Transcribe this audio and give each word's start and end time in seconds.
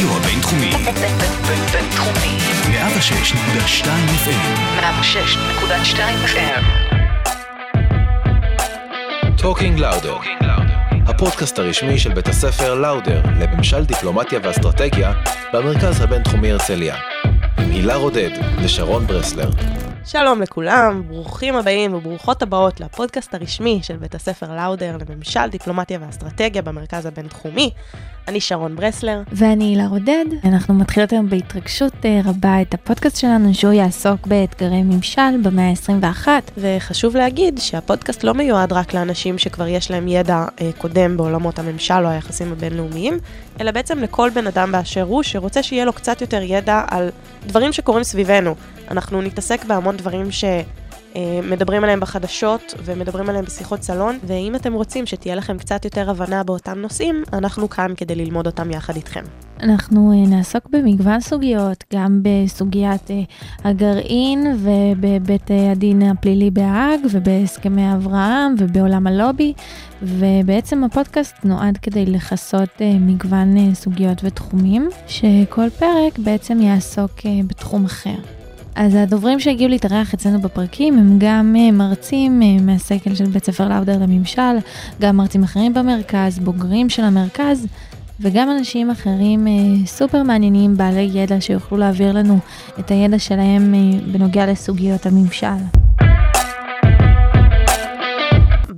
הרדיו 0.00 0.16
הבינתחומי. 0.16 0.70
בינתחומי. 1.72 2.38
106.2 3.82 3.86
FM. 4.24 4.80
106.2 4.80 5.98
FM. 6.26 6.64
Talking 9.38 9.78
Lauder, 9.78 10.16
הפודקאסט 11.06 11.58
הרשמי 11.58 11.98
של 11.98 12.14
בית 12.14 12.28
הספר 12.28 12.74
לאודר 12.74 13.22
לממשל 13.40 13.84
דיפלומטיה 13.84 14.40
ואסטרטגיה 14.42 15.12
במרכז 15.52 16.00
הבינתחומי 16.00 16.52
הרצליה. 16.52 16.96
עם 17.58 17.70
הילה 17.70 17.96
רודד 17.96 18.30
ושרון 18.62 19.06
ברסלר. 19.06 19.50
שלום 20.04 20.42
לכולם, 20.42 21.02
ברוכים 21.08 21.56
הבאים 21.56 21.94
וברוכות 21.94 22.42
הבאות 22.42 22.80
לפודקאסט 22.80 23.34
הרשמי 23.34 23.80
של 23.82 23.96
בית 23.96 24.14
הספר 24.14 24.56
לאודר 24.56 24.96
לממשל, 24.96 25.48
דיפלומטיה 25.50 25.98
ואסטרטגיה 26.02 26.62
במרכז 26.62 27.06
הבינתחומי. 27.06 27.70
אני 28.28 28.40
שרון 28.40 28.76
ברסלר. 28.76 29.22
ואני 29.32 29.64
הילה 29.64 29.86
רודד. 29.86 30.24
אנחנו 30.44 30.74
מתחילות 30.74 31.12
היום 31.12 31.28
בהתרגשות 31.28 31.92
אה, 32.04 32.20
רבה 32.24 32.62
את 32.62 32.74
הפודקאסט 32.74 33.16
שלנו, 33.16 33.54
שהוא 33.54 33.72
יעסוק 33.72 34.26
באתגרי 34.26 34.82
ממשל 34.82 35.42
במאה 35.42 35.70
ה-21. 35.70 36.28
וחשוב 36.58 37.16
להגיד 37.16 37.58
שהפודקאסט 37.58 38.24
לא 38.24 38.34
מיועד 38.34 38.72
רק 38.72 38.94
לאנשים 38.94 39.38
שכבר 39.38 39.66
יש 39.66 39.90
להם 39.90 40.08
ידע 40.08 40.44
אה, 40.60 40.70
קודם 40.78 41.16
בעולמות 41.16 41.58
הממשל 41.58 42.04
או 42.04 42.08
היחסים 42.08 42.52
הבינלאומיים, 42.52 43.18
אלא 43.60 43.70
בעצם 43.70 43.98
לכל 43.98 44.30
בן 44.34 44.46
אדם 44.46 44.72
באשר 44.72 45.02
הוא 45.02 45.22
שרוצה 45.22 45.62
שיהיה 45.62 45.84
לו 45.84 45.92
קצת 45.92 46.20
יותר 46.20 46.42
ידע 46.42 46.84
על 46.88 47.08
דברים 47.46 47.72
שקורים 47.72 48.04
סביבנו. 48.04 48.54
אנחנו 48.90 49.22
נתעסק 49.22 49.64
בהמון 49.64 49.96
דברים 49.96 50.30
שמדברים 51.18 51.84
עליהם 51.84 52.00
בחדשות 52.00 52.74
ומדברים 52.84 53.28
עליהם 53.28 53.44
בשיחות 53.44 53.82
סלון, 53.82 54.18
ואם 54.26 54.54
אתם 54.54 54.72
רוצים 54.72 55.06
שתהיה 55.06 55.34
לכם 55.34 55.58
קצת 55.58 55.84
יותר 55.84 56.10
הבנה 56.10 56.44
באותם 56.44 56.78
נושאים, 56.78 57.22
אנחנו 57.32 57.70
כאן 57.70 57.92
כדי 57.96 58.14
ללמוד 58.14 58.46
אותם 58.46 58.70
יחד 58.70 58.96
איתכם. 58.96 59.24
אנחנו 59.60 60.12
אה, 60.12 60.30
נעסוק 60.30 60.68
במגוון 60.70 61.20
סוגיות, 61.20 61.84
גם 61.94 62.20
בסוגיית 62.22 63.10
אה, 63.10 63.22
הגרעין 63.64 64.46
ובבית 64.58 65.50
אה, 65.50 65.72
הדין 65.72 66.02
הפלילי 66.02 66.50
בהאג 66.50 67.00
ובהסכמי 67.12 67.92
אברהם 67.94 68.54
ובעולם 68.58 69.06
הלובי, 69.06 69.52
ובעצם 70.02 70.84
הפודקאסט 70.84 71.36
נועד 71.44 71.78
כדי 71.78 72.06
לכסות 72.06 72.82
מגוון 73.00 73.74
סוגיות 73.74 74.18
ותחומים, 74.24 74.88
שכל 75.06 75.70
פרק 75.78 76.18
בעצם 76.18 76.60
יעסוק 76.60 77.12
בתחום 77.46 77.84
אחר. 77.84 78.37
אז 78.78 78.94
הדוברים 78.94 79.40
שהגיעו 79.40 79.70
להתארח 79.70 80.14
אצלנו 80.14 80.40
בפרקים 80.40 80.98
הם 80.98 81.16
גם 81.18 81.56
מרצים 81.72 82.40
מהסגל 82.66 83.14
של 83.14 83.24
בית 83.24 83.44
ספר 83.44 83.68
לאודר 83.68 83.98
לממשל, 83.98 84.56
גם 85.00 85.16
מרצים 85.16 85.42
אחרים 85.42 85.74
במרכז, 85.74 86.38
בוגרים 86.38 86.88
של 86.88 87.02
המרכז, 87.02 87.66
וגם 88.20 88.50
אנשים 88.50 88.90
אחרים 88.90 89.46
אה, 89.46 89.52
סופר 89.86 90.22
מעניינים, 90.22 90.76
בעלי 90.76 91.10
ידע, 91.14 91.40
שיוכלו 91.40 91.78
להעביר 91.78 92.12
לנו 92.12 92.38
את 92.78 92.90
הידע 92.90 93.18
שלהם 93.18 93.74
אה, 93.74 94.00
בנוגע 94.12 94.46
לסוגיות 94.46 95.06
הממשל. 95.06 95.87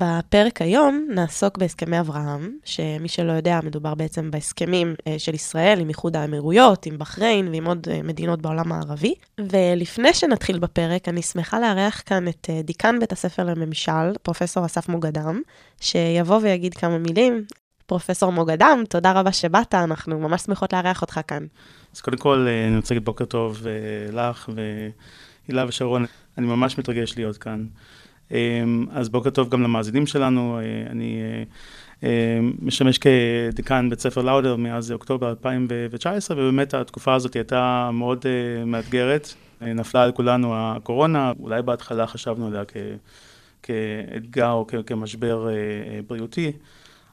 בפרק 0.01 0.63
היום 0.63 1.09
נעסוק 1.15 1.59
בהסכמי 1.59 2.01
אברהם, 2.01 2.57
שמי 2.65 3.09
שלא 3.09 3.33
יודע, 3.33 3.61
מדובר 3.65 3.95
בעצם 3.95 4.31
בהסכמים 4.31 4.95
אה, 5.07 5.19
של 5.19 5.35
ישראל 5.35 5.81
עם 5.81 5.89
איחוד 5.89 6.17
האמירויות, 6.17 6.87
עם 6.87 6.99
בחריין 6.99 7.49
ועם 7.49 7.67
עוד 7.67 7.87
אה, 7.91 8.03
מדינות 8.03 8.43
בעולם 8.43 8.73
הערבי. 8.73 9.15
ולפני 9.39 10.15
שנתחיל 10.15 10.59
בפרק, 10.59 11.09
אני 11.09 11.23
שמחה 11.23 11.61
לארח 11.61 12.03
כאן 12.07 12.29
את 12.29 12.47
אה, 12.51 12.63
דיקן 12.63 12.99
בית 13.01 13.13
הספר 13.13 13.45
לממשל, 13.45 14.13
פרופ' 14.23 14.43
אסף 14.43 14.89
מוגדם, 14.89 15.41
שיבוא 15.81 16.41
ויגיד 16.43 16.75
כמה 16.75 16.99
מילים. 16.99 17.45
פרופסור 17.87 18.33
מוגדם, 18.33 18.83
תודה 18.89 19.13
רבה 19.13 19.33
שבאת, 19.33 19.75
אנחנו 19.75 20.19
ממש 20.19 20.43
שמחות 20.43 20.73
לארח 20.73 21.03
אותך 21.03 21.21
כאן. 21.27 21.47
אז 21.95 22.01
קודם 22.01 22.17
כל, 22.17 22.47
אני 22.69 22.77
רוצה 22.77 22.95
להגיד 22.95 23.05
בוקר 23.05 23.25
טוב 23.25 23.67
לך 24.13 24.51
והילה 24.55 25.65
ושרון, 25.69 26.05
אני 26.39 26.47
ממש 26.47 26.79
מתרגש 26.79 27.17
להיות 27.17 27.37
כאן. 27.37 27.67
אז 28.91 29.09
בוקר 29.09 29.31
טוב 29.31 29.49
גם 29.49 29.63
למאזינים 29.63 30.07
שלנו, 30.07 30.59
אני 30.91 31.23
משמש 32.63 32.99
כדיקן 32.99 33.91
בית 33.91 34.01
ספר 34.01 34.23
לאודר 34.23 34.57
מאז 34.57 34.93
אוקטובר 34.93 35.31
2019, 35.31 36.37
ובאמת 36.37 36.75
התקופה 36.75 37.15
הזאת 37.15 37.35
הייתה 37.35 37.91
מאוד 37.93 38.27
מאתגרת. 38.67 39.35
נפלה 39.61 40.03
על 40.03 40.13
כולנו 40.13 40.53
הקורונה, 40.57 41.33
אולי 41.41 41.63
בהתחלה 41.63 42.07
חשבנו 42.07 42.47
עליה 42.47 42.65
כ, 42.65 42.77
כאתגר 43.63 44.51
או 44.51 44.67
כמשבר 44.87 45.49
בריאותי, 46.07 46.53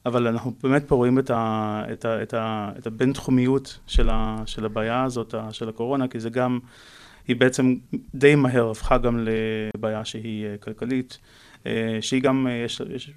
אבל 0.06 0.28
אנחנו 0.28 0.54
באמת 0.64 0.88
פה 0.88 0.96
רואים 0.96 1.20
את, 1.20 1.30
ה, 1.30 1.84
את, 1.94 2.06
ה, 2.06 2.24
את, 2.24 2.34
ה, 2.34 2.72
את 2.78 2.88
הבינתחומיות 2.88 3.80
של, 3.88 4.10
ה, 4.10 4.38
של 4.46 4.66
הבעיה 4.66 5.04
הזאת, 5.04 5.36
של 5.52 5.70
הקורונה, 5.70 6.08
כי 6.08 6.20
זה 6.20 6.30
גם, 6.30 6.60
היא 7.28 7.36
בעצם 7.36 7.76
די 8.16 8.36
מהר 8.36 8.70
הפכה 8.72 8.98
גם 8.98 9.28
לבעיה 9.76 10.06
שהיא 10.06 10.46
כלכלית, 10.60 11.18
שהיא 12.02 12.22
גם, 12.22 12.48
יש, 12.66 12.82
יש 12.96 13.12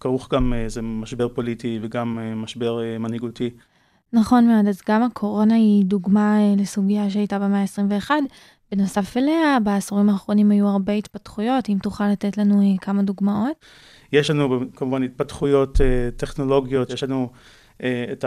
כרוך 0.00 0.28
גם 0.34 0.52
איזה 0.52 0.82
משבר 0.82 1.28
פוליטי 1.28 1.78
וגם 1.82 2.18
משבר 2.36 2.80
מנהיגותי. 2.98 3.50
נכון 4.12 4.46
מאוד, 4.46 4.66
אז 4.68 4.80
גם 4.88 5.02
הקורונה 5.02 5.54
היא 5.54 5.84
דוגמה 5.84 6.38
לסוגיה 6.56 7.10
שהייתה 7.10 7.38
במאה 7.38 7.60
ה-21. 7.60 8.10
בנוסף 8.72 9.16
אליה, 9.16 9.58
בעשורים 9.64 10.10
האחרונים 10.10 10.50
היו 10.50 10.68
הרבה 10.68 10.92
התפתחויות, 10.92 11.68
אם 11.68 11.78
תוכל 11.82 12.08
לתת 12.08 12.38
לנו 12.38 12.76
כמה 12.80 13.02
דוגמאות. 13.02 13.64
יש 14.12 14.30
לנו 14.30 14.60
כמובן 14.76 15.02
התפתחויות 15.02 15.80
טכנולוגיות, 16.16 16.90
יש 16.90 17.02
לנו 17.02 17.30
את 18.12 18.24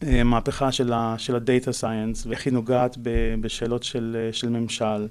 המהפכה 0.00 0.72
של 0.72 0.92
ה-data 0.92 1.80
science, 1.80 2.28
ואיך 2.28 2.46
היא 2.46 2.52
נוגעת 2.52 2.96
בשאלות 3.40 3.82
של, 3.82 4.28
של 4.32 4.48
ממשל, 4.48 5.08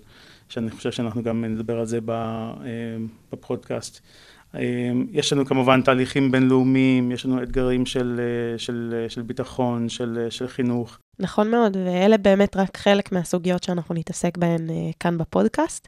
שאני 0.49 0.71
חושב 0.71 0.91
שאנחנו 0.91 1.23
גם 1.23 1.45
נדבר 1.45 1.79
על 1.79 1.85
זה 1.85 1.99
בפודקאסט. 3.33 3.99
יש 5.11 5.33
לנו 5.33 5.45
כמובן 5.45 5.81
תהליכים 5.81 6.31
בינלאומיים, 6.31 7.11
יש 7.11 7.25
לנו 7.25 7.43
אתגרים 7.43 7.85
של, 7.85 8.21
של, 8.57 9.05
של 9.09 9.21
ביטחון, 9.21 9.89
של, 9.89 10.27
של 10.29 10.47
חינוך. 10.47 10.97
נכון 11.19 11.51
מאוד, 11.51 11.77
ואלה 11.85 12.17
באמת 12.17 12.57
רק 12.57 12.77
חלק 12.77 13.11
מהסוגיות 13.11 13.63
שאנחנו 13.63 13.95
נתעסק 13.95 14.37
בהן 14.37 14.67
כאן 14.99 15.17
בפודקאסט. 15.17 15.87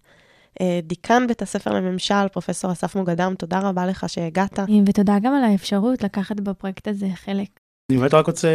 דיקן 0.84 1.28
בית 1.28 1.42
הספר 1.42 1.74
לממשל, 1.74 2.28
פרופ' 2.32 2.50
אסף 2.50 2.96
מוגדם, 2.96 3.34
תודה 3.38 3.60
רבה 3.60 3.86
לך 3.86 4.10
שהגעת. 4.10 4.60
ותודה 4.86 5.18
גם 5.24 5.34
על 5.34 5.44
האפשרות 5.44 6.04
לקחת 6.04 6.40
בפרויקט 6.40 6.88
הזה 6.88 7.08
חלק. 7.16 7.63
אני 7.94 8.00
באמת 8.00 8.14
רק 8.14 8.28
רוצה 8.28 8.50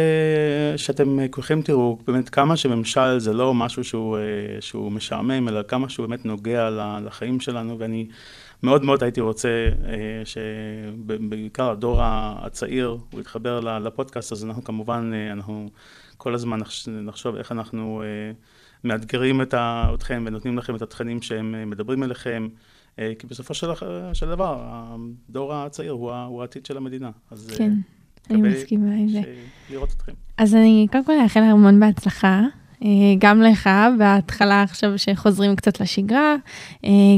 שאתם 0.77 1.17
כולכם 1.31 1.61
תראו 1.61 1.97
באמת 2.07 2.29
כמה 2.29 2.57
שממשל 2.57 3.19
זה 3.19 3.33
לא 3.33 3.53
משהו 3.53 3.83
שהוא, 3.83 4.17
שהוא 4.59 4.91
משעמם, 4.91 5.47
אלא 5.47 5.61
כמה 5.63 5.89
שהוא 5.89 6.07
באמת 6.07 6.25
נוגע 6.25 6.69
לחיים 7.05 7.39
שלנו, 7.39 7.79
ואני 7.79 8.07
מאוד 8.63 8.83
מאוד 8.83 9.03
הייתי 9.03 9.21
רוצה 9.21 9.49
שבעיקר 10.25 11.69
הדור 11.69 11.99
הצעיר, 12.01 12.97
הוא 13.11 13.21
יתחבר 13.21 13.79
לפודקאסט, 13.79 14.31
אז 14.31 14.45
אנחנו 14.45 14.63
כמובן, 14.63 15.11
אנחנו 15.31 15.69
כל 16.17 16.33
הזמן 16.33 16.59
נחשוב 16.87 17.35
איך 17.35 17.51
אנחנו 17.51 18.03
מאתגרים 18.83 19.41
את 19.41 19.53
אתכם 19.93 20.23
ונותנים 20.27 20.57
לכם 20.57 20.75
את 20.75 20.81
התכנים 20.81 21.21
שהם 21.21 21.69
מדברים 21.69 22.03
אליכם, 22.03 22.47
כי 22.95 23.27
בסופו 23.27 23.53
של, 23.53 23.67
של 24.13 24.29
דבר, 24.29 24.57
הדור 24.61 25.53
הצעיר 25.53 25.91
הוא, 25.91 26.13
הוא 26.13 26.41
העתיד 26.41 26.65
של 26.65 26.77
המדינה. 26.77 27.11
אז 27.31 27.53
כן, 27.57 27.73
אני 28.29 28.41
מסכימה 28.41 28.95
עם 28.95 29.07
זה. 29.07 29.21
לראות 29.71 29.93
אתכם. 29.97 30.11
אז 30.37 30.55
אני 30.55 30.87
קודם 30.91 31.05
כל 31.05 31.13
אאחל 31.23 31.39
המון 31.39 31.79
בהצלחה. 31.79 32.41
גם 33.19 33.41
לך, 33.41 33.69
בהתחלה 33.97 34.61
עכשיו 34.61 34.97
שחוזרים 34.97 35.55
קצת 35.55 35.81
לשגרה, 35.81 36.35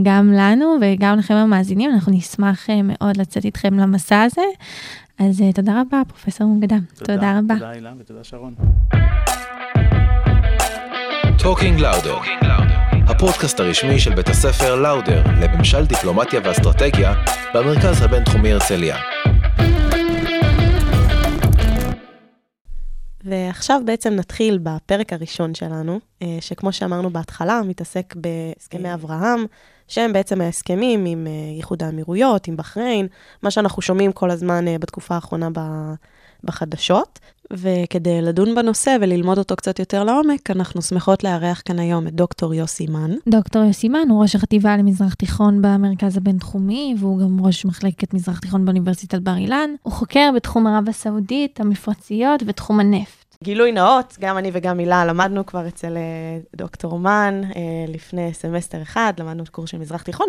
גם 0.03 0.33
לנו 0.33 0.77
וגם 0.81 1.17
לכם 1.17 1.33
המאזינים, 1.33 1.91
אנחנו 1.91 2.11
נשמח 2.11 2.67
מאוד 2.83 3.17
לצאת 3.17 3.45
איתכם 3.45 3.73
למסע 3.73 4.21
הזה. 4.21 4.41
אז 5.19 5.43
תודה 5.55 5.81
רבה, 5.81 6.01
פרופסור 6.07 6.47
מוגדם. 6.47 6.79
תודה, 6.95 7.13
תודה 7.13 7.39
רבה. 7.39 7.53
תודה, 7.53 7.69
הילה, 7.69 7.91
ותודה, 7.99 8.23
שרון. 8.23 8.53
Talking 11.39 11.79
לאודר, 11.79 12.17
הפודקאסט 13.07 13.59
הרשמי 13.59 13.99
של 13.99 14.15
בית 14.15 14.29
הספר 14.29 14.75
לאודר 14.75 15.23
לממשל 15.41 15.85
דיפלומטיה 15.85 16.39
ואסטרטגיה 16.43 17.13
במרכז 17.53 18.01
הבינתחומי 18.01 18.51
הרצליה. 18.53 18.95
ועכשיו 23.23 23.81
בעצם 23.85 24.13
נתחיל 24.13 24.59
בפרק 24.63 25.13
הראשון 25.13 25.55
שלנו, 25.55 25.99
שכמו 26.39 26.71
שאמרנו 26.71 27.09
בהתחלה, 27.09 27.61
מתעסק 27.67 28.15
בהסכמי 28.15 28.93
אברהם, 28.93 29.45
שהם 29.87 30.13
בעצם 30.13 30.41
ההסכמים 30.41 31.05
עם 31.05 31.27
איחוד 31.57 31.83
האמירויות, 31.83 32.47
עם 32.47 32.57
בחריין, 32.57 33.07
מה 33.41 33.51
שאנחנו 33.51 33.81
שומעים 33.81 34.11
כל 34.11 34.31
הזמן 34.31 34.65
בתקופה 34.79 35.15
האחרונה 35.15 35.49
בחדשות. 36.43 37.19
וכדי 37.53 38.21
לדון 38.21 38.55
בנושא 38.55 38.97
וללמוד 39.01 39.37
אותו 39.37 39.55
קצת 39.55 39.79
יותר 39.79 40.03
לעומק, 40.03 40.51
אנחנו 40.51 40.81
שמחות 40.81 41.23
לארח 41.23 41.61
כאן 41.65 41.79
היום 41.79 42.07
את 42.07 42.13
דוקטור 42.13 42.53
יוסי 42.53 42.87
מן. 42.87 43.11
דוקטור 43.27 43.63
יוסי 43.63 43.89
מן 43.89 44.09
הוא 44.09 44.21
ראש 44.21 44.35
החטיבה 44.35 44.77
למזרח 44.77 45.13
תיכון 45.13 45.61
במרכז 45.61 46.17
הבינתחומי, 46.17 46.95
והוא 46.99 47.19
גם 47.19 47.45
ראש 47.45 47.65
מחלקת 47.65 48.13
מזרח 48.13 48.39
תיכון 48.39 48.65
באוניברסיטת 48.65 49.19
בר 49.19 49.35
אילן. 49.35 49.69
הוא 49.83 49.93
חוקר 49.93 50.29
בתחום 50.35 50.67
ערב 50.67 50.89
הסעודית, 50.89 51.59
המפרציות 51.59 52.43
ותחום 52.45 52.79
הנפט. 52.79 53.35
גילוי 53.43 53.71
נאות, 53.71 54.17
גם 54.19 54.37
אני 54.37 54.51
וגם 54.53 54.79
הילה 54.79 55.05
למדנו 55.05 55.45
כבר 55.45 55.67
אצל 55.67 55.97
אה, 55.97 56.39
דוקטור 56.55 56.99
מן 56.99 57.41
אה, 57.55 57.61
לפני 57.87 58.33
סמסטר 58.33 58.81
אחד, 58.81 59.13
למדנו 59.17 59.43
קורס 59.51 59.69
של 59.69 59.77
מזרח 59.77 60.01
תיכון, 60.01 60.27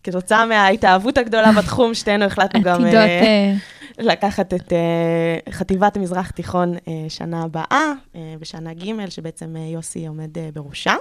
וכתוצאה 0.00 0.46
מההתאהבות 0.46 1.18
הגדולה 1.18 1.52
בתחום, 1.52 1.94
שתינו 1.94 2.24
החלטנו 2.24 2.62
גם. 2.62 2.84
אה, 2.84 2.94
אה, 2.94 3.52
לקחת 3.98 4.54
את 4.54 4.72
אה, 4.72 5.52
חטיבת 5.52 5.96
המזרח 5.96 6.30
תיכון 6.30 6.74
שנה 7.08 7.42
הבאה, 7.42 7.92
אה, 8.16 8.34
בשנה 8.40 8.74
ג', 8.74 9.08
שבעצם 9.08 9.56
יוסי 9.56 10.06
עומד 10.06 10.30
בראשה. 10.54 10.94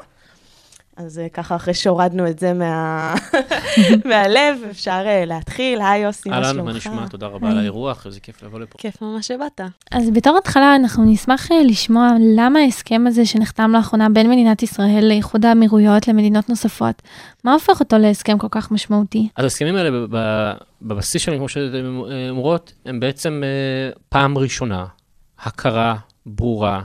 אז 0.97 1.19
אה, 1.19 1.29
ככה, 1.29 1.55
אחרי 1.55 1.73
שהורדנו 1.73 2.27
את 2.27 2.39
זה 2.39 2.53
מה... 2.53 3.13
מהלב, 4.09 4.57
אפשר 4.71 5.03
אה, 5.05 5.25
להתחיל. 5.25 5.81
היי 5.81 6.01
יוסי, 6.01 6.29
מה 6.29 6.35
שלומך? 6.35 6.47
אהלן, 6.47 6.65
מה 6.65 6.73
נשמע? 6.73 7.07
תודה 7.07 7.27
רבה 7.27 7.49
על 7.51 7.57
האירוח, 7.57 8.05
איזה 8.05 8.19
כיף 8.19 8.43
לבוא 8.43 8.59
לפה. 8.59 8.77
כיף 8.77 9.01
ממש 9.01 9.27
שבאת. 9.27 9.61
אז 9.91 10.09
בתור 10.09 10.37
התחלה 10.37 10.75
אנחנו 10.75 11.05
נשמח 11.05 11.51
אה, 11.51 11.63
לשמוע 11.63 12.09
למה 12.35 12.59
ההסכם 12.59 13.07
הזה 13.07 13.25
שנחתם 13.25 13.71
לאחרונה 13.71 14.09
בין 14.09 14.29
מדינת 14.29 14.63
ישראל 14.63 15.05
לאיחוד 15.07 15.45
האמירויות 15.45 16.07
למדינות 16.07 16.49
נוספות, 16.49 17.01
מה 17.43 17.53
הופך 17.53 17.79
אותו 17.79 17.97
להסכם 17.97 18.37
כל 18.37 18.47
כך 18.51 18.71
משמעותי? 18.71 19.27
אז 19.35 19.43
ההסכמים 19.43 19.75
האלה 19.75 20.05
בבסיס 20.81 21.21
שלהם, 21.21 21.37
כמו 21.37 21.49
שאתן 21.49 22.01
אה, 22.11 22.29
אומרות, 22.29 22.73
הם 22.85 22.99
בעצם 22.99 23.43
פעם 24.09 24.37
ראשונה 24.37 24.85
הכרה 25.39 25.95
ברורה 26.25 26.81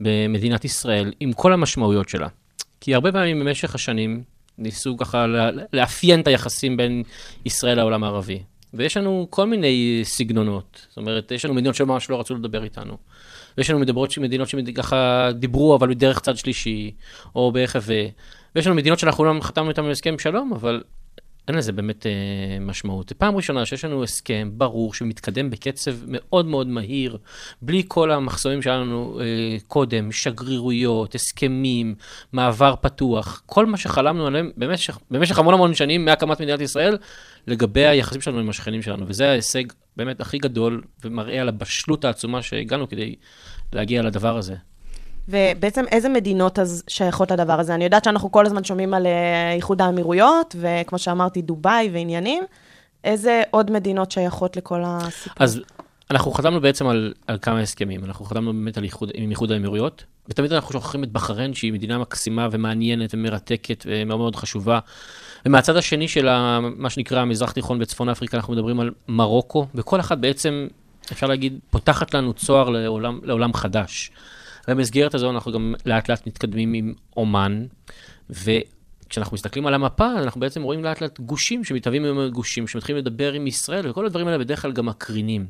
במדינת 0.00 0.64
ישראל 0.64 1.12
עם 1.20 1.32
כל 1.32 1.52
המשמעויות 1.52 2.08
שלה. 2.08 2.28
כי 2.80 2.94
הרבה 2.94 3.12
פעמים 3.12 3.40
במשך 3.40 3.74
השנים 3.74 4.22
ניסו 4.58 4.96
ככה 4.96 5.26
לאפיין 5.72 6.20
את 6.20 6.26
היחסים 6.26 6.76
בין 6.76 7.02
ישראל 7.44 7.76
לעולם 7.76 8.04
הערבי. 8.04 8.42
ויש 8.74 8.96
לנו 8.96 9.26
כל 9.30 9.46
מיני 9.46 10.00
סגנונות. 10.04 10.86
זאת 10.88 10.96
אומרת, 10.96 11.30
יש 11.30 11.44
לנו 11.44 11.54
מדינות 11.54 11.74
שממש 11.74 12.10
לא 12.10 12.20
רצו 12.20 12.34
לדבר 12.34 12.64
איתנו. 12.64 12.96
ויש 13.58 13.70
לנו 13.70 13.78
מדברות, 13.78 14.18
מדינות 14.18 14.48
שככה 14.48 15.28
דיברו, 15.34 15.76
אבל 15.76 15.88
בדרך 15.88 16.20
צד 16.20 16.36
שלישי, 16.36 16.90
או 17.34 17.52
בהיחווה. 17.52 18.04
ויש 18.54 18.66
לנו 18.66 18.76
מדינות 18.76 18.98
שאנחנו 18.98 19.24
לא 19.24 19.40
חתמנו 19.40 19.68
איתן 19.68 19.84
הסכם 19.84 20.18
שלום, 20.18 20.52
אבל 20.52 20.82
אין 21.48 21.56
לזה 21.56 21.72
באמת 21.72 22.06
אה, 22.06 22.12
משמעות. 22.60 23.12
פעם 23.12 23.36
ראשונה 23.36 23.66
שיש 23.66 23.84
לנו 23.84 24.02
הסכם 24.02 24.50
ברור 24.52 24.94
שמתקדם 24.94 25.50
בקצב 25.50 25.92
מאוד 26.06 26.46
מאוד 26.46 26.66
מהיר, 26.66 27.18
בלי 27.62 27.82
כל 27.88 28.10
המחסומים 28.10 28.62
שהיה 28.62 28.76
לנו 28.76 29.20
אה, 29.20 29.56
קודם, 29.66 30.12
שגרירויות, 30.12 31.14
הסכמים, 31.14 31.94
מעבר 32.32 32.74
פתוח, 32.80 33.42
כל 33.46 33.66
מה 33.66 33.76
שחלמנו 33.76 34.26
עליהם 34.26 34.50
במשך, 34.56 34.98
במשך 35.10 35.38
המון 35.38 35.54
המון 35.54 35.74
שנים 35.74 36.04
מהקמת 36.04 36.40
מדינת 36.40 36.60
ישראל, 36.60 36.96
לגבי 37.46 37.86
היחסים 37.86 38.20
שלנו 38.20 38.38
עם 38.38 38.48
השכנים 38.48 38.82
שלנו. 38.82 39.04
וזה 39.08 39.30
ההישג 39.30 39.64
באמת 39.96 40.20
הכי 40.20 40.38
גדול, 40.38 40.82
ומראה 41.04 41.40
על 41.40 41.48
הבשלות 41.48 42.04
העצומה 42.04 42.42
שהגענו 42.42 42.88
כדי 42.88 43.14
להגיע 43.72 44.02
לדבר 44.02 44.36
הזה. 44.36 44.54
ובעצם 45.28 45.84
איזה 45.92 46.08
מדינות 46.08 46.58
אז 46.58 46.84
שייכות 46.88 47.30
לדבר 47.30 47.60
הזה? 47.60 47.74
אני 47.74 47.84
יודעת 47.84 48.04
שאנחנו 48.04 48.32
כל 48.32 48.46
הזמן 48.46 48.64
שומעים 48.64 48.94
על 48.94 49.06
אה, 49.06 49.52
איחוד 49.52 49.82
האמירויות, 49.82 50.56
וכמו 50.58 50.98
שאמרתי, 50.98 51.42
דובאי 51.42 51.90
ועניינים. 51.92 52.44
איזה 53.04 53.42
עוד 53.50 53.70
מדינות 53.70 54.10
שייכות 54.10 54.56
לכל 54.56 54.82
הסיפור? 54.84 55.34
אז 55.38 55.60
אנחנו 56.10 56.30
חתמנו 56.30 56.60
בעצם 56.60 56.86
על, 56.86 57.14
על 57.26 57.38
כמה 57.42 57.60
הסכמים. 57.60 58.04
אנחנו 58.04 58.24
חתמנו 58.24 58.52
באמת 58.52 58.78
על 58.78 58.84
איחוד, 58.84 59.10
עם 59.14 59.30
איחוד 59.30 59.52
האמירויות, 59.52 60.04
ותמיד 60.28 60.52
אנחנו 60.52 60.72
שוכחים 60.72 61.04
את 61.04 61.12
בחריין, 61.12 61.54
שהיא 61.54 61.72
מדינה 61.72 61.98
מקסימה 61.98 62.48
ומעניינת 62.50 63.14
ומרתקת 63.14 63.84
ומאוד 63.86 64.18
מאוד 64.20 64.36
חשובה. 64.36 64.78
ומהצד 65.46 65.76
השני 65.76 66.08
של 66.08 66.28
ה, 66.28 66.60
מה 66.76 66.90
שנקרא 66.90 67.20
המזרח 67.20 67.52
תיכון 67.52 67.78
בצפון 67.78 68.08
אפריקה, 68.08 68.36
אנחנו 68.36 68.52
מדברים 68.52 68.80
על 68.80 68.90
מרוקו, 69.08 69.66
וכל 69.74 70.00
אחת 70.00 70.18
בעצם, 70.18 70.66
אפשר 71.12 71.26
להגיד, 71.26 71.58
פותחת 71.70 72.14
לנו 72.14 72.32
צוהר 72.32 72.68
לעולם, 72.68 73.20
לעולם 73.22 73.54
חדש. 73.54 74.10
במסגרת 74.68 75.14
הזו 75.14 75.30
אנחנו 75.30 75.52
גם 75.52 75.74
לאט 75.86 76.10
לאט 76.10 76.26
מתקדמים 76.26 76.72
עם 76.72 76.94
אומן, 77.16 77.64
וכשאנחנו 78.30 79.34
מסתכלים 79.34 79.66
על 79.66 79.74
המפה, 79.74 80.12
אנחנו 80.18 80.40
בעצם 80.40 80.62
רואים 80.62 80.84
לאט 80.84 81.00
לאט 81.00 81.20
גושים 81.20 81.64
שמתהווים 81.64 82.04
עם 82.04 82.28
גושים, 82.28 82.66
שמתחילים 82.66 82.98
לדבר 82.98 83.32
עם 83.32 83.46
ישראל, 83.46 83.90
וכל 83.90 84.06
הדברים 84.06 84.26
האלה 84.26 84.38
בדרך 84.38 84.62
כלל 84.62 84.72
גם 84.72 84.86
מקרינים. 84.86 85.46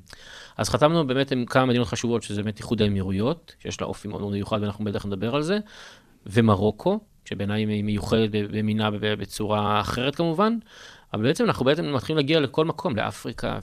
אז 0.57 0.69
חתמנו 0.69 1.07
באמת 1.07 1.33
עם 1.33 1.47
כמה 1.47 1.67
מדינות 1.67 1.89
חשובות, 1.89 2.23
שזה 2.23 2.43
באמת 2.43 2.59
איחוד 2.59 2.83
האמירויות, 2.83 3.55
שיש 3.63 3.81
לה 3.81 3.87
אופי 3.87 4.09
מאוד 4.09 4.31
מיוחד, 4.31 4.59
ואנחנו 4.63 4.85
בטח 4.85 5.07
נדבר 5.07 5.35
על 5.35 5.43
זה, 5.43 5.59
ומרוקו, 6.27 7.01
שבעיניי 7.25 7.67
היא 7.67 7.85
מיוחדת 7.85 8.31
במינה 8.51 8.91
בצורה 8.91 9.81
אחרת 9.81 10.15
כמובן, 10.15 10.59
אבל 11.15 11.23
בעצם 11.23 11.45
אנחנו 11.45 11.65
בעצם 11.65 11.95
מתחילים 11.95 12.17
להגיע 12.17 12.41
לכל 12.41 12.65
מקום, 12.65 12.97
לאפריקה 12.97 13.59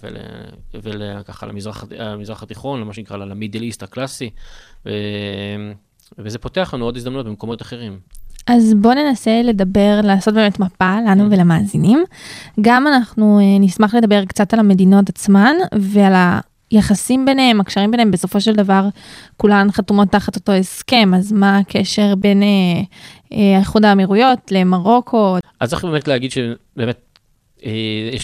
וככה 0.74 1.46
למזרח, 1.46 1.86
למזרח 1.92 2.44
התיכון, 2.44 2.82
למה 2.82 2.94
שנקרא 2.94 3.18
למידל 3.18 3.62
איסט 3.62 3.84
הקלאסי, 3.84 4.30
ו... 4.86 4.90
וזה 6.18 6.40
פותח 6.40 6.74
לנו 6.74 6.86
עוד 6.86 6.98
הזדמנויות 6.98 7.26
במקומות 7.26 7.62
אחרים. 7.62 8.00
אז 8.48 8.74
בואו 8.74 8.94
ננסה 8.94 9.42
לדבר, 9.44 10.00
לעשות 10.04 10.34
באמת 10.34 10.60
מפה 10.60 10.98
לנו 11.08 11.32
ולמאזינים. 11.32 12.04
גם 12.62 12.88
אנחנו 12.88 13.40
אה, 13.40 13.60
נשמח 13.60 13.96
לדבר 13.96 14.26
קצת 14.26 14.54
על 14.54 14.60
המדינות 14.60 15.10
עצמן 15.10 15.56
ועל 15.80 16.14
היחסים 16.72 17.26
ביניהם, 17.26 17.62
הקשרים 17.62 17.92
ביניהם, 17.92 18.12
בסופו 18.12 18.42
של 18.42 18.54
דבר 18.54 18.88
כולן 19.38 19.68
חתומות 19.72 20.08
תחת 20.08 20.36
אותו 20.36 20.52
הסכם, 20.52 21.12
אז 21.18 21.32
מה 21.32 21.58
הקשר 21.58 22.16
בין 22.16 22.44
אה, 22.44 22.48
אה, 23.34 23.60
איחוד 23.60 23.86
האמירויות 23.86 24.52
למרוקו? 24.52 25.38
אז 25.60 25.70
צריך 25.70 25.86
באמת 25.86 26.08
להגיד 26.08 26.32
שבאמת, 26.32 27.13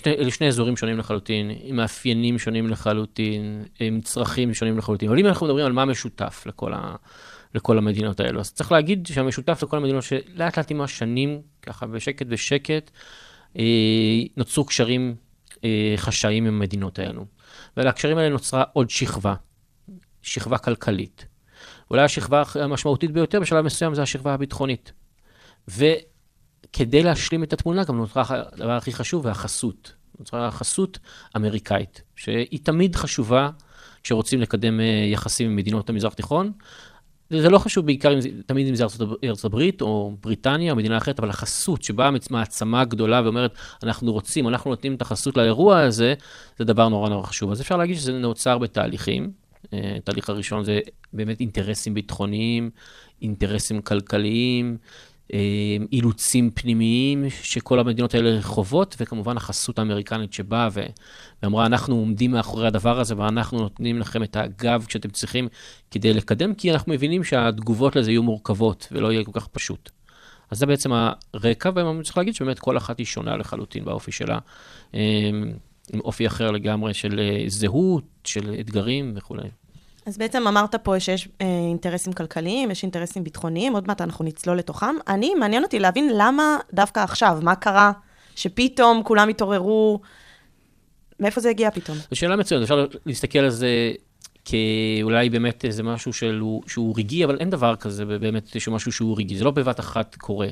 אלה 0.08 0.32
שני 0.32 0.48
אזורים 0.48 0.78
שונים 0.78 0.98
לחלוטין, 0.98 1.52
עם 1.62 1.76
מאפיינים 1.76 2.40
שונים 2.40 2.70
לחלוטין, 2.70 3.64
עם 3.80 4.02
צרכים 4.02 4.54
שונים 4.54 4.78
לחלוטין. 4.78 5.10
אבל 5.10 5.20
אם 5.20 5.26
אנחנו 5.26 5.46
מדברים 5.46 5.66
על 5.66 5.72
מה 5.72 5.86
משותף 5.86 6.44
לכל, 6.46 6.74
ה, 6.74 6.96
לכל 7.56 7.78
המדינות 7.78 8.20
האלו, 8.20 8.40
אז 8.40 8.54
צריך 8.54 8.72
להגיד 8.72 9.08
שהמשותף 9.12 9.64
לכל 9.64 9.78
המדינות 9.78 10.04
שלאט 10.04 10.58
לאט 10.58 10.72
עם 10.72 10.82
השנים, 10.82 11.42
ככה 11.62 11.88
בשקט 11.88 12.26
בשקט, 12.26 12.92
אה, 13.58 13.64
נוצרו 14.38 14.66
קשרים 14.66 15.16
אה, 15.64 15.94
חשאיים 15.98 16.46
עם 16.46 16.54
המדינות 16.54 17.00
האלו. 17.00 17.26
ולקשרים 17.78 18.18
האלה 18.18 18.30
נוצרה 18.30 18.64
עוד 18.74 18.90
שכבה, 18.90 19.34
שכבה 20.22 20.58
כלכלית. 20.58 21.26
אולי 21.92 22.02
השכבה 22.04 22.44
המשמעותית 22.56 23.12
ביותר 23.12 23.40
בשלב 23.40 23.66
מסוים 23.66 23.96
זה 23.96 24.02
השכבה 24.02 24.34
הביטחונית. 24.34 24.92
וכדי 26.66 27.04
להשלים 27.04 27.44
את 27.44 27.54
התמונה 27.54 27.84
גם 27.84 27.98
נוצרה 27.98 28.24
הדבר 28.30 28.72
הכי 28.72 28.94
חשוב, 28.94 29.26
והחסות. 29.26 29.94
נוצרה 30.20 30.52
חסות 30.52 31.00
אמריקאית, 31.36 32.02
שהיא 32.16 32.60
תמיד 32.64 32.96
חשובה 32.96 33.50
כשרוצים 34.04 34.42
לקדם 34.42 34.80
יחסים 35.12 35.50
עם 35.50 35.56
מדינות 35.56 35.90
המזרח 35.90 36.14
התיכון. 36.14 36.52
זה 37.30 37.50
לא 37.50 37.60
חשוב 37.60 37.86
בעיקר 37.86 38.14
אם 38.14 38.22
זה, 38.22 38.30
תמיד 38.46 38.68
אם 38.68 38.76
זה 38.76 38.84
ארצות 39.24 39.46
הברית 39.46 39.82
או 39.82 40.16
בריטניה 40.22 40.72
או 40.72 40.78
מדינה 40.78 40.98
אחרת, 40.98 41.20
אבל 41.20 41.30
החסות 41.30 41.84
שבאה 41.84 42.10
מעצמה 42.30 42.86
גדולה 42.86 43.22
ואומרת, 43.24 43.54
אנחנו 43.84 44.12
רוצים, 44.12 44.48
אנחנו 44.48 44.70
נותנים 44.70 44.96
את 44.96 45.02
החסות 45.02 45.38
לאירוע 45.38 45.80
הזה, 45.80 46.14
זה 46.58 46.66
דבר 46.66 46.90
נורא 46.90 47.10
נורא 47.10 47.26
חשוב. 47.26 47.52
אז 47.52 47.62
אפשר 47.62 47.78
להגיד 47.78 47.96
שזה 47.96 48.12
נוצר 48.12 48.58
בתהליכים. 48.58 49.32
התהליך 49.74 50.30
הראשון 50.30 50.64
זה 50.64 50.80
באמת 51.14 51.40
אינטרסים 51.40 51.94
ביטחוניים, 51.94 52.70
אינטרסים 53.22 53.82
כלכליים, 53.82 54.78
אילוצים 55.92 56.52
פנימיים 56.52 57.26
שכל 57.30 57.80
המדינות 57.80 58.14
האלה 58.14 58.42
חוות, 58.42 58.96
וכמובן 59.00 59.38
החסות 59.38 59.80
האמריקנית 59.80 60.34
שבאה 60.34 60.70
ואמרה, 61.44 61.66
אנחנו 61.66 61.96
עומדים 61.96 62.32
מאחורי 62.32 62.68
הדבר 62.68 63.00
הזה 63.00 63.18
ואנחנו 63.18 63.60
נותנים 63.60 64.00
לכם 64.00 64.24
את 64.24 64.36
הגב 64.36 64.86
כשאתם 64.88 65.10
צריכים 65.10 65.48
כדי 65.92 66.14
לקדם, 66.14 66.54
כי 66.54 66.72
אנחנו 66.72 66.94
מבינים 66.94 67.24
שהתגובות 67.24 67.96
לזה 67.96 68.12
יהיו 68.12 68.24
מורכבות 68.24 68.88
ולא 68.92 69.12
יהיה 69.12 69.24
כל 69.24 69.32
כך 69.34 69.48
פשוט. 69.48 69.90
אז 70.52 70.58
זה 70.58 70.66
בעצם 70.66 70.92
הרקע, 71.34 71.70
וצריך 72.00 72.18
להגיד 72.18 72.36
שבאמת 72.36 72.60
כל 72.60 72.78
אחת 72.78 72.98
היא 72.98 73.06
שונה 73.06 73.38
לחלוטין 73.38 73.86
באופי 73.86 74.12
שלה, 74.12 74.40
עם 75.94 76.00
אופי 76.00 76.28
אחר 76.28 76.52
לגמרי 76.52 76.94
של 76.94 77.20
זהות, 77.48 78.04
של 78.24 78.56
אתגרים 78.60 79.14
וכולי. 79.16 79.50
אז 80.10 80.18
בעצם 80.18 80.48
אמרת 80.48 80.76
פה 80.76 81.00
שיש 81.00 81.30
אה, 81.42 81.48
אינטרסים 81.70 82.14
כלכליים, 82.14 82.72
יש 82.72 82.84
אינטרסים 82.84 83.24
ביטחוניים, 83.24 83.74
עוד 83.74 83.88
מעט 83.88 84.02
אנחנו 84.02 84.26
נצלול 84.26 84.58
לתוכם. 84.58 84.96
אני, 85.08 85.36
מעניין 85.36 85.64
אותי 85.64 85.80
להבין 85.80 86.10
למה 86.18 86.58
דווקא 86.74 87.00
עכשיו, 87.00 87.40
מה 87.42 87.56
קרה 87.56 87.92
שפתאום 88.36 89.04
כולם 89.04 89.30
התעוררו, 89.30 90.00
מאיפה 91.20 91.42
זה 91.42 91.50
הגיע 91.50 91.72
פתאום? 91.72 91.98
זו 92.12 92.16
שאלה 92.16 92.36
מצוינת, 92.36 92.64
אפשר 92.64 92.86
להסתכל 93.06 93.40
על 93.40 93.50
זה 93.50 93.92
כאולי 94.46 95.30
באמת 95.30 95.66
איזה 95.66 95.84
משהו 95.84 96.14
שהוא, 96.14 96.64
שהוא 96.68 96.94
רגעי, 96.98 97.26
אבל 97.26 97.38
אין 97.40 97.50
דבר 97.50 97.76
כזה 97.76 98.06
באמת 98.06 98.60
שהוא 98.60 98.76
משהו 98.76 98.92
שהוא 98.92 99.18
רגעי, 99.18 99.38
זה 99.38 99.44
לא 99.44 99.52
בבת 99.52 99.80
אחת 99.80 100.16
קורה. 100.16 100.48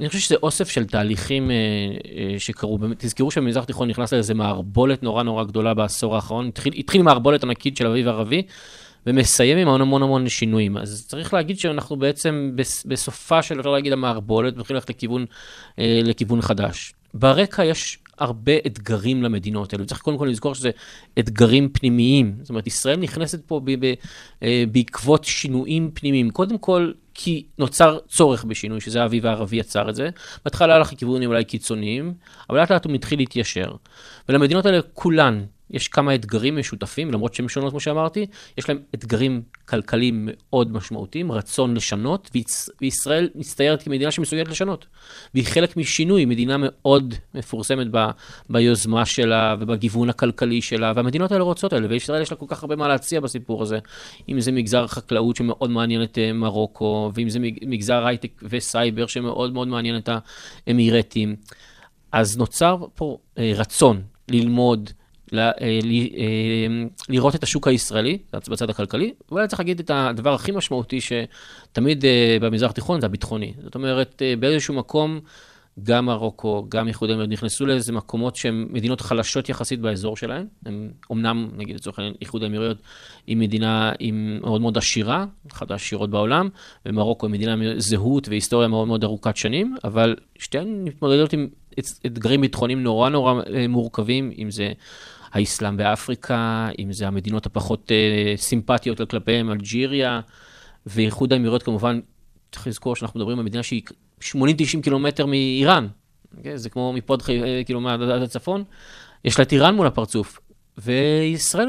אני 0.00 0.08
חושב 0.08 0.20
שזה 0.20 0.34
אוסף 0.42 0.68
של 0.68 0.86
תהליכים 0.86 1.50
אה, 1.50 1.56
אה, 1.56 2.38
שקרו, 2.38 2.78
באמת, 2.78 2.96
תזכרו 2.98 3.30
שהמזרח 3.30 3.64
התיכון 3.64 3.88
נכנס 3.88 4.12
לאיזה 4.12 4.34
מערבולת 4.34 5.02
נורא 5.02 5.22
נורא 5.22 5.44
גדולה 5.44 5.74
בעשור 5.74 6.14
האחרון, 6.14 6.48
התחיל, 6.48 6.72
התחיל 6.76 7.00
עם 7.00 7.04
מערבולת 7.04 7.44
ענקית 7.44 7.76
של 7.76 7.86
אביב 7.86 8.08
ערבי, 8.08 8.42
ומסיים 9.06 9.58
עם 9.58 9.68
המון 9.68 9.80
המון 9.80 10.02
המון 10.02 10.28
שינויים. 10.28 10.76
אז 10.76 11.06
צריך 11.08 11.34
להגיד 11.34 11.58
שאנחנו 11.58 11.96
בעצם 11.96 12.52
בסופה 12.84 13.42
של, 13.42 13.60
אפשר 13.60 13.70
להגיד, 13.70 13.92
המערבולת, 13.92 14.56
מתחילים 14.56 14.76
ללכת 14.76 14.90
לכיוון, 14.90 15.24
אה, 15.78 16.00
לכיוון 16.04 16.42
חדש. 16.42 16.92
ברקע 17.14 17.64
יש 17.64 17.98
הרבה 18.18 18.52
אתגרים 18.66 19.22
למדינות 19.22 19.72
האלו. 19.72 19.86
צריך 19.86 20.00
קודם 20.00 20.18
כל 20.18 20.26
לזכור 20.30 20.54
שזה 20.54 20.70
אתגרים 21.18 21.68
פנימיים. 21.68 22.34
זאת 22.42 22.50
אומרת, 22.50 22.66
ישראל 22.66 22.96
נכנסת 22.96 23.44
פה 23.46 23.60
ב- 23.64 23.86
ב- 23.86 23.94
אה, 24.42 24.64
בעקבות 24.72 25.24
שינויים 25.24 25.90
פנימיים. 25.94 26.30
קודם 26.30 26.58
כל, 26.58 26.92
כי 27.14 27.46
נוצר 27.58 27.98
צורך 28.08 28.44
בשינוי, 28.44 28.80
שזה 28.80 29.02
האביב 29.02 29.26
הערבי 29.26 29.56
יצר 29.56 29.90
את 29.90 29.94
זה. 29.94 30.08
בהתחלה 30.44 30.74
הלך 30.74 30.92
לכיוונים 30.92 31.28
אולי 31.28 31.44
קיצוניים, 31.44 32.14
אבל 32.50 32.60
לאט 32.60 32.72
לאט 32.72 32.84
הוא 32.84 32.92
מתחיל 32.92 33.18
להתיישר. 33.18 33.72
ולמדינות 34.28 34.66
האלה 34.66 34.80
כולן 34.94 35.44
יש 35.70 35.88
כמה 35.88 36.14
אתגרים 36.14 36.56
משותפים, 36.56 37.10
למרות 37.10 37.34
שהן 37.34 37.48
שונות, 37.48 37.70
כמו 37.70 37.80
שאמרתי, 37.80 38.26
יש 38.58 38.68
להם 38.68 38.78
אתגרים 38.94 39.42
כלכליים 39.68 40.28
מאוד 40.32 40.72
משמעותיים, 40.72 41.32
רצון 41.32 41.74
לשנות. 41.74 42.30
וישראל 42.80 43.28
מצטיירת 43.34 43.82
כמדינה 43.82 44.10
שמסוגלת 44.10 44.48
לשנות. 44.48 44.86
והיא 45.34 45.46
חלק 45.46 45.76
משינוי, 45.76 46.24
מדינה 46.24 46.56
מאוד 46.58 47.14
מפורסמת 47.34 47.86
ב... 47.90 48.06
ביוזמה 48.50 49.06
שלה 49.06 49.56
ובגיוון 49.60 50.10
הכלכלי 50.10 50.62
שלה, 50.62 50.92
והמדינות 50.96 51.32
האלה 51.32 51.44
רוצות 51.44 51.72
האלה, 51.72 51.86
וישראל 51.90 52.22
יש 52.22 52.30
לה 52.30 52.36
כל 52.36 52.46
כך 52.48 52.62
הרבה 52.62 52.76
מה 52.76 52.88
להציע 52.88 53.20
בסיפור 53.20 53.62
הזה. 53.62 53.78
אם 54.28 54.40
זה 54.40 54.52
מגזר 54.52 54.84
החקלאות 54.84 55.36
שמאוד 55.36 55.70
מעניין 55.70 56.02
את 56.02 56.18
אה, 56.18 56.32
מרוקו, 56.32 57.10
ואם 57.14 57.28
זה 57.28 57.38
מג- 57.38 57.64
מגזר 57.66 58.06
הייטק 58.06 58.42
וסייבר 58.42 59.06
שמאוד 59.06 59.52
מאוד 59.52 59.68
מעניין 59.68 59.96
את 59.96 60.08
האמירתים. 60.66 61.36
אז 62.12 62.36
נוצר 62.36 62.78
פה 62.94 63.18
אה, 63.38 63.52
רצון 63.56 64.02
ללמוד, 64.28 64.90
ל, 65.32 65.38
אה, 65.38 65.52
ל, 65.82 65.92
אה, 66.16 66.84
לראות 67.08 67.34
את 67.34 67.42
השוק 67.42 67.68
הישראלי, 67.68 68.18
בצד 68.32 68.70
הכלכלי, 68.70 69.12
ואולי 69.28 69.48
צריך 69.48 69.60
להגיד 69.60 69.80
את 69.80 69.90
הדבר 69.94 70.34
הכי 70.34 70.52
משמעותי 70.52 70.98
שתמיד 71.00 72.04
אה, 72.04 72.36
במזרח 72.40 72.70
התיכון 72.70 73.00
זה 73.00 73.06
הביטחוני. 73.06 73.52
זאת 73.62 73.74
אומרת, 73.74 74.22
באיזשהו 74.38 74.74
מקום, 74.74 75.20
גם 75.82 76.06
מרוקו, 76.06 76.66
גם 76.68 76.88
איחוד 76.88 77.10
האמירויות 77.10 77.30
נכנסו 77.30 77.66
לאיזה 77.66 77.92
מקומות 77.92 78.36
שהן 78.36 78.66
מדינות 78.70 79.00
חלשות 79.00 79.48
יחסית 79.48 79.80
באזור 79.80 80.16
שלהן. 80.16 80.46
הן 80.66 80.90
אומנם, 81.10 81.48
נגיד 81.56 81.76
לצורך 81.76 81.98
העניין, 81.98 82.14
איחוד 82.20 82.42
האמירויות 82.42 82.78
היא 83.26 83.36
מדינה 83.36 83.92
עם 83.98 84.38
מאוד 84.42 84.60
מאוד 84.60 84.78
עשירה, 84.78 85.26
אחת 85.52 85.70
העשירות 85.70 86.10
בעולם, 86.10 86.48
ומרוקו 86.86 87.26
היא 87.26 87.32
מדינה 87.32 87.52
עם 87.52 87.62
זהות 87.78 88.28
והיסטוריה 88.28 88.68
מאוד 88.68 88.88
מאוד 88.88 89.04
ארוכת 89.04 89.36
שנים, 89.36 89.76
אבל 89.84 90.16
שתיהן 90.38 90.84
מתמודדות 90.84 91.32
עם 91.32 91.48
אתגרים 92.06 92.40
ביטחוניים 92.40 92.82
נורא 92.82 93.08
נורא 93.08 93.42
מורכבים, 93.68 94.32
אם 94.38 94.50
זה 94.50 94.72
האסלאם 95.36 95.76
באפריקה, 95.76 96.68
אם 96.78 96.92
זה 96.92 97.06
המדינות 97.06 97.46
הפחות 97.46 97.92
אה, 97.92 98.34
סימפטיות 98.36 99.10
כלפיהם, 99.10 99.50
אלג'יריה, 99.50 100.20
ואיחוד 100.86 101.32
האמירויות 101.32 101.62
כמובן, 101.62 102.00
צריך 102.52 102.66
לזכור 102.66 102.96
שאנחנו 102.96 103.20
מדברים 103.20 103.38
על 103.38 103.44
מדינה 103.44 103.62
שהיא 103.62 103.82
80-90 104.20 104.26
קילומטר 104.82 105.26
מאיראן, 105.26 105.86
okay? 106.36 106.48
זה 106.54 106.70
כמו 106.70 106.92
מפה 106.92 107.14
עד 107.14 107.20
אה, 107.30 107.62
כאילו 107.64 107.80
מה- 107.80 107.94
עד 107.94 108.22
הצפון, 108.22 108.64
יש 109.24 109.38
לה 109.38 109.44
את 109.44 109.52
איראן 109.52 109.74
מול 109.74 109.86
הפרצוף, 109.86 110.38
וישראל 110.78 111.68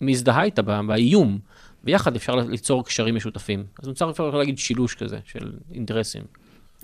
מזדהה 0.00 0.42
איתה 0.44 0.62
בא- 0.62 0.82
באיום, 0.82 1.38
ויחד 1.84 2.16
אפשר 2.16 2.34
ליצור 2.34 2.84
קשרים 2.84 3.14
משותפים. 3.16 3.64
אז 3.82 3.88
נוצר 3.88 4.10
אפשר 4.10 4.30
להגיד 4.30 4.58
שילוש 4.58 4.94
כזה 4.94 5.18
של 5.24 5.52
אינטרסים. 5.74 6.22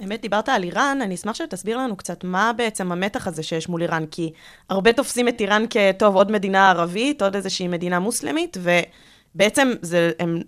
האמת, 0.01 0.21
דיברת 0.21 0.49
על 0.49 0.63
איראן, 0.63 0.99
אני 1.03 1.15
אשמח 1.15 1.35
שתסביר 1.35 1.79
לנו 1.79 1.97
קצת 1.97 2.25
מה 2.25 2.53
בעצם 2.57 2.93
המתח 2.93 3.27
הזה 3.27 3.43
שיש 3.43 3.69
מול 3.69 3.83
איראן, 3.83 4.05
כי 4.11 4.33
הרבה 4.71 4.93
תופסים 4.93 5.29
את 5.29 5.41
איראן 5.41 5.65
כטוב, 5.71 6.15
עוד 6.15 6.33
מדינה 6.33 6.71
ערבית, 6.71 7.23
עוד 7.23 7.37
איזושהי 7.37 7.69
מדינה 7.69 7.99
מוסלמית, 7.99 8.57
ובעצם 8.61 9.73
זה, 9.83 10.11
הם, 10.19 10.39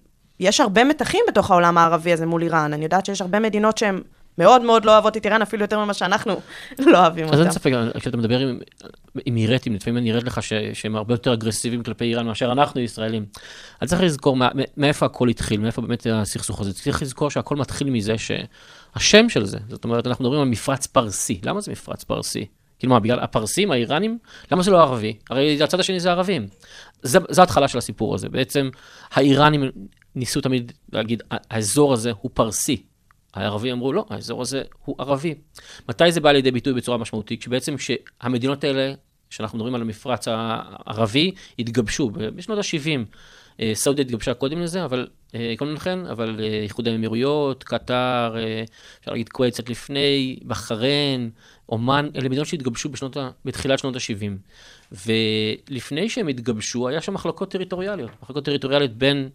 יש 0.40 0.60
הרבה 0.60 0.84
מתחים 0.84 1.20
בתוך 1.28 1.50
העולם 1.50 1.78
הערבי 1.78 2.12
הזה 2.12 2.26
מול 2.26 2.42
איראן. 2.42 2.72
אני 2.72 2.84
יודעת 2.84 3.06
שיש 3.06 3.20
הרבה 3.20 3.40
מדינות 3.40 3.78
שהן 3.78 4.02
מאוד 4.38 4.62
מאוד 4.62 4.84
לא 4.84 4.92
אוהבות 4.92 5.16
את 5.16 5.24
איראן, 5.26 5.42
אפילו 5.42 5.62
יותר 5.62 5.84
ממה 5.84 5.94
שאנחנו 5.94 6.40
לא 6.92 6.98
אוהבים 6.98 7.24
אותה. 7.24 7.36
אז 7.36 7.42
אין 7.42 7.50
ספק, 7.50 7.70
כשאתה 7.98 8.16
מדבר 8.16 8.38
עם 8.38 8.58
אמירתים, 9.28 9.74
לפעמים 9.74 10.04
נראית 10.04 10.24
לך 10.24 10.42
ש, 10.42 10.52
שהם 10.72 10.96
הרבה 10.96 11.14
יותר 11.14 11.34
אגרסיביים 11.34 11.82
כלפי 11.82 12.04
איראן 12.04 12.26
מאשר 12.26 12.52
אנחנו 12.52 12.80
ישראלים. 12.80 13.26
אז 13.80 13.88
צריך 13.88 14.02
לזכור 14.02 14.36
מה, 14.36 14.48
מאיפה 14.76 15.06
הכל 15.06 15.28
התחיל, 15.28 15.60
מאיפה 15.60 15.82
באמת 15.82 16.06
הסכסוך 16.12 16.60
הזה. 16.60 16.72
צריך 16.72 17.02
לזכור 17.02 17.30
שהכל 17.30 17.56
מתחיל 17.56 17.90
מזה 17.90 18.18
שהשם 18.94 19.28
של 19.28 19.44
זה, 19.44 19.58
זאת 19.68 19.84
אומרת, 19.84 20.06
אנחנו 20.06 20.24
מדברים 20.24 20.42
על 20.42 20.48
מפרץ 20.48 20.86
פרסי. 20.86 21.40
למה 21.44 21.60
זה 21.60 21.72
מפרץ 21.72 22.04
פרסי? 22.04 22.46
כאילו 22.78 22.92
מה, 22.92 23.00
בגלל 23.00 23.18
הפרסים, 23.20 23.70
האיראנים? 23.70 24.18
למה 24.52 24.62
זה 24.62 24.70
לא 24.70 24.80
ערבי? 24.80 25.16
הרי 25.30 25.62
הצד 25.62 25.80
השני 25.80 26.00
זה 26.00 26.10
ערבים. 26.10 26.46
זה, 27.02 27.18
זו 27.30 27.42
ההתחלה 27.42 27.68
של 27.68 27.78
הסיפור 27.78 28.14
הזה. 28.14 28.28
בעצם 28.28 28.70
האיראנים 29.12 29.70
ניסו 30.14 30.40
תמיד 30.40 30.72
להגיד, 30.92 31.22
האזור 31.30 31.92
הזה 31.92 32.12
הוא 32.20 32.30
פרסי. 32.34 32.82
הערבים 33.34 33.72
אמרו, 33.72 33.92
לא, 33.92 34.06
האזור 34.10 34.42
הזה 34.42 34.62
הוא 34.84 34.96
ערבי. 34.98 35.34
מתי 35.88 36.12
זה 36.12 36.20
בא 36.20 36.32
לידי 36.32 36.50
ביטוי 36.50 36.72
בצורה 36.72 36.98
משמעותית? 36.98 37.40
כשבעצם 37.40 37.76
כשהמדינות 37.76 38.64
האלה, 38.64 38.94
שאנחנו 39.30 39.58
מדברים 39.58 39.74
על 39.74 39.80
המפרץ 39.80 40.28
הערבי, 40.28 41.32
התגבשו 41.58 42.10
בשנות 42.10 42.58
ה-70. 42.58 43.14
סעודיה 43.74 44.04
התגבשה 44.04 44.34
קודם 44.34 44.60
לזה, 44.60 44.84
אבל 44.84 45.06
קודם 45.58 45.74
לכן, 45.74 46.06
אבל 46.06 46.40
איחוד 46.62 46.88
האמירויות, 46.88 47.64
קטאר, 47.64 48.34
אפשר 49.00 49.10
להגיד 49.10 49.28
כווית 49.28 49.54
קצת 49.54 49.68
לפני, 49.68 50.38
בחריין, 50.46 51.30
אומן, 51.68 52.08
אלה 52.16 52.28
מדינות 52.28 52.46
שהתגבשו 52.46 52.88
בשנות, 52.88 53.16
בתחילת 53.44 53.78
שנות 53.78 53.96
ה-70. 53.96 54.32
ולפני 55.06 56.08
שהם 56.08 56.28
התגבשו, 56.28 56.88
היה 56.88 57.00
שם 57.00 57.14
מחלקות 57.14 57.50
טריטוריאליות. 57.50 58.10
מחלקות 58.22 58.44
טריטוריאליות 58.44 58.90
בין 58.90 59.28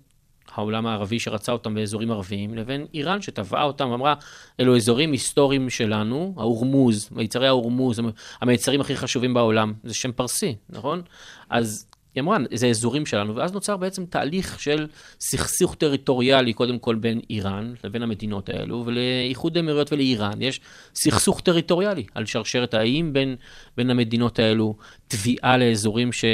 העולם 0.53 0.87
הערבי 0.87 1.19
שרצה 1.19 1.51
אותם 1.51 1.75
באזורים 1.75 2.11
ערביים, 2.11 2.55
לבין 2.55 2.85
איראן 2.93 3.21
שטבעה 3.21 3.63
אותם 3.63 3.89
ואמרה, 3.89 4.13
אלו 4.59 4.75
אזורים 4.75 5.11
היסטוריים 5.11 5.69
שלנו, 5.69 6.33
ההורמוז, 6.37 7.09
מיצרי 7.11 7.47
ההורמוז, 7.47 7.99
המיצרים 8.41 8.81
הכי 8.81 8.95
חשובים 8.95 9.33
בעולם, 9.33 9.73
זה 9.83 9.93
שם 9.93 10.11
פרסי, 10.11 10.55
נכון? 10.69 11.01
אז 11.49 11.87
היא 12.15 12.21
אמרה, 12.21 12.37
זה 12.53 12.67
אזורים 12.67 13.05
שלנו, 13.05 13.35
ואז 13.35 13.53
נוצר 13.53 13.77
בעצם 13.77 14.05
תהליך 14.05 14.59
של 14.59 14.87
סכסוך 15.19 15.75
טריטוריאלי, 15.75 16.53
קודם 16.53 16.79
כל 16.79 16.95
בין 16.95 17.19
איראן 17.29 17.73
לבין 17.83 18.03
המדינות 18.03 18.49
האלו, 18.49 18.83
ולאיחוד 18.85 19.57
האמירויות 19.57 19.93
ולאיראן 19.93 20.41
יש 20.41 20.61
סכסוך 20.95 21.41
טריטוריאלי 21.41 22.05
על 22.15 22.25
שרשרת 22.25 22.73
האיים 22.73 23.13
בין, 23.13 23.35
בין 23.77 23.89
המדינות 23.89 24.39
האלו, 24.39 24.75
תביעה 25.07 25.57
לאזורים 25.57 26.11
ש, 26.11 26.25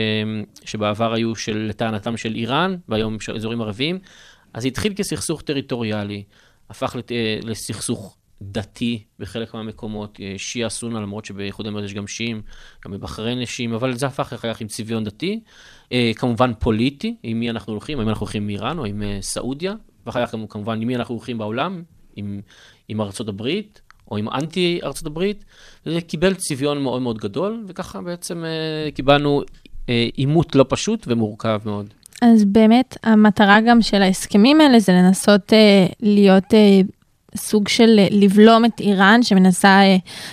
שבעבר 0.66 1.14
היו 1.14 1.36
של, 1.36 1.58
לטענתם 1.58 2.18
של 2.18 2.36
איראן, 2.36 2.76
והיום 2.90 3.18
אזורים 3.36 3.62
ערביים. 3.62 4.00
אז 4.54 4.66
התחיל 4.66 4.94
כסכסוך 4.94 5.42
טריטוריאלי, 5.42 6.24
הפך 6.70 6.96
לת, 6.96 7.12
לסכסוך 7.44 8.18
דתי 8.42 9.04
בחלק 9.20 9.54
מהמקומות, 9.54 10.20
שיעה 10.38 10.70
סונה, 10.70 11.00
למרות 11.00 11.26
שבאיחוד 11.26 11.66
האמירויות 11.66 11.90
יש 11.90 11.96
גם 11.96 12.08
שיעים, 12.08 12.42
גם 12.86 12.92
בבחריין 12.92 13.42
יש 13.42 13.56
שיעים, 13.56 13.74
אבל 13.74 13.94
זה 13.94 14.06
הפך 14.06 14.34
אחר 14.34 14.54
כך 14.54 14.62
עם 14.62 14.68
צביון 14.68 15.04
דתי. 15.04 15.40
כמובן 16.16 16.52
פוליטי, 16.60 17.16
עם 17.24 17.40
מי 17.40 17.50
אנחנו 17.50 17.74
הולכים, 17.74 18.00
האם 18.00 18.10
אנחנו 18.10 18.24
הולכים 18.24 18.44
עם 18.44 18.50
איראן 18.50 18.78
או 18.78 18.86
עם 18.86 19.04
סעודיה, 19.22 19.74
ואחר 20.06 20.26
כך 20.26 20.36
כמובן 20.50 20.82
עם 20.82 20.88
מי 20.88 20.96
אנחנו 20.96 21.16
הולכים 21.16 21.38
בעולם, 21.38 21.84
עם, 22.16 22.42
עם 22.88 23.02
ארצות 23.02 23.28
הברית, 23.28 23.82
או 24.12 24.18
עם 24.18 24.30
אנטי 24.30 24.80
ארצות 24.84 25.06
הברית, 25.06 25.46
וזה 25.86 26.02
קיבל 26.02 26.34
צביון 26.34 26.84
מאוד 26.84 27.02
מאוד 27.02 27.18
גדול, 27.18 27.64
וככה 27.68 28.02
בעצם 28.02 28.44
קיבלנו 28.96 29.42
עימות 30.16 30.56
לא 30.56 30.66
פשוט 30.70 31.04
ומורכב 31.08 31.60
מאוד. 31.66 31.94
אז 32.22 32.46
באמת, 32.46 32.98
המטרה 33.04 33.60
גם 33.68 33.82
של 33.82 34.02
ההסכמים 34.02 34.62
האלה 34.62 34.80
זה 34.80 34.92
לנסות 34.92 35.54
להיות... 36.02 36.54
סוג 37.36 37.68
של 37.68 38.00
לבלום 38.12 38.66
את 38.66 38.80
איראן 38.80 39.24
שמנסה 39.24 39.80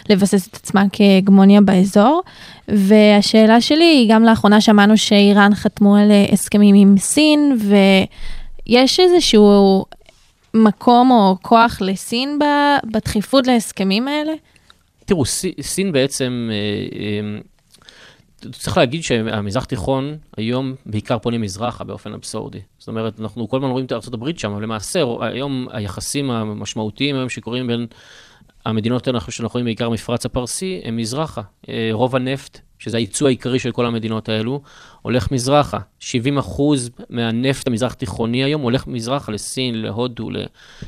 לבסס 0.09 0.49
את 0.49 0.57
עצמה 0.57 0.85
כהגמוניה 0.93 1.61
באזור. 1.61 2.23
והשאלה 2.69 3.61
שלי 3.61 3.85
היא, 3.85 4.15
גם 4.15 4.25
לאחרונה 4.25 4.61
שמענו 4.61 4.97
שאיראן 4.97 5.55
חתמו 5.55 5.97
על 5.97 6.11
הסכמים 6.33 6.75
עם 6.75 6.99
סין, 6.99 7.59
ויש 8.67 9.01
איזשהו 9.01 9.85
מקום 10.55 11.11
או 11.11 11.37
כוח 11.43 11.79
לסין 11.81 12.39
בדחיפות 12.93 13.47
להסכמים 13.47 14.09
האלה? 14.09 14.33
תראו, 15.05 15.25
סין 15.61 15.93
בעצם, 15.93 16.51
צריך 18.53 18.77
להגיד 18.77 19.03
שהמזרח 19.03 19.65
תיכון 19.65 20.17
היום 20.37 20.75
בעיקר 20.87 21.19
פונה 21.19 21.39
מזרחה 21.39 21.85
באופן 21.85 22.13
אבסורדי. 22.13 22.61
זאת 22.79 22.89
אומרת, 22.89 23.21
אנחנו 23.21 23.49
כל 23.49 23.57
הזמן 23.57 23.71
רואים 23.71 23.87
את 23.87 23.93
ארה"ב 23.93 24.31
שם, 24.37 24.53
אבל 24.53 24.63
למעשה 24.63 25.03
היום 25.21 25.69
היחסים 25.71 26.31
המשמעותיים 26.31 27.17
היום 27.17 27.29
שקורים 27.29 27.67
בין 27.67 27.87
המדינות 28.69 29.07
האלה 29.07 29.21
שאנחנו 29.21 29.55
רואים 29.55 29.65
בעיקר 29.65 29.91
מפרץ 29.91 30.27
הפרסי, 30.27 30.81
הם 30.85 30.97
מזרחה. 30.97 31.43
רוב 31.93 32.17
הנפט, 32.17 32.61
שזה 32.79 32.97
הייצוא 32.97 33.27
העיקרי 33.27 33.59
של 33.59 33.73
כל 33.73 33.87
המדינות 33.87 34.29
האלו, 34.29 34.61
הולך 35.03 35.33
מזרחה. 35.33 35.79
70 35.99 36.39
אחוז 36.39 36.91
מהנפט 37.11 37.67
המזרח 37.67 37.93
תיכוני 37.93 38.45
היום 38.45 38.63
הולך 38.63 38.87
מזרחה 38.87 39.33
לסין, 39.33 39.83
להודו, 39.83 40.31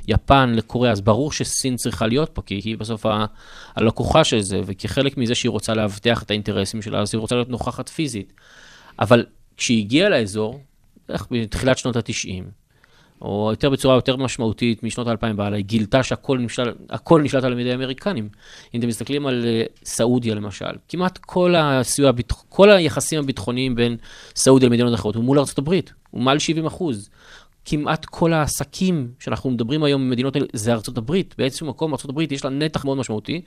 ליפן, 0.09 0.53
לקוריאה. 0.57 0.93
אז 0.93 1.01
ברור 1.01 1.33
שסין 1.33 1.77
צריכה 1.77 2.07
להיות 2.07 2.31
פה, 2.33 2.43
כי 2.43 2.55
היא 2.55 2.79
בסוף 2.79 3.07
הלקוחה 3.77 4.25
של 4.25 4.41
זה, 4.41 4.61
וכחלק 4.65 5.17
מזה 5.17 5.35
שהיא 5.35 5.51
רוצה 5.51 5.75
להבטיח 5.75 6.23
את 6.23 6.31
האינטרסים 6.31 6.83
שלה, 6.83 7.01
אז 7.01 7.15
היא 7.15 7.19
רוצה 7.19 7.35
להיות 7.35 7.49
נוכחת 7.49 7.89
פיזית. 7.89 8.33
אבל 8.99 9.27
כשהיא 9.57 9.79
הגיעה 9.85 10.09
לאזור, 10.09 10.61
בתחילת 11.31 11.79
שנות 11.79 11.97
ה-90, 11.97 12.45
או 13.23 13.49
יותר 13.51 13.71
בצורה 13.71 13.95
יותר 13.95 14.17
משמעותית 14.17 14.83
משנות 14.83 15.07
האלפיים 15.07 15.39
והלאה, 15.39 15.57
היא 15.57 15.65
גילתה 15.65 16.03
שהכל 16.03 16.39
נשלט, 16.39 17.45
על 17.45 17.61
ידי 17.61 17.71
האמריקנים. 17.71 18.29
אם 18.75 18.81
אתם 18.81 18.89
מסתכלים 18.89 19.27
על 19.27 19.45
אה, 19.47 19.63
סעודיה 19.85 20.35
למשל, 20.35 20.71
כמעט 20.89 21.19
כל 21.19 21.55
הסיוע, 21.57 22.11
כל 22.49 22.71
היחסים 22.71 23.19
הביטחוניים 23.19 23.75
בין 23.75 23.97
סעודיה 24.37 24.69
למדינות 24.69 24.95
אחרות 24.95 25.15
הוא 25.15 25.25
מול 25.25 25.39
הברית, 25.59 25.93
הוא 26.11 26.23
מעל 26.23 26.39
70 26.39 26.67
אחוז. 26.67 27.11
כמעט 27.65 28.05
כל 28.05 28.33
העסקים 28.33 29.11
שאנחנו 29.19 29.51
מדברים 29.51 29.85
היום 29.85 30.09
במדינות 30.09 30.37
האלה 30.37 30.47
זה 30.53 30.73
הברית. 30.99 31.35
באיזשהו 31.39 31.67
מקום 31.67 31.95
הברית 32.11 32.33
יש 32.33 32.45
לה 32.45 32.51
נתח 32.51 32.85
מאוד 32.85 32.99
משמעותי. 32.99 33.41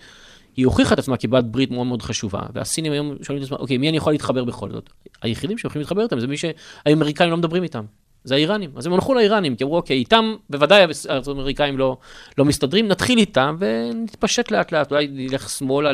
היא 0.55 0.65
הוכיחה 0.65 0.93
את 0.93 0.99
עצמה 0.99 1.17
כבעלת 1.17 1.51
ברית 1.51 1.71
מאוד 1.71 1.87
מאוד 1.87 2.01
חשובה, 2.01 2.39
והסינים 2.53 2.91
היום 2.91 3.15
שואלים 3.21 3.43
את 3.43 3.47
עצמם, 3.47 3.57
אוקיי, 3.59 3.77
מי 3.77 3.89
אני 3.89 3.97
יכול 3.97 4.13
להתחבר 4.13 4.43
בכל 4.43 4.71
זאת? 4.71 4.89
היחידים 5.21 5.57
שיכולים 5.57 5.81
להתחבר 5.81 6.03
איתם 6.03 6.19
זה 6.19 6.27
מי 6.27 6.37
שהאמריקאים 6.37 7.31
לא 7.31 7.37
מדברים 7.37 7.63
איתם. 7.63 7.83
זה 8.23 8.35
האיראנים. 8.35 8.71
אז 8.75 8.85
הם 8.87 8.93
הלכו 8.93 9.13
לאיראנים, 9.13 9.55
כי 9.55 9.63
אמרו, 9.63 9.75
אוקיי, 9.75 9.97
איתם 9.97 10.35
בוודאי 10.49 10.85
האמריקאים 11.27 11.77
לא, 11.77 11.97
לא 12.37 12.45
מסתדרים, 12.45 12.87
נתחיל 12.87 13.19
איתם 13.19 13.55
ונתפשט 13.59 14.51
לאט 14.51 14.71
לאט, 14.71 14.91
אולי 14.91 15.07
נלך 15.11 15.49
שמאלה 15.49 15.91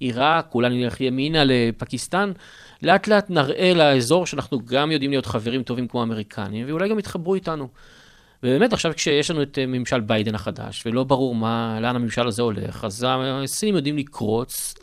לעיראק, 0.00 0.54
אולי 0.54 0.68
נלך 0.68 1.00
ימינה 1.00 1.42
לפקיסטן. 1.44 2.32
לאט 2.82 3.08
לאט 3.08 3.30
נראה 3.30 3.72
לאזור 3.74 4.26
שאנחנו 4.26 4.60
גם 4.64 4.92
יודעים 4.92 5.10
להיות 5.10 5.26
חברים 5.26 5.62
טובים 5.62 5.88
כמו 5.88 6.00
האמריקנים, 6.00 6.66
ואולי 6.68 6.88
גם 6.88 6.98
יתחברו 6.98 7.34
איתנו. 7.34 7.68
ובאמת 8.42 8.72
עכשיו 8.72 8.92
כשיש 8.96 9.30
לנו 9.30 9.42
את 9.42 9.58
אה, 9.58 9.66
ממשל 9.66 10.00
ביידן 10.00 10.34
החדש, 10.34 10.82
ולא 10.86 11.04
ברור 11.04 11.34
מה, 11.34 11.78
לאן 11.80 11.96
הממשל 11.96 12.26
הזה 12.26 12.42
הולך, 12.42 12.84
אז 12.84 13.06
הסינים 13.08 13.76
יודעים 13.76 13.96
לקרוץ 13.96 14.74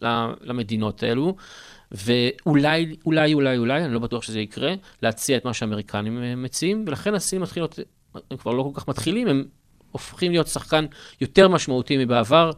למדינות 0.41 1.03
האלו, 1.03 1.35
ואולי, 1.93 2.95
אולי, 3.05 3.33
אולי, 3.33 3.57
אולי, 3.57 3.85
אני 3.85 3.93
לא 3.93 3.99
בטוח 3.99 4.23
שזה 4.23 4.39
יקרה, 4.39 4.73
להציע 5.01 5.37
את 5.37 5.45
מה 5.45 5.53
שהאמריקנים 5.53 6.23
אה, 6.23 6.35
מציעים, 6.35 6.85
ולכן 6.87 7.13
הסינים 7.13 7.43
מתחילים 7.43 7.67
הם 8.31 8.37
כבר 8.37 8.51
לא 8.51 8.63
כל 8.63 8.81
כך 8.81 8.87
מתחילים, 8.87 9.27
הם 9.27 9.43
הופכים 9.91 10.31
להיות 10.31 10.47
שחקן 10.47 10.85
יותר 11.21 11.47
משמעותי 11.47 12.05
מבעבר, 12.05 12.51